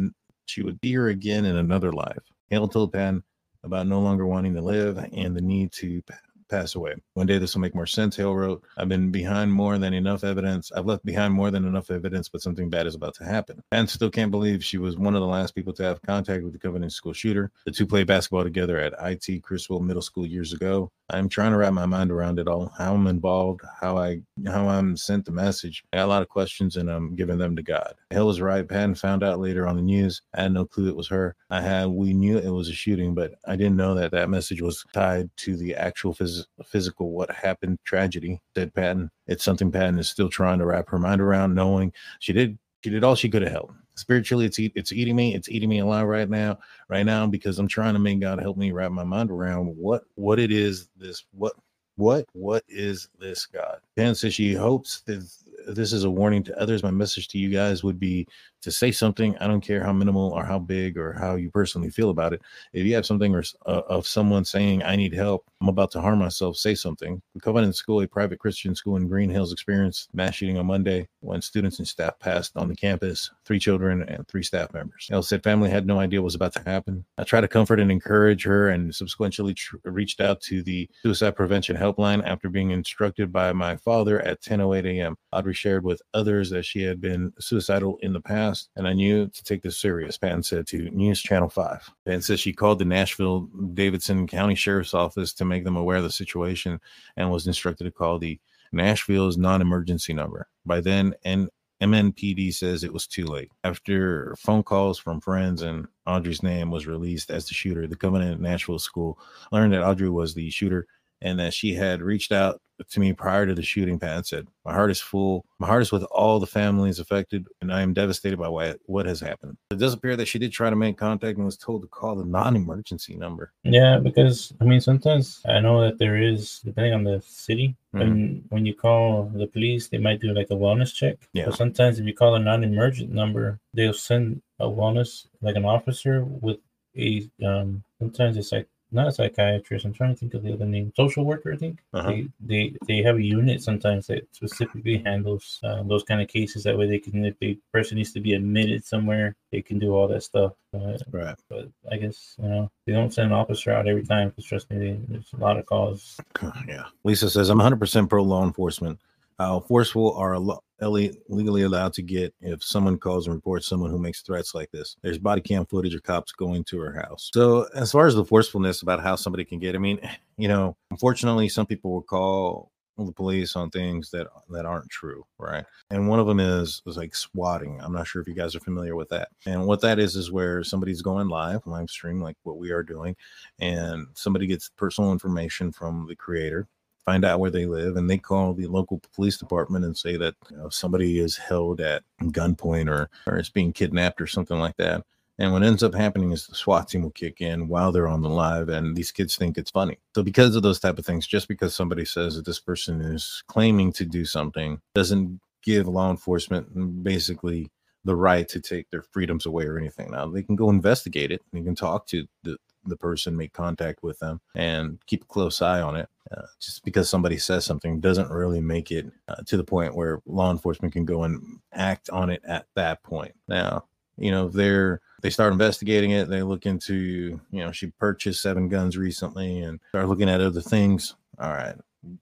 she 0.47 0.63
would 0.63 0.81
be 0.81 0.93
her 0.95 1.09
again 1.09 1.45
in 1.45 1.57
another 1.57 1.93
life. 1.93 2.23
Hale 2.49 2.67
told 2.67 2.93
Patton 2.93 3.23
about 3.63 3.87
no 3.87 4.01
longer 4.01 4.27
wanting 4.27 4.55
to 4.55 4.63
live 4.63 4.99
and 5.13 5.37
the 5.37 5.41
need 5.41 5.71
to 5.73 6.03
pass 6.51 6.75
away. 6.75 6.95
One 7.15 7.27
day 7.27 7.39
this 7.39 7.55
will 7.55 7.63
make 7.63 7.75
more 7.75 7.87
sense, 7.87 8.17
Hale 8.17 8.35
wrote. 8.35 8.63
I've 8.77 8.89
been 8.89 9.11
behind 9.11 9.53
more 9.53 9.79
than 9.79 9.95
enough 9.95 10.25
evidence. 10.25 10.71
I've 10.73 10.87
left 10.87 11.05
behind 11.05 11.33
more 11.33 11.51
than 11.51 11.65
enough 11.65 11.91
evidence, 11.91 12.29
but 12.29 12.43
something 12.43 12.69
bad 12.69 12.87
is 12.87 12.95
about 12.95 13.15
to 13.15 13.25
happen. 13.25 13.63
And 13.73 13.89
still 13.89 14.11
can't 14.11 14.31
believe 14.31 14.65
she 14.65 14.79
was 14.79 14.97
one 14.97 15.15
of 15.15 15.21
the 15.21 15.27
last 15.27 15.55
people 15.55 15.73
to 15.75 15.83
have 15.85 16.03
contact 16.03 16.43
with 16.43 16.53
the 16.53 16.59
Covenant 16.59 16.93
School 16.93 17.13
shooter. 17.13 17.51
The 17.65 17.73
two 17.73 17.87
played 17.87 18.07
basketball 18.07 18.45
together 18.45 18.79
at 18.79 18.95
IT 19.01 19.43
Creswell 19.43 19.81
Middle 19.81 20.03
School 20.03 20.27
years 20.27 20.53
ago. 20.53 20.91
I'm 21.13 21.29
trying 21.29 21.53
to 21.53 21.59
wrap 21.59 21.73
my 21.73 21.87
mind 21.87 22.11
around 22.11 22.39
it 22.39 22.49
all, 22.49 22.73
how 22.79 22.95
I'm 22.95 23.07
involved, 23.07 23.63
how 23.81 23.99
I 23.99 24.21
how 24.47 24.69
I'm 24.69 24.97
sent 24.97 25.25
the 25.25 25.33
message. 25.33 25.85
I 25.93 25.99
got 25.99 26.05
a 26.05 26.07
lot 26.07 26.23
of 26.23 26.29
questions 26.29 26.77
and 26.77 26.89
I'm 26.89 27.17
giving 27.17 27.39
them 27.39 27.57
to 27.57 27.63
God. 27.63 27.95
Hale 28.11 28.27
was 28.27 28.41
right. 28.41 28.67
Patton 28.67 28.95
found 28.95 29.23
out 29.23 29.41
later 29.41 29.67
on 29.67 29.77
the 29.77 29.83
news. 29.83 30.23
I 30.35 30.43
had 30.43 30.53
no 30.53 30.65
clue 30.65 30.89
it 30.89 30.97
was 30.97 31.09
her. 31.09 31.35
I 31.51 31.61
had 31.61 31.87
we 31.87 32.13
knew 32.13 32.39
it 32.39 32.51
was 32.51 32.69
a 32.69 32.73
shooting, 32.73 33.15
but 33.15 33.35
I 33.47 33.57
didn't 33.57 33.77
know 33.77 33.95
that 33.95 34.13
that 34.13 34.31
message 34.31 34.63
was 34.63 34.85
tied 34.93 35.31
to 35.39 35.57
the 35.57 35.75
actual 35.75 36.15
phys- 36.41 36.67
physical 36.67 37.11
what 37.13 37.31
happened 37.31 37.79
tragedy. 37.85 38.41
Said 38.57 38.75
Patton. 38.75 39.11
It's 39.27 39.45
something 39.45 39.71
Patton 39.71 39.99
is 39.99 40.09
still 40.09 40.29
trying 40.29 40.59
to 40.59 40.67
wrap 40.67 40.89
her 40.89 40.99
mind 40.99 41.21
around, 41.21 41.55
knowing 41.55 41.93
she 42.19 42.33
did 42.33 42.59
she 42.83 42.91
did 42.91 43.05
all 43.05 43.15
she 43.15 43.29
could 43.29 43.43
have 43.43 43.53
helped 43.53 43.75
spiritually 43.95 44.47
it's 44.47 44.59
it's 44.59 44.93
eating 44.93 45.15
me 45.15 45.35
it's 45.35 45.49
eating 45.51 45.69
me 45.69 45.81
alive 45.81 46.07
right 46.07 46.31
now 46.31 46.59
right 46.89 47.05
now 47.05 47.27
because 47.27 47.59
i'm 47.59 47.69
trying 47.69 47.93
to 47.93 48.01
make 48.01 48.19
god 48.19 48.41
help 48.41 48.57
me 48.57 48.73
wrap 48.73 48.91
my 48.91 49.05
mind 49.05 49.31
around 49.31 49.67
what 49.77 50.05
what 50.15 50.39
it 50.39 50.51
is 50.51 50.89
this 50.97 51.25
what 51.33 51.53
what 51.97 52.25
what 52.33 52.65
is 52.69 53.09
this 53.19 53.45
god 53.45 53.79
Patton 53.97 54.15
says 54.15 54.33
she 54.33 54.55
hopes 54.55 55.03
that 55.03 55.23
this 55.69 55.93
is 55.93 56.05
a 56.05 56.11
warning 56.11 56.43
to 56.43 56.59
others 56.59 56.83
my 56.83 56.91
message 56.91 57.29
to 57.29 57.39
you 57.39 57.51
guys 57.51 57.85
would 57.85 58.01
be 58.01 58.27
to 58.63 58.71
say 58.71 58.91
something. 58.91 59.37
I 59.39 59.47
don't 59.47 59.61
care 59.61 59.83
how 59.83 59.93
minimal 59.93 60.31
or 60.31 60.45
how 60.45 60.59
big 60.59 60.99
or 60.99 61.13
how 61.13 61.37
you 61.37 61.51
personally 61.51 61.91
feel 61.91 62.11
about 62.11 62.33
it. 62.33 62.43
If 62.73 62.87
you 62.87 62.95
have 62.95 63.07
something 63.07 63.35
or 63.35 63.43
uh, 63.67 63.83
of 63.89 64.07
someone 64.07 64.45
saying, 64.45 64.83
I 64.83 64.97
need 64.97 65.13
help, 65.13 65.47
I'm 65.61 65.69
about 65.69 65.91
to 65.93 66.01
harm 66.01 66.19
myself, 66.19 66.57
say 66.57 66.75
something. 66.75 67.21
The 67.35 67.41
Covenant 67.41 67.77
School, 67.77 68.01
a 68.03 68.07
private 68.07 68.39
Christian 68.39 68.75
school 68.75 68.97
in 68.97 69.09
Green 69.09 69.31
Hills, 69.31 69.53
experienced 69.53 70.09
mass 70.15 70.35
shooting 70.35 70.59
on 70.59 70.67
Monday 70.67 71.09
when 71.21 71.43
students 71.43 71.79
and 71.79 71.89
staff 71.89 72.19
passed 72.19 72.57
on 72.57 72.69
the 72.69 72.77
campus, 72.77 73.31
three 73.45 73.59
children 73.59 74.03
and 74.03 74.27
three 74.29 74.43
staff 74.43 74.73
members. 74.73 75.09
Elle 75.11 75.23
said 75.23 75.43
family 75.43 75.71
had 75.71 75.87
no 75.87 75.99
idea 75.99 76.21
what 76.21 76.27
was 76.27 76.35
about 76.35 76.53
to 76.55 76.63
happen. 76.65 77.05
I 77.19 77.25
tried 77.25 77.43
to 77.43 77.49
comfort 77.49 77.81
and 77.81 77.91
encourage 77.91 78.45
her 78.45 78.69
and 78.69 78.95
subsequently 78.95 79.55
tr- 79.55 79.77
reached 79.85 80.21
out 80.21 80.41
to 80.43 80.63
the 80.63 80.89
suicide 81.03 81.37
prevention 81.37 81.77
helpline 81.77 82.27
after 82.27 82.49
being 82.49 82.71
instructed 82.71 83.33
by 83.33 83.53
my 83.53 83.77
father 83.77 84.21
at 84.21 84.41
10.08 84.43 84.99
a.m. 84.99 85.17
Audrey 85.33 85.55
shared 85.55 85.85
with 85.85 86.03
others 86.15 86.51
that 86.51 86.65
she 86.65 86.83
had 86.83 87.01
been 87.01 87.33
suicidal 87.39 87.99
in 88.03 88.13
the 88.13 88.21
past 88.21 88.50
and 88.77 88.87
I 88.87 88.93
knew 88.93 89.29
to 89.29 89.45
take 89.45 89.63
this 89.63 89.79
serious, 89.79 90.19
Patton 90.19 90.43
said 90.43 90.67
to 90.69 90.91
News 90.91 91.21
Channel 91.21 91.49
5. 91.49 91.91
Patton 92.05 92.23
says 92.23 92.41
she 92.41 92.53
called 92.53 92.79
the 92.79 92.85
Nashville 92.85 93.49
Davidson 93.75 94.27
County 94.27 94.55
Sheriff's 94.55 94.95
Office 94.95 95.33
to 95.35 95.45
make 95.45 95.65
them 95.65 95.77
aware 95.77 95.99
of 95.99 96.03
the 96.03 96.11
situation 96.11 96.81
and 97.17 97.31
was 97.31 97.47
instructed 97.47 97.85
to 97.85 97.91
call 97.91 98.19
the 98.19 98.39
Nashville's 98.73 99.37
non 99.37 99.61
emergency 99.61 100.13
number. 100.13 100.49
By 100.65 100.81
then, 100.81 101.15
and 101.25 101.49
MNPD 101.81 102.53
says 102.53 102.85
it 102.85 102.93
was 102.93 103.07
too 103.07 103.25
late. 103.25 103.51
After 103.65 104.35
phone 104.39 104.63
calls 104.63 104.99
from 104.99 105.21
friends 105.21 105.63
and 105.63 105.87
Audrey's 106.07 106.43
name 106.43 106.71
was 106.71 106.87
released 106.87 107.31
as 107.31 107.49
the 107.49 107.55
shooter, 107.55 107.87
the 107.87 107.97
Covenant 107.97 108.41
Nashville 108.41 108.79
School 108.79 109.19
learned 109.51 109.73
that 109.73 109.87
Audrey 109.87 110.11
was 110.11 110.35
the 110.35 110.51
shooter 110.51 110.87
and 111.23 111.39
that 111.39 111.55
she 111.55 111.75
had 111.75 112.03
reached 112.03 112.33
out 112.33 112.61
to 112.89 113.01
me 113.01 113.13
prior 113.13 113.47
to 113.47 113.55
the 113.55 113.63
shooting. 113.63 113.99
Pat 113.99 114.27
said, 114.27 114.47
"My 114.65 114.73
heart 114.73 114.91
is 114.91 115.01
full. 115.01 115.45
My 115.59 115.67
heart 115.67 115.83
is 115.83 115.93
with 115.93 116.03
all 116.05 116.41
the 116.41 116.47
families 116.47 116.99
affected, 116.99 117.47
and 117.61 117.73
I 117.73 117.83
am 117.83 117.93
devastated 117.93 118.39
by 118.39 118.49
what 118.49 118.81
what 118.87 119.07
has 119.07 119.21
happened." 119.21 119.57
It 119.71 119.79
does 119.79 119.95
appear 119.95 120.17
that 120.17 120.27
she 120.27 120.39
did 120.39 120.53
try 120.53 120.71
to 120.71 120.77
make 120.77 120.97
contact 120.97 121.37
and 121.37 121.45
was 121.45 121.57
told 121.57 121.83
to 121.83 121.89
call 121.89 122.17
the 122.17 122.25
non-emergency 122.25 123.17
number. 123.17 123.53
Yeah, 123.65 123.99
because 123.99 124.53
I 124.61 124.65
mean, 124.65 124.81
sometimes 124.81 125.41
I 125.47 125.61
know 125.61 125.81
that 125.83 125.99
there 125.99 126.17
is, 126.17 126.61
depending 126.61 126.95
on 126.95 127.05
the 127.05 127.21
city, 127.21 127.77
mm-hmm. 127.95 127.99
when 127.99 128.45
when 128.49 128.67
you 128.67 128.75
call 128.75 129.31
the 129.35 129.47
police, 129.47 129.89
they 129.89 129.99
might 129.99 130.21
do 130.21 130.33
like 130.33 130.51
a 130.51 130.55
wellness 130.55 130.95
check. 130.95 131.17
Yeah. 131.33 131.47
But 131.47 131.57
sometimes 131.57 131.99
if 131.99 132.07
you 132.07 132.15
call 132.15 132.35
a 132.35 132.41
non-emergent 132.41 133.11
number, 133.11 133.59
they'll 133.75 133.93
send 133.93 134.43
a 134.59 134.67
wellness 134.67 135.27
like 135.43 135.57
an 135.57 135.65
officer 135.65 136.25
with 136.25 136.59
a 136.97 137.29
um 137.45 137.83
sometimes 137.99 138.37
it's 138.37 138.53
like 138.53 138.69
not 138.93 139.09
a 139.09 139.13
psychiatrist. 139.13 139.85
I'm 139.85 139.93
trying 139.93 140.15
to 140.15 140.19
think 140.19 140.35
of 140.35 140.43
the 140.43 140.53
other 140.53 140.67
name. 140.67 140.93
Social 140.97 141.25
worker, 141.25 141.53
I 141.53 141.57
think. 141.57 141.81
Uh-huh. 141.93 142.11
They, 142.11 142.29
they 142.41 142.77
they 142.87 143.03
have 143.03 143.17
a 143.17 143.23
unit 143.23 143.63
sometimes 143.63 144.07
that 144.09 144.27
specifically 144.33 144.99
handles 144.99 145.61
uh, 145.63 145.83
those 145.83 146.03
kind 146.03 146.21
of 146.21 146.29
cases. 146.29 146.65
That 146.65 146.79
way, 146.79 146.87
they 146.87 146.99
can 146.99 147.25
if 147.25 147.39
the 147.39 147.59
person 147.73 147.99
needs 147.99 148.13
to 148.13 148.21
be 148.21 148.35
admitted 148.35 148.85
somewhere, 148.85 149.37
they 149.53 149.63
can 149.63 149.79
do 149.79 149.95
all 149.95 150.09
that 150.09 150.23
stuff. 150.23 150.53
Uh, 150.75 150.99
right. 151.11 151.39
But 151.49 151.69
I 151.91 151.97
guess 151.97 152.37
you 152.43 152.49
know 152.49 152.71
they 152.87 152.93
don't 152.93 153.13
send 153.13 153.29
an 153.29 153.39
officer 153.39 153.73
out 153.73 153.89
every 153.89 154.05
time. 154.05 154.31
Because 154.31 154.45
trust 154.45 154.71
me, 154.71 154.79
they, 154.79 155.01
there's 155.09 155.33
a 155.33 155.41
lot 155.41 155.59
of 155.59 155.67
calls. 155.67 156.21
Yeah. 156.67 156.85
Lisa 157.05 157.29
says 157.31 157.49
I'm 157.49 157.59
100 157.59 157.79
percent 157.79 158.09
pro 158.09 158.23
law 158.23 158.45
enforcement. 158.45 159.01
How 159.39 159.61
forceful 159.61 160.15
are 160.15 160.39
legally 160.89 161.63
allowed 161.63 161.93
to 161.95 162.03
get 162.03 162.35
if 162.41 162.63
someone 162.63 162.99
calls 162.99 163.27
and 163.27 163.35
reports 163.35 163.67
someone 163.67 163.91
who 163.91 163.99
makes 163.99 164.23
threats 164.23 164.55
like 164.55 164.71
this. 164.71 164.97
There's 165.03 165.19
body 165.19 165.41
cam 165.41 165.67
footage 165.67 165.95
of 165.95 166.03
cops 166.03 166.33
going 166.33 166.65
to 166.65 166.79
her 166.79 166.93
house. 166.93 167.31
So, 167.35 167.67
as 167.75 167.93
far 167.93 168.07
as 168.07 168.15
the 168.15 168.25
forcefulness 168.25 168.83
about 168.83 169.03
how 169.03 169.17
somebody 169.17 169.45
can 169.45 169.59
get, 169.59 169.75
I 169.75 169.79
mean, 169.79 170.01
you 170.37 170.49
know, 170.49 170.77
unfortunately, 170.91 171.49
some 171.49 171.67
people 171.67 171.93
will 171.93 172.03
call 172.03 172.71
the 173.07 173.13
police 173.13 173.57
on 173.57 173.71
things 173.71 174.11
that 174.11 174.27
that 174.51 174.67
aren't 174.67 174.91
true, 174.91 175.25
right? 175.39 175.65
And 175.91 176.09
one 176.09 176.19
of 176.19 176.27
them 176.27 176.41
is 176.41 176.83
is 176.87 176.97
like 176.97 177.15
swatting. 177.15 177.81
I'm 177.81 177.93
not 177.93 178.07
sure 178.07 178.21
if 178.21 178.29
you 178.29 178.35
guys 178.35 178.55
are 178.55 178.61
familiar 178.61 178.97
with 178.97 179.09
that. 179.11 179.29
And 179.47 179.67
what 179.67 179.81
that 179.83 179.99
is 179.99 180.17
is 180.17 180.31
where 180.31 180.63
somebody's 180.63 181.03
going 181.03 181.29
live, 181.29 181.67
live 181.67 181.91
stream, 181.91 182.21
like 182.21 182.37
what 182.43 182.59
we 182.59 182.71
are 182.71 182.83
doing, 182.83 183.17
and 183.59 184.07
somebody 184.15 184.47
gets 184.47 184.71
personal 184.77 185.13
information 185.13 185.73
from 185.73 186.07
the 186.09 186.17
creator 186.17 186.69
find 187.05 187.25
out 187.25 187.41
where 187.41 187.51
they 187.51 187.67
live, 187.67 187.97
and 187.97 188.09
they 188.09 188.19
call 188.19 188.55
the 188.55 188.67
local 188.67 189.01
police 189.15 189.37
department 189.39 189.85
and 189.85 189.97
say 189.97 190.17
that 190.17 190.35
you 190.51 190.57
know, 190.57 190.69
somebody 190.69 191.19
is 191.19 191.37
held 191.37 191.81
at 191.81 192.03
gunpoint 192.23 192.91
or 192.91 193.09
or 193.27 193.39
is 193.39 193.49
being 193.51 193.73
kidnapped 193.73 194.21
or 194.21 194.27
something 194.27 194.59
like 194.59 194.77
that. 194.77 195.05
And 195.39 195.53
what 195.53 195.63
ends 195.63 195.83
up 195.83 195.95
happening 195.95 196.33
is 196.33 196.47
the 196.47 196.55
SWAT 196.55 196.89
team 196.89 197.03
will 197.03 197.13
kick 197.13 197.41
in 197.41 197.67
while 197.67 197.93
they're 197.93 198.07
on 198.07 198.21
the 198.21 198.29
live, 198.29 198.69
and 198.69 198.95
these 198.95 199.11
kids 199.11 199.37
think 199.37 199.57
it's 199.57 199.71
funny. 199.71 199.99
So 200.15 200.23
because 200.23 200.55
of 200.55 200.63
those 200.63 200.79
type 200.79 200.99
of 200.99 201.07
things, 201.07 201.27
just 201.27 201.49
because 201.49 201.75
somebody 201.75 202.05
says 202.05 202.37
that 202.37 202.45
this 202.45 202.61
person 202.61 203.01
is 203.01 203.43
claiming 203.47 203.91
to 203.95 204.05
do 204.05 204.27
something, 204.27 204.81
doesn't 204.95 205.41
give 205.63 205.89
law 205.89 206.11
enforcement 206.11 207.03
basically 207.03 207.71
the 208.05 208.17
right 208.17 208.49
to 208.49 208.61
take 208.61 208.91
their 208.91 209.03
freedoms 209.03 209.47
away 209.47 209.65
or 209.65 209.79
anything. 209.79 210.11
Now 210.11 210.27
they 210.27 210.43
can 210.43 210.57
go 210.57 210.69
investigate 210.71 211.31
it. 211.33 211.43
You 211.53 211.63
can 211.65 211.75
talk 211.75 212.07
to 212.09 212.27
the 212.43 212.57
the 212.87 212.97
person, 212.97 213.37
make 213.37 213.53
contact 213.53 214.03
with 214.03 214.19
them, 214.19 214.41
and 214.55 214.99
keep 215.07 215.23
a 215.23 215.27
close 215.27 215.63
eye 215.63 215.81
on 215.81 215.97
it. 215.97 216.09
Uh, 216.37 216.47
just 216.61 216.85
because 216.85 217.09
somebody 217.09 217.37
says 217.37 217.65
something 217.65 217.99
doesn't 217.99 218.31
really 218.31 218.61
make 218.61 218.91
it 218.93 219.07
uh, 219.29 219.43
to 219.47 219.57
the 219.57 219.65
point 219.65 219.95
where 219.95 220.21
law 220.27 220.51
enforcement 220.51 220.93
can 220.93 221.05
go 221.05 221.25
and 221.25 221.59
act 221.73 222.09
on 222.11 222.31
it 222.31 222.41
at 222.47 222.67
that 222.75 223.03
point. 223.03 223.35
Now, 223.49 223.85
you 224.17 224.31
know, 224.31 224.49
they're 224.49 225.01
they 225.23 225.31
start 225.31 225.53
investigating 225.53 226.13
it. 226.13 226.29
They 226.29 226.43
look 226.43 226.67
into, 226.67 227.41
you 227.51 227.65
know, 227.65 227.73
she 227.73 227.89
purchased 227.89 228.43
seven 228.43 228.69
guns 228.69 228.97
recently 228.97 229.61
and 229.61 229.81
start 229.89 230.09
looking 230.09 230.31
at 230.31 230.41
other 230.41 230.61
things. 230.61 231.17
All 231.39 231.51
right, 231.51 231.75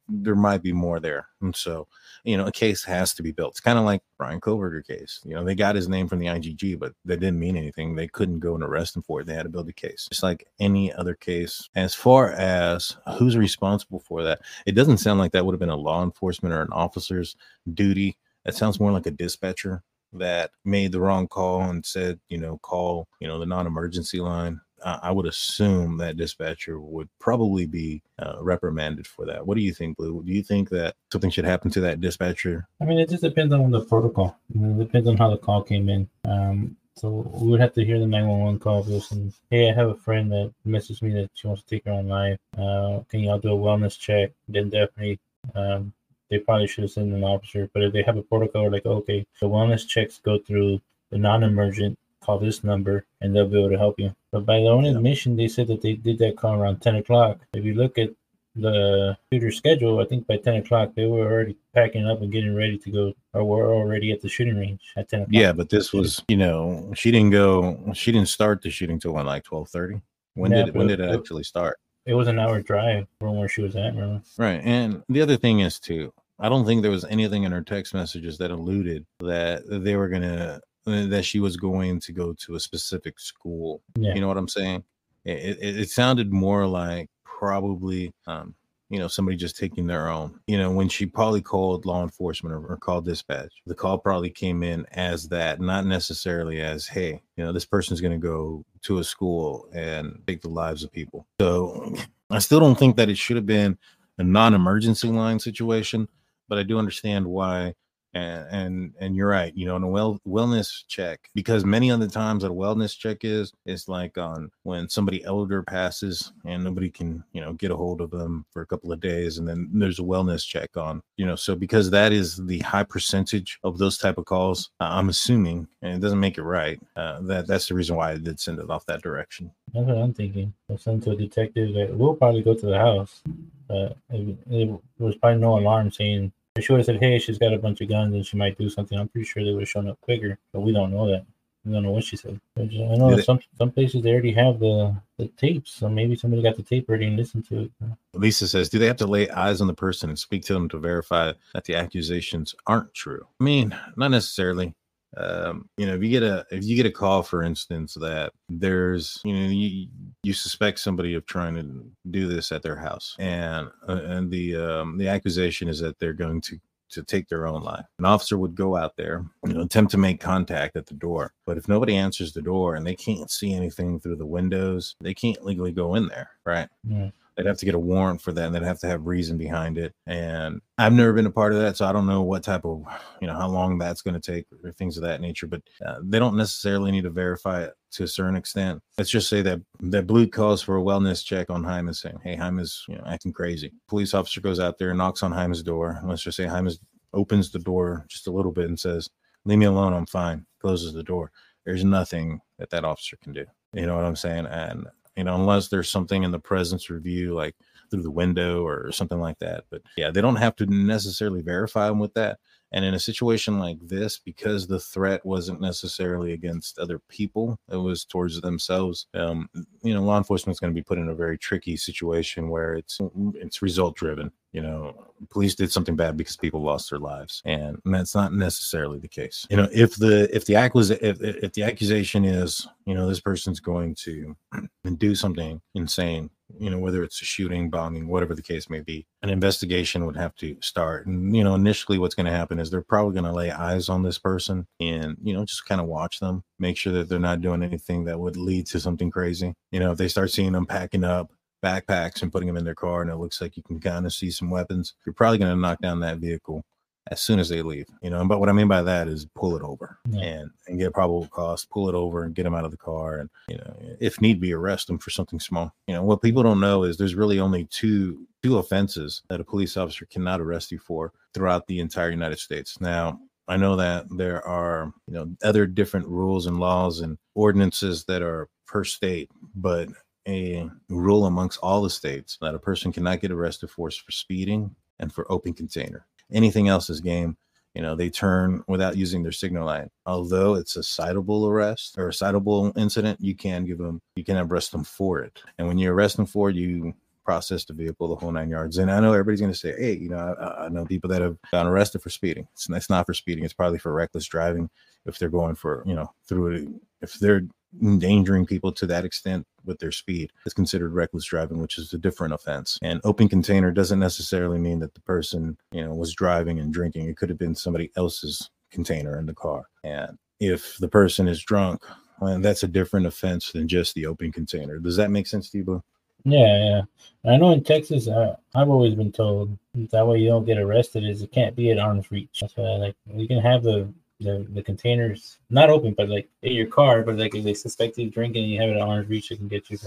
there 0.08 0.34
might 0.34 0.62
be 0.62 0.72
more 0.72 0.98
there. 1.00 1.28
And 1.40 1.54
so, 1.54 1.86
you 2.24 2.36
know, 2.36 2.46
a 2.46 2.52
case 2.52 2.82
has 2.84 3.14
to 3.14 3.22
be 3.22 3.32
built. 3.32 3.52
It's 3.52 3.60
kind 3.60 3.78
of 3.78 3.84
like 3.84 4.02
Brian 4.16 4.40
Kohberger 4.40 4.86
case. 4.86 5.20
You 5.24 5.34
know, 5.34 5.44
they 5.44 5.54
got 5.54 5.76
his 5.76 5.88
name 5.88 6.08
from 6.08 6.18
the 6.18 6.26
IGG, 6.26 6.78
but 6.78 6.92
that 7.04 7.20
didn't 7.20 7.38
mean 7.38 7.56
anything. 7.56 7.94
They 7.94 8.08
couldn't 8.08 8.40
go 8.40 8.54
and 8.54 8.64
arrest 8.64 8.96
him 8.96 9.02
for 9.02 9.20
it. 9.20 9.26
They 9.26 9.34
had 9.34 9.44
to 9.44 9.48
build 9.48 9.68
a 9.68 9.72
case, 9.72 10.08
just 10.10 10.22
like 10.22 10.46
any 10.58 10.92
other 10.92 11.14
case. 11.14 11.68
As 11.76 11.94
far 11.94 12.32
as 12.32 12.96
who's 13.18 13.36
responsible 13.36 14.00
for 14.00 14.22
that, 14.24 14.40
it 14.66 14.72
doesn't 14.72 14.98
sound 14.98 15.20
like 15.20 15.32
that 15.32 15.44
would 15.46 15.52
have 15.52 15.60
been 15.60 15.68
a 15.68 15.76
law 15.76 16.02
enforcement 16.02 16.54
or 16.54 16.62
an 16.62 16.72
officer's 16.72 17.36
duty. 17.74 18.16
That 18.44 18.54
sounds 18.54 18.80
more 18.80 18.92
like 18.92 19.06
a 19.06 19.12
dispatcher 19.12 19.82
that 20.14 20.50
made 20.64 20.90
the 20.90 21.00
wrong 21.00 21.28
call 21.28 21.62
and 21.62 21.84
said, 21.84 22.18
you 22.28 22.38
know, 22.38 22.58
call, 22.58 23.06
you 23.20 23.28
know, 23.28 23.38
the 23.38 23.46
non-emergency 23.46 24.20
line 24.20 24.60
I 24.84 25.10
would 25.10 25.26
assume 25.26 25.96
that 25.98 26.16
dispatcher 26.16 26.80
would 26.80 27.08
probably 27.18 27.66
be 27.66 28.02
uh, 28.18 28.36
reprimanded 28.40 29.06
for 29.06 29.26
that. 29.26 29.46
What 29.46 29.56
do 29.56 29.62
you 29.62 29.72
think, 29.72 29.96
Blue? 29.96 30.22
Do 30.24 30.32
you 30.32 30.42
think 30.42 30.68
that 30.70 30.94
something 31.12 31.30
should 31.30 31.44
happen 31.44 31.70
to 31.72 31.80
that 31.82 32.00
dispatcher? 32.00 32.68
I 32.80 32.84
mean, 32.84 32.98
it 32.98 33.08
just 33.08 33.22
depends 33.22 33.52
on 33.52 33.70
the 33.70 33.84
protocol. 33.84 34.38
it 34.54 34.78
depends 34.78 35.08
on 35.08 35.16
how 35.16 35.30
the 35.30 35.38
call 35.38 35.62
came 35.62 35.88
in. 35.88 36.08
Um, 36.24 36.76
so 36.98 37.08
we 37.40 37.48
would 37.48 37.60
have 37.60 37.74
to 37.74 37.84
hear 37.84 37.98
the 37.98 38.06
911 38.06 38.58
call. 38.58 38.82
Listen, 38.82 39.32
hey, 39.50 39.70
I 39.70 39.74
have 39.74 39.88
a 39.88 39.94
friend 39.94 40.32
that 40.32 40.52
messaged 40.66 41.02
me 41.02 41.12
that 41.12 41.30
she 41.34 41.46
wants 41.46 41.62
to 41.62 41.68
take 41.68 41.84
her 41.84 41.92
own 41.92 42.08
life. 42.08 42.38
Uh, 42.56 43.00
can 43.08 43.20
y'all 43.20 43.38
do 43.38 43.52
a 43.52 43.56
wellness 43.56 43.98
check? 43.98 44.32
Then 44.48 44.70
definitely, 44.70 45.20
um, 45.54 45.92
they 46.28 46.38
probably 46.38 46.66
should 46.66 46.82
have 46.82 46.90
sent 46.90 47.12
an 47.12 47.22
officer. 47.22 47.70
But 47.72 47.84
if 47.84 47.92
they 47.92 48.02
have 48.02 48.16
a 48.16 48.22
protocol, 48.22 48.70
like, 48.70 48.84
okay, 48.84 49.24
the 49.40 49.48
wellness 49.48 49.86
checks 49.86 50.18
go 50.18 50.38
through 50.38 50.80
the 51.10 51.18
non-emergent 51.18 51.96
call 52.28 52.38
this 52.38 52.62
number 52.62 53.06
and 53.22 53.34
they'll 53.34 53.48
be 53.48 53.58
able 53.58 53.70
to 53.70 53.78
help 53.78 53.98
you. 53.98 54.14
But 54.32 54.44
by 54.44 54.60
their 54.60 54.72
own 54.72 54.84
yeah. 54.84 54.92
admission, 54.92 55.34
they 55.34 55.48
said 55.48 55.66
that 55.68 55.80
they 55.80 55.94
did 55.94 56.18
that 56.18 56.36
call 56.36 56.60
around 56.60 56.82
10 56.82 56.96
o'clock. 56.96 57.38
If 57.54 57.64
you 57.64 57.72
look 57.72 57.96
at 57.96 58.10
the 58.54 59.16
shooter 59.32 59.50
schedule, 59.50 60.00
I 60.00 60.04
think 60.04 60.26
by 60.26 60.36
10 60.36 60.56
o'clock, 60.56 60.92
they 60.94 61.06
were 61.06 61.24
already 61.24 61.56
packing 61.74 62.06
up 62.06 62.20
and 62.20 62.30
getting 62.30 62.54
ready 62.54 62.76
to 62.76 62.90
go, 62.90 63.12
or 63.32 63.44
were 63.44 63.72
already 63.72 64.12
at 64.12 64.20
the 64.20 64.28
shooting 64.28 64.58
range 64.58 64.80
at 64.98 65.08
10 65.08 65.22
o'clock. 65.22 65.32
Yeah, 65.32 65.52
but 65.52 65.70
this 65.70 65.94
was, 65.94 66.22
you 66.28 66.36
know, 66.36 66.92
she 66.94 67.10
didn't 67.10 67.30
go, 67.30 67.92
she 67.94 68.12
didn't 68.12 68.28
start 68.28 68.60
the 68.60 68.70
shooting 68.70 69.00
till 69.00 69.12
when, 69.12 69.24
like 69.24 69.50
1230? 69.50 70.02
When 70.34 70.52
yeah, 70.52 70.66
did 70.66 70.74
when 70.74 70.86
did 70.86 71.00
it, 71.00 71.08
it 71.08 71.18
actually 71.18 71.44
start? 71.44 71.78
It 72.04 72.14
was 72.14 72.28
an 72.28 72.38
hour 72.38 72.60
drive 72.60 73.06
from 73.20 73.36
where 73.38 73.48
she 73.48 73.62
was 73.62 73.74
at, 73.74 73.94
remember? 73.94 74.22
Right. 74.36 74.60
And 74.62 75.02
the 75.08 75.22
other 75.22 75.36
thing 75.36 75.60
is, 75.60 75.80
too, 75.80 76.12
I 76.38 76.48
don't 76.48 76.66
think 76.66 76.82
there 76.82 76.90
was 76.90 77.04
anything 77.06 77.44
in 77.44 77.52
her 77.52 77.62
text 77.62 77.94
messages 77.94 78.36
that 78.38 78.50
alluded 78.50 79.06
that 79.20 79.62
they 79.66 79.96
were 79.96 80.08
going 80.08 80.22
to 80.22 80.60
that 80.84 81.24
she 81.24 81.40
was 81.40 81.56
going 81.56 82.00
to 82.00 82.12
go 82.12 82.32
to 82.32 82.54
a 82.54 82.60
specific 82.60 83.18
school. 83.18 83.82
Yeah. 83.96 84.14
You 84.14 84.20
know 84.20 84.28
what 84.28 84.36
I'm 84.36 84.48
saying? 84.48 84.84
It, 85.24 85.58
it, 85.60 85.78
it 85.80 85.90
sounded 85.90 86.32
more 86.32 86.66
like 86.66 87.10
probably, 87.24 88.12
um, 88.26 88.54
you 88.88 88.98
know, 88.98 89.08
somebody 89.08 89.36
just 89.36 89.58
taking 89.58 89.86
their 89.86 90.08
own. 90.08 90.40
You 90.46 90.56
know, 90.56 90.70
when 90.70 90.88
she 90.88 91.04
probably 91.04 91.42
called 91.42 91.84
law 91.84 92.02
enforcement 92.02 92.54
or, 92.54 92.66
or 92.66 92.76
called 92.78 93.04
dispatch, 93.04 93.52
the 93.66 93.74
call 93.74 93.98
probably 93.98 94.30
came 94.30 94.62
in 94.62 94.86
as 94.92 95.28
that, 95.28 95.60
not 95.60 95.84
necessarily 95.84 96.60
as, 96.60 96.86
hey, 96.86 97.20
you 97.36 97.44
know, 97.44 97.52
this 97.52 97.66
person's 97.66 98.00
going 98.00 98.18
to 98.18 98.26
go 98.26 98.64
to 98.82 98.98
a 98.98 99.04
school 99.04 99.68
and 99.74 100.22
take 100.26 100.40
the 100.40 100.48
lives 100.48 100.82
of 100.82 100.92
people. 100.92 101.26
So 101.40 101.94
I 102.30 102.38
still 102.38 102.60
don't 102.60 102.78
think 102.78 102.96
that 102.96 103.10
it 103.10 103.18
should 103.18 103.36
have 103.36 103.46
been 103.46 103.76
a 104.16 104.24
non 104.24 104.54
emergency 104.54 105.08
line 105.08 105.38
situation, 105.38 106.08
but 106.48 106.58
I 106.58 106.62
do 106.62 106.78
understand 106.78 107.26
why 107.26 107.74
and 108.14 108.46
and 108.50 108.94
and 108.98 109.16
you're 109.16 109.28
right 109.28 109.52
you 109.54 109.66
know 109.66 109.76
a 109.76 109.86
well 109.86 110.20
wellness 110.26 110.82
check 110.88 111.28
because 111.34 111.64
many 111.64 111.90
of 111.90 112.00
the 112.00 112.08
times 112.08 112.42
that 112.42 112.50
a 112.50 112.54
wellness 112.54 112.96
check 112.96 113.18
is 113.22 113.52
it's 113.66 113.88
like 113.88 114.16
on 114.16 114.50
when 114.62 114.88
somebody 114.88 115.22
elder 115.24 115.62
passes 115.62 116.32
and 116.44 116.64
nobody 116.64 116.90
can 116.90 117.22
you 117.32 117.40
know 117.40 117.52
get 117.54 117.70
a 117.70 117.76
hold 117.76 118.00
of 118.00 118.10
them 118.10 118.44
for 118.50 118.62
a 118.62 118.66
couple 118.66 118.92
of 118.92 119.00
days 119.00 119.38
and 119.38 119.46
then 119.46 119.68
there's 119.72 119.98
a 119.98 120.02
wellness 120.02 120.46
check 120.46 120.76
on 120.76 121.02
you 121.16 121.26
know 121.26 121.36
so 121.36 121.54
because 121.54 121.90
that 121.90 122.12
is 122.12 122.36
the 122.46 122.60
high 122.60 122.84
percentage 122.84 123.58
of 123.62 123.78
those 123.78 123.98
type 123.98 124.18
of 124.18 124.24
calls 124.24 124.70
i'm 124.80 125.08
assuming 125.08 125.66
and 125.82 125.94
it 125.94 126.00
doesn't 126.00 126.20
make 126.20 126.38
it 126.38 126.42
right 126.42 126.80
uh, 126.96 127.20
that 127.22 127.46
that's 127.46 127.68
the 127.68 127.74
reason 127.74 127.96
why 127.96 128.12
i 128.12 128.16
did 128.16 128.40
send 128.40 128.58
it 128.58 128.70
off 128.70 128.86
that 128.86 129.02
direction. 129.02 129.50
That's 129.74 129.86
what 129.86 129.98
i'm 129.98 130.14
thinking. 130.14 130.52
I'll 130.70 130.78
send 130.78 131.02
to 131.04 131.10
a 131.10 131.16
detective 131.16 131.74
that 131.74 131.96
will 131.96 132.14
probably 132.14 132.42
go 132.42 132.54
to 132.54 132.66
the 132.66 132.78
house 132.78 133.22
but 133.68 133.96
it, 134.10 134.36
it 134.50 134.80
was 134.98 135.14
probably 135.16 135.40
no 135.40 135.58
alarm 135.58 135.90
saying 135.90 136.32
she 136.62 136.72
would 136.72 136.78
have 136.78 136.86
said, 136.86 137.00
"Hey, 137.00 137.18
she's 137.18 137.38
got 137.38 137.52
a 137.52 137.58
bunch 137.58 137.80
of 137.80 137.88
guns 137.88 138.14
and 138.14 138.26
she 138.26 138.36
might 138.36 138.58
do 138.58 138.68
something," 138.68 138.98
I'm 138.98 139.08
pretty 139.08 139.26
sure 139.26 139.44
they 139.44 139.52
would 139.52 139.62
have 139.62 139.68
shown 139.68 139.88
up 139.88 140.00
quicker. 140.00 140.38
But 140.52 140.60
we 140.60 140.72
don't 140.72 140.92
know 140.92 141.08
that. 141.10 141.24
We 141.64 141.72
don't 141.72 141.82
know 141.82 141.90
what 141.90 142.04
she 142.04 142.16
said. 142.16 142.40
I 142.56 142.62
know 142.62 143.14
that 143.14 143.24
some 143.24 143.40
some 143.56 143.70
places 143.70 144.02
they 144.02 144.12
already 144.12 144.32
have 144.32 144.58
the 144.58 144.94
the 145.18 145.28
tapes, 145.28 145.72
so 145.72 145.88
maybe 145.88 146.16
somebody 146.16 146.42
got 146.42 146.56
the 146.56 146.62
tape 146.62 146.88
ready 146.88 147.06
and 147.06 147.16
listened 147.16 147.46
to 147.48 147.62
it. 147.62 147.70
Lisa 148.14 148.48
says, 148.48 148.68
"Do 148.68 148.78
they 148.78 148.86
have 148.86 148.96
to 148.98 149.06
lay 149.06 149.28
eyes 149.30 149.60
on 149.60 149.66
the 149.66 149.74
person 149.74 150.08
and 150.08 150.18
speak 150.18 150.44
to 150.44 150.54
them 150.54 150.68
to 150.70 150.78
verify 150.78 151.32
that 151.54 151.64
the 151.64 151.74
accusations 151.74 152.54
aren't 152.66 152.94
true?" 152.94 153.26
I 153.40 153.44
mean, 153.44 153.76
not 153.96 154.10
necessarily 154.10 154.74
um, 155.16 155.68
you 155.76 155.86
know 155.86 155.94
if 155.94 156.02
you 156.02 156.10
get 156.10 156.22
a 156.22 156.46
if 156.50 156.64
you 156.64 156.76
get 156.76 156.86
a 156.86 156.90
call 156.90 157.22
for 157.22 157.42
instance 157.42 157.94
that 157.94 158.32
there's 158.48 159.20
you 159.24 159.34
know 159.34 159.48
you, 159.48 159.88
you 160.22 160.32
suspect 160.32 160.80
somebody 160.80 161.14
of 161.14 161.24
trying 161.26 161.54
to 161.54 161.90
do 162.10 162.26
this 162.26 162.50
at 162.52 162.62
their 162.62 162.76
house 162.76 163.14
and 163.18 163.68
uh, 163.88 164.00
and 164.04 164.30
the 164.30 164.56
um, 164.56 164.98
the 164.98 165.08
accusation 165.08 165.68
is 165.68 165.78
that 165.80 165.98
they're 165.98 166.12
going 166.12 166.40
to 166.40 166.58
to 166.90 167.02
take 167.02 167.28
their 167.28 167.46
own 167.46 167.62
life. 167.62 167.84
An 167.98 168.04
officer 168.04 168.38
would 168.38 168.54
go 168.54 168.76
out 168.76 168.96
there, 168.96 169.24
you 169.46 169.52
know, 169.52 169.60
attempt 169.60 169.90
to 169.92 169.98
make 169.98 170.20
contact 170.20 170.76
at 170.76 170.86
the 170.86 170.94
door. 170.94 171.34
But 171.44 171.58
if 171.58 171.68
nobody 171.68 171.96
answers 171.96 172.32
the 172.32 172.42
door 172.42 172.76
and 172.76 172.86
they 172.86 172.94
can't 172.94 173.30
see 173.30 173.52
anything 173.52 174.00
through 174.00 174.16
the 174.16 174.26
windows, 174.26 174.96
they 175.00 175.14
can't 175.14 175.44
legally 175.44 175.72
go 175.72 175.94
in 175.96 176.08
there, 176.08 176.30
right? 176.46 176.68
Yeah. 176.84 177.10
They'd 177.38 177.46
have 177.46 177.58
to 177.58 177.64
get 177.64 177.76
a 177.76 177.78
warrant 177.78 178.20
for 178.20 178.32
that, 178.32 178.46
and 178.46 178.54
they'd 178.54 178.64
have 178.64 178.80
to 178.80 178.88
have 178.88 179.06
reason 179.06 179.38
behind 179.38 179.78
it. 179.78 179.94
And 180.08 180.60
I've 180.76 180.92
never 180.92 181.12
been 181.12 181.26
a 181.26 181.30
part 181.30 181.52
of 181.52 181.60
that, 181.60 181.76
so 181.76 181.86
I 181.86 181.92
don't 181.92 182.08
know 182.08 182.22
what 182.22 182.42
type 182.42 182.64
of, 182.64 182.84
you 183.20 183.28
know, 183.28 183.34
how 183.34 183.46
long 183.46 183.78
that's 183.78 184.02
going 184.02 184.20
to 184.20 184.32
take 184.32 184.46
or 184.64 184.72
things 184.72 184.96
of 184.96 185.04
that 185.04 185.20
nature. 185.20 185.46
But 185.46 185.62
uh, 185.86 186.00
they 186.02 186.18
don't 186.18 186.36
necessarily 186.36 186.90
need 186.90 187.04
to 187.04 187.10
verify 187.10 187.62
it 187.62 187.74
to 187.92 188.02
a 188.02 188.08
certain 188.08 188.34
extent. 188.34 188.82
Let's 188.98 189.10
just 189.10 189.28
say 189.28 189.40
that 189.42 189.60
that 189.78 190.08
Blue 190.08 190.26
calls 190.26 190.62
for 190.62 190.78
a 190.78 190.82
wellness 190.82 191.24
check 191.24 191.48
on 191.48 191.62
Jaime, 191.62 191.92
saying, 191.92 192.18
"Hey, 192.24 192.34
Jaime's 192.34 192.84
you 192.88 192.96
know 192.96 193.04
acting 193.06 193.32
crazy." 193.32 193.72
Police 193.86 194.14
officer 194.14 194.40
goes 194.40 194.58
out 194.58 194.78
there, 194.78 194.92
knocks 194.92 195.22
on 195.22 195.30
Jaime's 195.30 195.62
door. 195.62 196.00
Let's 196.04 196.22
just 196.22 196.36
say 196.36 196.46
Jaime 196.46 196.72
opens 197.14 197.52
the 197.52 197.60
door 197.60 198.04
just 198.08 198.26
a 198.26 198.32
little 198.32 198.52
bit 198.52 198.66
and 198.68 198.78
says, 198.78 199.08
"Leave 199.44 199.58
me 199.58 199.66
alone. 199.66 199.92
I'm 199.92 200.06
fine." 200.06 200.44
Closes 200.60 200.92
the 200.92 201.04
door. 201.04 201.30
There's 201.64 201.84
nothing 201.84 202.40
that 202.58 202.70
that 202.70 202.84
officer 202.84 203.16
can 203.22 203.32
do. 203.32 203.44
You 203.74 203.86
know 203.86 203.94
what 203.94 204.04
I'm 204.04 204.16
saying? 204.16 204.46
And 204.46 204.88
you 205.18 205.24
know, 205.24 205.34
unless 205.34 205.66
there's 205.68 205.90
something 205.90 206.22
in 206.22 206.30
the 206.30 206.38
presence 206.38 206.88
review, 206.88 207.34
like 207.34 207.56
through 207.90 208.02
the 208.02 208.10
window 208.10 208.64
or 208.64 208.92
something 208.92 209.20
like 209.20 209.38
that. 209.40 209.64
But 209.68 209.82
yeah, 209.96 210.12
they 210.12 210.20
don't 210.20 210.36
have 210.36 210.54
to 210.56 210.66
necessarily 210.66 211.42
verify 211.42 211.88
them 211.88 211.98
with 211.98 212.14
that. 212.14 212.38
And 212.72 212.84
in 212.84 212.94
a 212.94 212.98
situation 212.98 213.58
like 213.58 213.78
this, 213.80 214.18
because 214.18 214.66
the 214.66 214.80
threat 214.80 215.24
wasn't 215.24 215.60
necessarily 215.60 216.32
against 216.32 216.78
other 216.78 216.98
people, 217.08 217.58
it 217.70 217.76
was 217.76 218.04
towards 218.04 218.40
themselves. 218.40 219.06
Um, 219.14 219.48
you 219.82 219.94
know, 219.94 220.02
law 220.02 220.18
enforcement 220.18 220.54
is 220.54 220.60
going 220.60 220.72
to 220.72 220.78
be 220.78 220.84
put 220.84 220.98
in 220.98 221.08
a 221.08 221.14
very 221.14 221.38
tricky 221.38 221.76
situation 221.76 222.50
where 222.50 222.74
it's 222.74 222.98
it's 223.34 223.62
result 223.62 223.96
driven. 223.96 224.30
You 224.52 224.62
know, 224.62 225.06
police 225.30 225.54
did 225.54 225.70
something 225.70 225.96
bad 225.96 226.16
because 226.16 226.36
people 226.36 226.62
lost 226.62 226.90
their 226.90 226.98
lives, 226.98 227.42
and 227.44 227.78
that's 227.84 228.14
not 228.14 228.32
necessarily 228.32 228.98
the 228.98 229.08
case. 229.08 229.46
You 229.50 229.58
know, 229.58 229.68
if 229.72 229.96
the 229.96 230.34
if 230.34 230.46
the 230.46 230.54
accus 230.54 230.90
if, 230.90 231.20
if 231.20 231.52
the 231.52 231.62
accusation 231.62 232.24
is 232.24 232.66
you 232.86 232.94
know 232.94 233.08
this 233.08 233.20
person's 233.20 233.60
going 233.60 233.94
to 234.04 234.36
do 234.98 235.14
something 235.14 235.60
insane 235.74 236.30
you 236.60 236.70
know, 236.70 236.78
whether 236.78 237.02
it's 237.02 237.20
a 237.22 237.24
shooting, 237.24 237.70
bombing, 237.70 238.08
whatever 238.08 238.34
the 238.34 238.42
case 238.42 238.68
may 238.70 238.80
be, 238.80 239.06
an 239.22 239.30
investigation 239.30 240.06
would 240.06 240.16
have 240.16 240.34
to 240.36 240.56
start. 240.60 241.06
And, 241.06 241.34
you 241.34 241.44
know, 241.44 241.54
initially 241.54 241.98
what's 241.98 242.14
going 242.14 242.26
to 242.26 242.32
happen 242.32 242.58
is 242.58 242.70
they're 242.70 242.82
probably 242.82 243.14
going 243.14 243.24
to 243.24 243.32
lay 243.32 243.50
eyes 243.50 243.88
on 243.88 244.02
this 244.02 244.18
person 244.18 244.66
and, 244.80 245.16
you 245.22 245.34
know, 245.34 245.44
just 245.44 245.66
kind 245.66 245.80
of 245.80 245.86
watch 245.86 246.20
them, 246.20 246.42
make 246.58 246.76
sure 246.76 246.92
that 246.92 247.08
they're 247.08 247.18
not 247.18 247.40
doing 247.40 247.62
anything 247.62 248.04
that 248.04 248.18
would 248.18 248.36
lead 248.36 248.66
to 248.66 248.80
something 248.80 249.10
crazy. 249.10 249.54
You 249.70 249.80
know, 249.80 249.92
if 249.92 249.98
they 249.98 250.08
start 250.08 250.30
seeing 250.30 250.52
them 250.52 250.66
packing 250.66 251.04
up 251.04 251.30
backpacks 251.64 252.22
and 252.22 252.30
putting 252.30 252.46
them 252.46 252.56
in 252.56 252.64
their 252.64 252.74
car 252.74 253.02
and 253.02 253.10
it 253.10 253.16
looks 253.16 253.40
like 253.40 253.56
you 253.56 253.62
can 253.62 253.80
kind 253.80 254.06
of 254.06 254.12
see 254.12 254.30
some 254.30 254.50
weapons, 254.50 254.94
you're 255.04 255.12
probably 255.12 255.38
going 255.38 255.50
to 255.54 255.60
knock 255.60 255.80
down 255.80 256.00
that 256.00 256.18
vehicle 256.18 256.64
as 257.10 257.20
soon 257.20 257.38
as 257.38 257.48
they 257.48 257.62
leave. 257.62 257.86
You 258.02 258.10
know, 258.10 258.26
but 258.26 258.40
what 258.40 258.48
I 258.48 258.52
mean 258.52 258.68
by 258.68 258.82
that 258.82 259.08
is 259.08 259.26
pull 259.34 259.56
it 259.56 259.62
over 259.62 259.98
yeah. 260.10 260.20
and 260.22 260.50
and 260.66 260.78
get 260.78 260.94
probable 260.94 261.26
cause, 261.28 261.64
pull 261.64 261.88
it 261.88 261.94
over 261.94 262.24
and 262.24 262.34
get 262.34 262.44
them 262.44 262.54
out 262.54 262.64
of 262.64 262.70
the 262.70 262.76
car, 262.76 263.18
and 263.18 263.30
you 263.48 263.56
know, 263.56 263.76
if 264.00 264.20
need 264.20 264.40
be, 264.40 264.52
arrest 264.52 264.86
them 264.86 264.98
for 264.98 265.10
something 265.10 265.40
small. 265.40 265.74
You 265.86 265.94
know, 265.94 266.02
what 266.02 266.22
people 266.22 266.42
don't 266.42 266.60
know 266.60 266.84
is 266.84 266.96
there's 266.96 267.14
really 267.14 267.40
only 267.40 267.64
two 267.66 268.26
two 268.42 268.58
offenses 268.58 269.22
that 269.28 269.40
a 269.40 269.44
police 269.44 269.76
officer 269.76 270.06
cannot 270.06 270.40
arrest 270.40 270.70
you 270.70 270.78
for 270.78 271.12
throughout 271.34 271.66
the 271.66 271.80
entire 271.80 272.10
United 272.10 272.38
States. 272.38 272.80
Now, 272.80 273.20
I 273.48 273.56
know 273.56 273.76
that 273.76 274.06
there 274.10 274.46
are, 274.46 274.92
you 275.06 275.14
know, 275.14 275.30
other 275.42 275.66
different 275.66 276.06
rules 276.06 276.46
and 276.46 276.60
laws 276.60 277.00
and 277.00 277.18
ordinances 277.34 278.04
that 278.04 278.22
are 278.22 278.48
per 278.66 278.84
state, 278.84 279.30
but 279.54 279.88
a 280.28 280.68
rule 280.90 281.24
amongst 281.24 281.58
all 281.62 281.80
the 281.80 281.88
states 281.88 282.36
that 282.42 282.54
a 282.54 282.58
person 282.58 282.92
cannot 282.92 283.20
get 283.20 283.30
arrested 283.30 283.70
for 283.70 283.90
for 283.90 284.12
speeding 284.12 284.76
and 284.98 285.12
for 285.12 285.30
open 285.32 285.54
container. 285.54 286.06
Anything 286.32 286.68
else 286.68 286.90
is 286.90 287.00
game. 287.00 287.36
You 287.74 287.82
know, 287.82 287.94
they 287.94 288.10
turn 288.10 288.62
without 288.66 288.96
using 288.96 289.22
their 289.22 289.32
signal 289.32 289.66
light. 289.66 289.88
Although 290.04 290.54
it's 290.54 290.76
a 290.76 290.80
citable 290.80 291.48
arrest 291.48 291.96
or 291.96 292.08
a 292.08 292.12
citable 292.12 292.76
incident, 292.76 293.20
you 293.20 293.36
can 293.36 293.64
give 293.64 293.78
them, 293.78 294.00
you 294.16 294.24
can 294.24 294.36
arrest 294.36 294.72
them 294.72 294.84
for 294.84 295.20
it. 295.20 295.40
And 295.58 295.68
when 295.68 295.78
you 295.78 295.92
arrest 295.92 296.16
them 296.16 296.26
for 296.26 296.50
it, 296.50 296.56
you 296.56 296.94
process 297.28 297.66
the 297.66 297.74
vehicle, 297.74 298.08
the 298.08 298.16
whole 298.16 298.32
nine 298.32 298.48
yards. 298.48 298.78
And 298.78 298.90
I 298.90 299.00
know 299.00 299.12
everybody's 299.12 299.40
going 299.40 299.52
to 299.52 299.58
say, 299.58 299.74
hey, 299.78 299.92
you 299.92 300.08
know, 300.08 300.16
I, 300.16 300.64
I, 300.64 300.68
know 300.70 300.86
people 300.86 301.10
that 301.10 301.20
have 301.20 301.36
gotten 301.52 301.70
arrested 301.70 302.00
for 302.00 302.08
speeding. 302.08 302.48
It's, 302.54 302.70
it's 302.70 302.88
not 302.88 303.04
for 303.04 303.12
speeding. 303.12 303.44
It's 303.44 303.52
probably 303.52 303.78
for 303.78 303.92
reckless 303.92 304.24
driving. 304.24 304.70
If 305.04 305.18
they're 305.18 305.28
going 305.28 305.54
for, 305.54 305.82
you 305.86 305.94
know, 305.94 306.10
through 306.26 306.52
it, 306.52 306.68
if 307.02 307.18
they're 307.18 307.42
endangering 307.82 308.46
people 308.46 308.72
to 308.72 308.86
that 308.86 309.04
extent 309.04 309.46
with 309.64 309.78
their 309.78 309.92
speed. 309.92 310.32
Is 310.46 310.54
considered 310.54 310.92
reckless 310.92 311.24
driving 311.24 311.58
which 311.58 311.78
is 311.78 311.92
a 311.92 311.98
different 311.98 312.34
offense. 312.34 312.78
And 312.82 313.00
open 313.04 313.28
container 313.28 313.70
doesn't 313.70 313.98
necessarily 313.98 314.58
mean 314.58 314.80
that 314.80 314.94
the 314.94 315.00
person 315.00 315.56
you 315.72 315.84
know 315.84 315.94
was 315.94 316.14
driving 316.14 316.58
and 316.58 316.72
drinking. 316.72 317.08
It 317.08 317.16
could 317.16 317.28
have 317.28 317.38
been 317.38 317.54
somebody 317.54 317.90
else's 317.96 318.50
container 318.70 319.18
in 319.18 319.26
the 319.26 319.34
car. 319.34 319.66
And 319.84 320.18
if 320.40 320.76
the 320.78 320.88
person 320.88 321.28
is 321.28 321.42
drunk 321.42 321.82
well, 322.20 322.40
that's 322.40 322.64
a 322.64 322.68
different 322.68 323.06
offense 323.06 323.52
than 323.52 323.68
just 323.68 323.94
the 323.94 324.06
open 324.06 324.32
container. 324.32 324.78
Does 324.78 324.96
that 324.96 325.10
make 325.10 325.26
sense 325.26 325.50
to 325.50 325.58
you 325.58 325.64
Boo? 325.64 325.82
yeah 326.24 326.82
yeah. 327.24 327.32
I 327.32 327.36
know 327.36 327.52
in 327.52 327.62
texas 327.62 328.08
uh, 328.08 328.34
i've 328.56 328.68
always 328.68 328.96
been 328.96 329.12
told 329.12 329.56
that 329.92 330.06
way 330.06 330.18
you 330.18 330.28
don't 330.28 330.44
get 330.44 330.58
arrested 330.58 331.04
is 331.04 331.22
it 331.22 331.30
can't 331.30 331.54
be 331.54 331.70
at 331.70 331.78
arm's 331.78 332.10
reach. 332.10 332.40
That's 332.40 332.56
why 332.56 332.64
like 332.76 332.96
you 333.14 333.28
can 333.28 333.40
have 333.40 333.62
the 333.62 333.92
the, 334.20 334.46
the 334.50 334.62
containers 334.62 335.38
not 335.50 335.70
open, 335.70 335.94
but 335.94 336.08
like 336.08 336.28
in 336.42 336.52
your 336.52 336.66
car. 336.66 337.02
But 337.02 337.16
like 337.16 337.34
if 337.34 337.44
they 337.44 337.54
suspect 337.54 337.98
you 337.98 338.10
drinking 338.10 338.48
you 338.48 338.60
have 338.60 338.70
it 338.70 338.80
arm's 338.80 339.08
reach, 339.08 339.30
it 339.30 339.36
can 339.36 339.48
get 339.48 339.70
you 339.70 339.78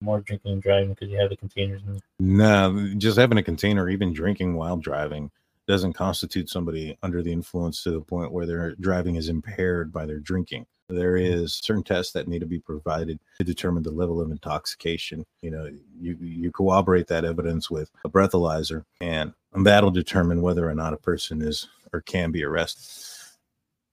more 0.00 0.20
drinking 0.20 0.52
and 0.52 0.62
driving 0.62 0.90
because 0.90 1.08
you 1.08 1.18
have 1.18 1.30
the 1.30 1.36
containers. 1.36 1.82
In 1.86 2.00
no, 2.18 2.94
just 2.96 3.18
having 3.18 3.38
a 3.38 3.42
container, 3.42 3.88
even 3.88 4.12
drinking 4.12 4.54
while 4.54 4.76
driving, 4.76 5.30
doesn't 5.66 5.92
constitute 5.92 6.48
somebody 6.48 6.96
under 7.02 7.22
the 7.22 7.32
influence 7.32 7.82
to 7.82 7.90
the 7.90 8.00
point 8.00 8.32
where 8.32 8.46
their 8.46 8.74
driving 8.76 9.16
is 9.16 9.28
impaired 9.28 9.92
by 9.92 10.06
their 10.06 10.18
drinking. 10.18 10.66
There 10.88 11.18
is 11.18 11.52
certain 11.52 11.82
tests 11.82 12.12
that 12.12 12.28
need 12.28 12.38
to 12.38 12.46
be 12.46 12.60
provided 12.60 13.20
to 13.36 13.44
determine 13.44 13.82
the 13.82 13.90
level 13.90 14.22
of 14.22 14.30
intoxication. 14.30 15.26
You 15.42 15.50
know, 15.50 15.70
you 16.00 16.16
you 16.18 16.50
corroborate 16.50 17.08
that 17.08 17.26
evidence 17.26 17.70
with 17.70 17.90
a 18.06 18.08
breathalyzer, 18.08 18.84
and 19.02 19.34
that'll 19.54 19.90
determine 19.90 20.40
whether 20.40 20.68
or 20.68 20.74
not 20.74 20.94
a 20.94 20.98
person 20.98 21.42
is 21.42 21.68
or 21.92 22.00
can 22.00 22.30
be 22.30 22.42
arrested. 22.42 23.17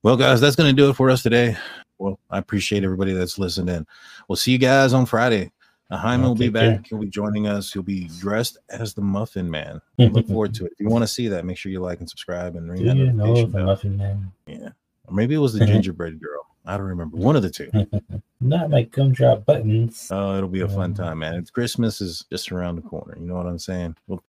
Well, 0.05 0.17
guys, 0.17 0.39
that's 0.39 0.55
going 0.55 0.69
to 0.69 0.79
do 0.79 0.87
it 0.91 0.93
for 0.93 1.09
us 1.09 1.23
today. 1.23 1.57
Well, 1.97 2.19
I 2.29 2.37
appreciate 2.37 2.83
everybody 2.83 3.13
that's 3.13 3.39
listened 3.39 3.71
in. 3.71 3.87
We'll 4.27 4.35
see 4.35 4.51
you 4.51 4.59
guys 4.59 4.93
on 4.93 5.07
Friday. 5.07 5.51
Uh, 5.89 5.97
Hyman 5.97 6.27
will 6.27 6.35
be 6.35 6.47
back. 6.47 6.61
Care. 6.61 6.83
He'll 6.89 6.99
be 6.99 7.07
joining 7.07 7.47
us. 7.47 7.73
He'll 7.73 7.81
be 7.81 8.07
dressed 8.19 8.59
as 8.69 8.93
the 8.93 9.01
Muffin 9.01 9.49
Man. 9.49 9.81
Look 9.97 10.27
forward 10.27 10.53
to 10.53 10.65
it. 10.67 10.73
If 10.73 10.79
you 10.79 10.89
want 10.89 11.01
to 11.01 11.07
see 11.07 11.27
that, 11.29 11.43
make 11.43 11.57
sure 11.57 11.71
you 11.71 11.79
like 11.79 12.01
and 12.01 12.07
subscribe 12.07 12.55
and 12.55 12.69
ring 12.69 12.83
Do 12.83 12.89
that 12.89 12.97
you 12.97 13.13
know 13.13 13.47
the 13.47 13.63
Muffin 13.63 13.97
Man? 13.97 14.31
Yeah, 14.45 14.69
or 15.07 15.15
maybe 15.15 15.33
it 15.33 15.39
was 15.39 15.53
the 15.53 15.65
Gingerbread 15.65 16.21
Girl. 16.21 16.45
I 16.67 16.77
don't 16.77 16.85
remember. 16.85 17.17
One 17.17 17.35
of 17.35 17.41
the 17.41 17.49
two. 17.49 17.71
Not 18.41 18.69
like 18.69 18.91
gumdrop 18.91 19.43
buttons. 19.45 20.09
Oh, 20.11 20.37
it'll 20.37 20.49
be 20.49 20.61
a 20.61 20.67
fun 20.67 20.93
time, 20.93 21.19
man. 21.19 21.33
It's 21.33 21.49
Christmas 21.49 21.99
is 21.99 22.25
just 22.29 22.51
around 22.51 22.75
the 22.75 22.81
corner. 22.83 23.15
You 23.19 23.25
know 23.25 23.35
what 23.35 23.47
I'm 23.47 23.57
saying? 23.57 23.95
We'll 24.07 24.19